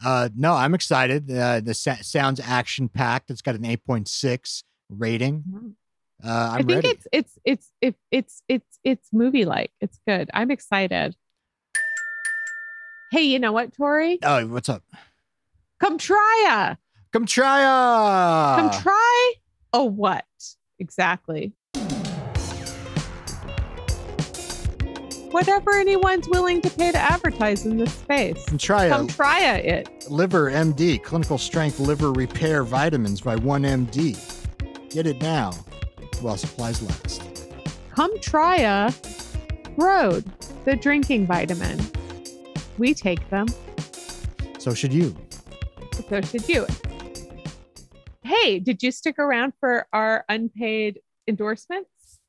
Uh, 0.04 0.30
no, 0.36 0.54
I'm 0.54 0.74
excited. 0.74 1.32
Uh, 1.32 1.62
the 1.62 1.74
sa- 1.74 2.02
sounds 2.02 2.40
action 2.40 2.90
packed. 2.90 3.30
It's 3.30 3.42
got 3.42 3.56
an 3.56 3.64
8.6 3.64 4.64
rating. 4.90 5.76
Uh, 6.24 6.28
I'm 6.28 6.54
I 6.54 6.58
think 6.58 6.70
ready. 6.70 6.88
it's 6.90 7.08
it's 7.12 7.40
it's 7.46 7.72
it's 7.82 8.00
it's 8.12 8.42
it's 8.48 8.80
it's 8.84 9.10
movie 9.14 9.46
like. 9.46 9.72
It's 9.80 10.00
good. 10.08 10.30
I'm 10.34 10.52
excited. 10.52 11.16
Hey, 13.12 13.24
you 13.24 13.40
know 13.40 13.52
what, 13.52 13.74
Tori? 13.74 14.20
oh, 14.24 14.46
what's 14.48 14.68
up? 14.68 14.84
Come 15.80 15.98
try. 15.98 16.76
Come 17.14 17.26
try 17.26 17.64
uh 17.64 18.56
Come 18.58 18.82
try 18.82 19.34
a 19.72 19.86
what? 19.86 20.26
Exactly. 20.80 21.54
Whatever 25.36 25.72
anyone's 25.74 26.30
willing 26.30 26.62
to 26.62 26.70
pay 26.70 26.94
to 26.94 26.98
advertise 26.98 27.66
in 27.66 27.76
this 27.76 27.94
space. 27.94 28.46
Come 28.46 28.58
try 28.58 28.88
Come 28.88 29.06
a 29.06 29.10
try 29.10 29.42
it. 29.42 30.10
liver 30.10 30.50
MD 30.50 31.04
clinical 31.04 31.38
strength 31.38 31.78
liver 31.78 32.14
repair 32.14 32.64
vitamins 32.64 33.20
by 33.20 33.36
1MD. 33.36 34.90
Get 34.90 35.06
it 35.08 35.22
now 35.22 35.52
while 36.22 36.38
supplies 36.38 36.82
last. 36.82 37.22
Come 37.94 38.18
try 38.22 38.60
a 38.60 38.94
Road, 39.76 40.24
the 40.64 40.78
drinking 40.78 41.28
vitamin. 41.28 41.82
We 42.78 42.94
take 42.94 43.30
them. 43.30 43.48
So 44.58 44.74
should 44.74 44.94
you. 44.94 45.14
So 46.08 46.22
should 46.22 46.48
you. 46.48 46.66
Hey, 48.24 48.60
did 48.60 48.82
you 48.82 48.90
stick 48.90 49.20
around 49.20 49.52
for 49.60 49.86
our 49.92 50.24
unpaid 50.30 51.02
endorsements? 51.28 52.20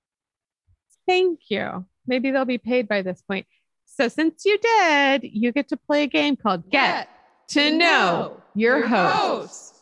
Thank 1.07 1.43
you. 1.51 1.87
Maybe 2.07 2.31
they'll 2.31 2.45
be 2.45 2.59
paid 2.59 2.89
by 2.89 3.03
this 3.03 3.23
point. 3.23 3.47
So 3.87 4.09
since 4.09 4.45
you 4.45 4.59
did, 4.59 5.23
you 5.25 5.53
get 5.53 5.69
to 5.69 5.77
play 5.77 6.03
a 6.03 6.07
game 6.07 6.37
called 6.37 6.71
Get, 6.71 7.09
to 7.49 7.71
Know 7.77 8.43
Your, 8.55 8.87
host. 8.87 9.75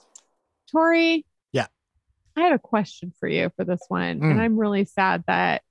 Tori. 0.71 1.25
Yeah. 1.53 1.67
I 2.37 2.43
had 2.43 2.53
a 2.53 2.59
question 2.59 3.13
for 3.19 3.29
you 3.29 3.51
for 3.57 3.65
this 3.65 3.83
one. 3.89 4.21
Mm. 4.21 4.31
And 4.31 4.41
I'm 4.41 4.59
really 4.59 4.85
sad 4.85 5.25
that 5.27 5.63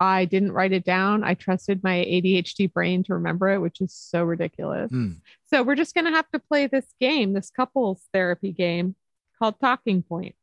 I 0.00 0.24
didn't 0.24 0.52
write 0.52 0.72
it 0.72 0.84
down. 0.84 1.22
I 1.22 1.34
trusted 1.34 1.84
my 1.84 1.96
ADHD 1.96 2.72
brain 2.72 3.04
to 3.04 3.14
remember 3.14 3.50
it, 3.50 3.58
which 3.58 3.82
is 3.82 3.92
so 3.92 4.24
ridiculous. 4.24 4.90
Mm. 4.90 5.20
So 5.46 5.62
we're 5.62 5.74
just 5.74 5.94
going 5.94 6.06
to 6.06 6.10
have 6.10 6.30
to 6.30 6.38
play 6.38 6.66
this 6.66 6.86
game, 7.00 7.34
this 7.34 7.50
couples 7.50 8.02
therapy 8.12 8.50
game 8.52 8.96
called 9.38 9.60
Talking 9.60 10.02
Points. 10.02 10.38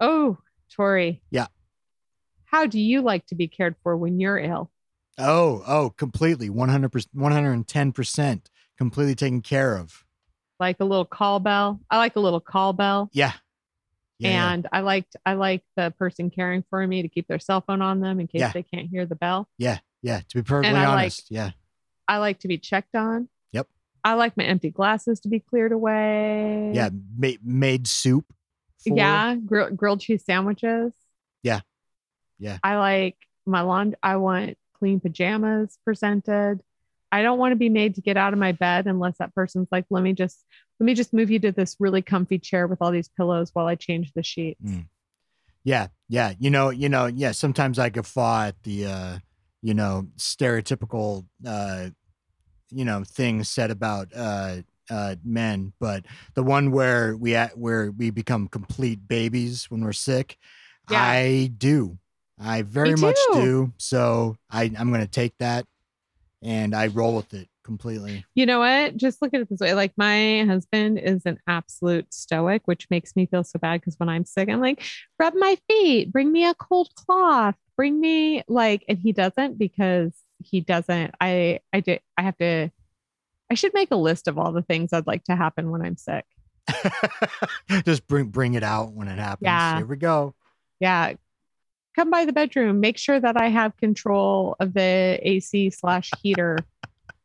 Oh, 0.00 0.38
Tori. 0.74 1.22
Yeah. 1.30 1.46
How 2.50 2.66
do 2.66 2.80
you 2.80 3.00
like 3.02 3.26
to 3.26 3.34
be 3.34 3.48
cared 3.48 3.76
for 3.82 3.96
when 3.96 4.18
you're 4.18 4.38
ill? 4.38 4.70
Oh, 5.18 5.62
oh, 5.66 5.90
completely 5.90 6.48
100%, 6.50 7.06
110% 7.14 8.40
completely 8.78 9.14
taken 9.14 9.40
care 9.42 9.76
of. 9.76 10.04
Like 10.58 10.76
a 10.80 10.84
little 10.84 11.04
call 11.04 11.40
bell? 11.40 11.80
I 11.90 11.98
like 11.98 12.16
a 12.16 12.20
little 12.20 12.40
call 12.40 12.72
bell. 12.72 13.08
Yeah. 13.12 13.32
Yeah, 14.18 14.30
yeah. 14.30 14.52
and 14.52 14.66
I 14.70 14.80
liked 14.80 15.16
I 15.24 15.32
like 15.32 15.62
the 15.76 15.92
person 15.98 16.28
caring 16.28 16.62
for 16.68 16.86
me 16.86 17.00
to 17.00 17.08
keep 17.08 17.26
their 17.26 17.38
cell 17.38 17.62
phone 17.66 17.80
on 17.80 18.00
them 18.00 18.20
in 18.20 18.26
case 18.26 18.40
Yeah. 18.40 18.52
they 18.52 18.62
can't 18.62 18.86
hear 18.90 19.06
the 19.06 19.14
bell. 19.14 19.48
Yeah, 19.56 19.78
yeah. 20.02 20.20
To 20.28 20.34
be 20.34 20.42
perfectly 20.42 20.78
I 20.78 20.86
like- 20.88 20.98
honest, 20.98 21.30
yeah. 21.30 21.52
I 22.06 22.18
like 22.18 22.40
to 22.40 22.48
be 22.48 22.58
checked 22.58 22.94
on. 22.94 23.28
Yep. 23.52 23.68
I 24.04 24.14
like 24.14 24.36
my 24.36 24.44
empty 24.44 24.70
glasses 24.70 25.20
to 25.20 25.28
be 25.30 25.40
cleared 25.40 25.72
away. 25.72 26.72
Yeah, 26.74 26.90
ma- 27.16 27.28
made 27.42 27.86
soup. 27.86 28.26
for- 28.86 28.94
Yeah, 28.94 29.36
grill, 29.36 29.70
grilled 29.70 30.00
cheese 30.00 30.24
sandwiches. 30.24 30.92
Yeah. 32.40 32.58
I 32.64 32.76
like 32.76 33.16
my 33.46 33.60
lawn. 33.60 33.94
I 34.02 34.16
want 34.16 34.56
clean 34.74 34.98
pajamas 34.98 35.78
presented. 35.84 36.60
I 37.12 37.22
don't 37.22 37.38
want 37.38 37.52
to 37.52 37.56
be 37.56 37.68
made 37.68 37.94
to 37.96 38.00
get 38.00 38.16
out 38.16 38.32
of 38.32 38.38
my 38.38 38.52
bed 38.52 38.86
unless 38.86 39.18
that 39.18 39.34
person's 39.34 39.68
like, 39.70 39.84
let 39.90 40.02
me 40.02 40.12
just 40.12 40.44
let 40.78 40.86
me 40.86 40.94
just 40.94 41.12
move 41.12 41.30
you 41.30 41.38
to 41.40 41.52
this 41.52 41.76
really 41.78 42.02
comfy 42.02 42.38
chair 42.38 42.66
with 42.66 42.80
all 42.80 42.90
these 42.90 43.08
pillows 43.08 43.50
while 43.52 43.66
I 43.66 43.74
change 43.74 44.12
the 44.14 44.22
sheets. 44.22 44.62
Mm. 44.64 44.86
Yeah, 45.62 45.88
yeah. 46.08 46.32
You 46.38 46.50
know, 46.50 46.70
you 46.70 46.88
know, 46.88 47.06
yeah. 47.06 47.32
Sometimes 47.32 47.78
I 47.78 47.90
guffaw 47.90 48.48
at 48.48 48.62
the, 48.62 48.86
uh, 48.86 49.18
you 49.60 49.74
know, 49.74 50.06
stereotypical, 50.16 51.26
uh, 51.46 51.90
you 52.70 52.84
know, 52.86 53.04
things 53.04 53.50
said 53.50 53.70
about 53.70 54.08
uh, 54.16 54.62
uh, 54.88 55.16
men, 55.22 55.72
but 55.78 56.06
the 56.34 56.42
one 56.42 56.70
where 56.70 57.14
we 57.16 57.34
at 57.34 57.58
where 57.58 57.90
we 57.90 58.10
become 58.10 58.48
complete 58.48 59.06
babies 59.06 59.70
when 59.70 59.84
we're 59.84 59.92
sick, 59.92 60.38
Yeah. 60.90 61.02
I 61.02 61.50
do. 61.56 61.98
I 62.40 62.62
very 62.62 62.94
much 62.94 63.18
do. 63.32 63.72
So 63.76 64.36
I, 64.50 64.64
I'm 64.78 64.88
going 64.90 65.02
to 65.02 65.10
take 65.10 65.36
that, 65.38 65.66
and 66.42 66.74
I 66.74 66.86
roll 66.88 67.16
with 67.16 67.34
it 67.34 67.48
completely. 67.64 68.24
You 68.34 68.46
know 68.46 68.58
what? 68.60 68.96
Just 68.96 69.20
look 69.20 69.34
at 69.34 69.40
it 69.40 69.48
this 69.48 69.60
way. 69.60 69.74
Like 69.74 69.92
my 69.96 70.44
husband 70.44 70.98
is 70.98 71.22
an 71.26 71.38
absolute 71.46 72.12
stoic, 72.12 72.62
which 72.64 72.88
makes 72.90 73.14
me 73.14 73.26
feel 73.26 73.44
so 73.44 73.58
bad 73.58 73.80
because 73.80 73.98
when 73.98 74.08
I'm 74.08 74.24
sick, 74.24 74.48
I'm 74.48 74.60
like, 74.60 74.82
rub 75.18 75.34
my 75.34 75.58
feet, 75.68 76.10
bring 76.10 76.32
me 76.32 76.46
a 76.46 76.54
cold 76.54 76.94
cloth, 76.94 77.54
bring 77.76 78.00
me 78.00 78.42
like, 78.48 78.84
and 78.88 78.98
he 78.98 79.12
doesn't 79.12 79.58
because 79.58 80.12
he 80.38 80.60
doesn't. 80.60 81.14
I 81.20 81.60
I 81.72 81.80
did 81.80 82.00
I 82.16 82.22
have 82.22 82.36
to 82.38 82.70
I 83.50 83.54
should 83.54 83.74
make 83.74 83.90
a 83.90 83.96
list 83.96 84.28
of 84.28 84.38
all 84.38 84.52
the 84.52 84.62
things 84.62 84.92
I'd 84.92 85.06
like 85.06 85.24
to 85.24 85.36
happen 85.36 85.70
when 85.70 85.82
I'm 85.82 85.96
sick. 85.96 86.24
Just 87.84 88.06
bring 88.06 88.26
bring 88.26 88.54
it 88.54 88.62
out 88.62 88.92
when 88.92 89.08
it 89.08 89.18
happens. 89.18 89.46
Yeah. 89.46 89.76
Here 89.78 89.86
we 89.86 89.96
go. 89.96 90.34
Yeah. 90.78 91.14
Come 91.96 92.10
by 92.10 92.24
the 92.24 92.32
bedroom. 92.32 92.80
Make 92.80 92.98
sure 92.98 93.18
that 93.18 93.36
I 93.36 93.48
have 93.48 93.76
control 93.76 94.56
of 94.60 94.72
the 94.74 95.18
AC 95.22 95.70
slash 95.70 96.10
heater. 96.22 96.58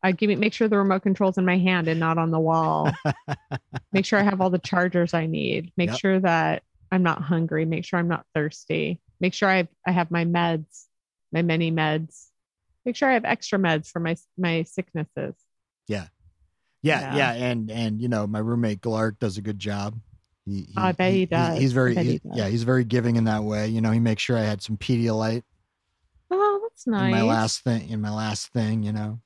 I 0.02 0.12
give 0.12 0.28
me 0.28 0.36
make 0.36 0.52
sure 0.52 0.68
the 0.68 0.78
remote 0.78 1.02
control's 1.02 1.38
in 1.38 1.44
my 1.44 1.56
hand 1.58 1.88
and 1.88 1.98
not 2.00 2.18
on 2.18 2.30
the 2.30 2.40
wall. 2.40 2.92
make 3.92 4.04
sure 4.04 4.18
I 4.18 4.22
have 4.22 4.40
all 4.40 4.50
the 4.50 4.58
chargers 4.58 5.14
I 5.14 5.26
need. 5.26 5.72
Make 5.76 5.90
Yep. 5.90 5.98
sure 5.98 6.20
that 6.20 6.62
I'm 6.92 7.02
not 7.02 7.22
hungry. 7.22 7.64
Make 7.64 7.84
sure 7.84 7.98
I'm 7.98 8.08
not 8.08 8.26
thirsty. 8.34 9.00
Make 9.20 9.34
sure 9.34 9.48
I 9.48 9.56
have, 9.58 9.68
I 9.86 9.92
have 9.92 10.10
my 10.10 10.24
meds, 10.24 10.84
my 11.32 11.42
many 11.42 11.70
meds. 11.72 12.26
Make 12.84 12.96
sure 12.96 13.08
I 13.08 13.14
have 13.14 13.24
extra 13.24 13.58
meds 13.58 13.88
for 13.90 13.98
my 14.00 14.16
my 14.38 14.62
sicknesses. 14.64 15.34
Yeah, 15.88 16.06
Yeah. 16.82 17.16
yeah, 17.16 17.32
and 17.32 17.70
and 17.70 18.00
you 18.00 18.08
know, 18.08 18.26
my 18.28 18.38
roommate 18.38 18.80
Glark 18.80 19.18
does 19.18 19.38
a 19.38 19.42
good 19.42 19.58
job. 19.58 19.98
He, 20.46 20.66
I 20.76 20.92
bet 20.92 21.12
he 21.12 21.26
does. 21.26 21.58
He's 21.58 21.72
I 21.72 21.74
very, 21.74 21.94
he 21.96 22.02
he- 22.12 22.18
does. 22.18 22.32
yeah, 22.36 22.46
he's 22.48 22.62
very 22.62 22.84
giving 22.84 23.16
in 23.16 23.24
that 23.24 23.42
way. 23.42 23.66
You 23.68 23.80
know, 23.80 23.90
he 23.90 24.00
makes 24.00 24.22
sure 24.22 24.38
I 24.38 24.42
had 24.42 24.62
some 24.62 24.76
Pedialyte 24.76 25.42
Oh, 26.30 26.60
that's 26.62 26.86
nice. 26.86 27.04
in 27.04 27.10
my 27.10 27.22
last 27.22 27.60
thing. 27.62 27.88
In 27.90 28.00
my 28.00 28.10
last 28.12 28.52
thing, 28.52 28.82
you 28.82 28.92
know. 28.92 29.20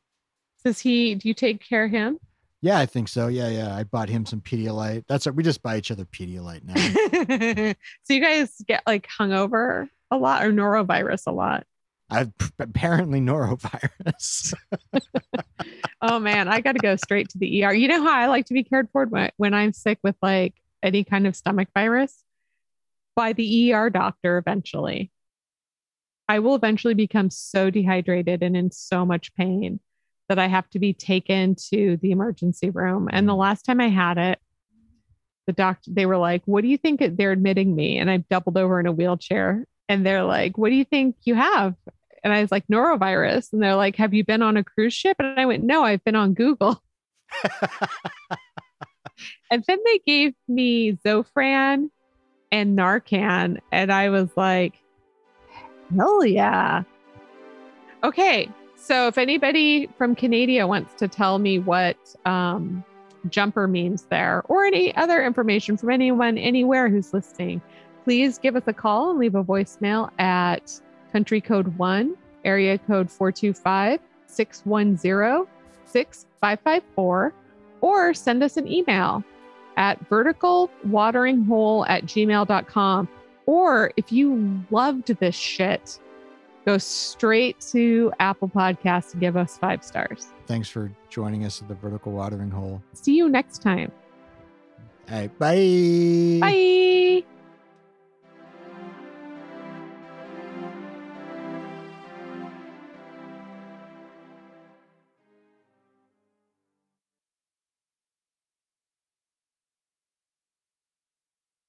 Does 0.64 0.80
he? 0.80 1.14
Do 1.14 1.28
you 1.28 1.34
take 1.34 1.66
care 1.66 1.84
of 1.84 1.90
him? 1.90 2.18
Yeah, 2.62 2.78
I 2.78 2.84
think 2.84 3.08
so. 3.08 3.28
Yeah, 3.28 3.48
yeah. 3.48 3.74
I 3.74 3.84
bought 3.84 4.10
him 4.10 4.26
some 4.26 4.42
Pedialyte. 4.42 5.04
That's 5.08 5.24
what 5.24 5.34
we 5.34 5.42
just 5.42 5.62
buy 5.62 5.78
each 5.78 5.90
other 5.90 6.04
Pedialyte 6.04 6.62
now. 6.64 6.74
so 8.02 8.12
you 8.12 8.20
guys 8.20 8.52
get 8.68 8.82
like 8.86 9.06
hungover 9.08 9.88
a 10.10 10.18
lot 10.18 10.44
or 10.44 10.52
norovirus 10.52 11.22
a 11.26 11.32
lot. 11.32 11.64
I've 12.10 12.32
apparently 12.58 13.20
norovirus. 13.20 14.52
Oh 16.02 16.18
man, 16.18 16.48
I 16.48 16.60
got 16.62 16.72
to 16.72 16.78
go 16.78 16.96
straight 16.96 17.28
to 17.28 17.38
the 17.38 17.62
ER. 17.62 17.74
You 17.74 17.86
know 17.86 18.02
how 18.02 18.10
I 18.12 18.26
like 18.26 18.46
to 18.46 18.54
be 18.54 18.64
cared 18.64 18.88
for 18.90 19.04
when, 19.04 19.30
when 19.36 19.52
I'm 19.52 19.74
sick 19.74 19.98
with 20.02 20.16
like 20.22 20.54
any 20.82 21.04
kind 21.04 21.26
of 21.26 21.36
stomach 21.36 21.68
virus? 21.74 22.24
By 23.16 23.32
the 23.32 23.72
ER 23.72 23.90
doctor 23.90 24.38
eventually. 24.38 25.10
I 26.28 26.38
will 26.38 26.54
eventually 26.54 26.94
become 26.94 27.28
so 27.28 27.70
dehydrated 27.70 28.42
and 28.42 28.56
in 28.56 28.70
so 28.70 29.04
much 29.04 29.34
pain 29.34 29.80
that 30.28 30.38
I 30.38 30.46
have 30.46 30.70
to 30.70 30.78
be 30.78 30.92
taken 30.92 31.56
to 31.70 31.98
the 32.00 32.12
emergency 32.12 32.70
room. 32.70 33.08
And 33.10 33.28
the 33.28 33.34
last 33.34 33.64
time 33.64 33.80
I 33.80 33.88
had 33.88 34.16
it, 34.16 34.38
the 35.48 35.52
doctor, 35.52 35.90
they 35.92 36.06
were 36.06 36.18
like, 36.18 36.42
What 36.44 36.62
do 36.62 36.68
you 36.68 36.78
think 36.78 37.02
they're 37.16 37.32
admitting 37.32 37.74
me? 37.74 37.98
And 37.98 38.08
I 38.08 38.18
doubled 38.18 38.56
over 38.56 38.78
in 38.78 38.86
a 38.86 38.92
wheelchair 38.92 39.66
and 39.88 40.06
they're 40.06 40.22
like, 40.22 40.56
What 40.56 40.68
do 40.68 40.76
you 40.76 40.84
think 40.84 41.16
you 41.24 41.34
have? 41.34 41.74
And 42.22 42.32
I 42.32 42.42
was 42.42 42.52
like, 42.52 42.64
Norovirus. 42.68 43.52
And 43.52 43.60
they're 43.60 43.74
like, 43.74 43.96
Have 43.96 44.14
you 44.14 44.24
been 44.24 44.42
on 44.42 44.56
a 44.56 44.62
cruise 44.62 44.94
ship? 44.94 45.16
And 45.18 45.38
I 45.38 45.46
went, 45.46 45.64
No, 45.64 45.82
I've 45.82 46.04
been 46.04 46.14
on 46.14 46.34
Google. 46.34 46.80
And 49.50 49.64
then 49.66 49.78
they 49.84 50.00
gave 50.06 50.34
me 50.48 50.92
Zofran 51.04 51.90
and 52.52 52.78
Narcan. 52.78 53.58
And 53.72 53.92
I 53.92 54.08
was 54.10 54.28
like, 54.36 54.82
Hell 55.96 56.24
yeah. 56.24 56.84
Okay. 58.04 58.48
So 58.76 59.08
if 59.08 59.18
anybody 59.18 59.88
from 59.98 60.14
Canada 60.14 60.66
wants 60.66 60.94
to 60.94 61.08
tell 61.08 61.38
me 61.38 61.58
what 61.58 61.96
um, 62.24 62.82
jumper 63.28 63.68
means 63.68 64.04
there 64.04 64.42
or 64.48 64.64
any 64.64 64.94
other 64.96 65.22
information 65.24 65.76
from 65.76 65.90
anyone 65.90 66.38
anywhere 66.38 66.88
who's 66.88 67.12
listening, 67.12 67.60
please 68.04 68.38
give 68.38 68.56
us 68.56 68.62
a 68.66 68.72
call 68.72 69.10
and 69.10 69.18
leave 69.18 69.34
a 69.34 69.44
voicemail 69.44 70.10
at 70.18 70.80
country 71.12 71.40
code 71.40 71.76
1, 71.76 72.16
area 72.44 72.78
code 72.78 73.10
425 73.10 74.00
610 74.26 75.46
6554, 75.84 77.34
or 77.80 78.14
send 78.14 78.42
us 78.42 78.56
an 78.56 78.66
email 78.70 79.24
at 79.76 80.08
verticalwateringhole 80.08 81.88
at 81.88 82.04
gmail.com. 82.04 83.08
Or 83.46 83.92
if 83.96 84.12
you 84.12 84.62
loved 84.70 85.08
this 85.18 85.34
shit, 85.34 85.98
go 86.66 86.78
straight 86.78 87.58
to 87.72 88.12
Apple 88.20 88.48
Podcasts 88.48 89.12
and 89.12 89.20
give 89.20 89.36
us 89.36 89.58
five 89.58 89.82
stars. 89.82 90.28
Thanks 90.46 90.68
for 90.68 90.92
joining 91.08 91.44
us 91.44 91.62
at 91.62 91.68
the 91.68 91.74
Vertical 91.74 92.12
Watering 92.12 92.50
Hole. 92.50 92.82
See 92.92 93.16
you 93.16 93.28
next 93.28 93.62
time. 93.62 93.90
All 95.10 95.18
right, 95.18 95.38
bye. 95.38 96.38
Bye. 96.40 97.39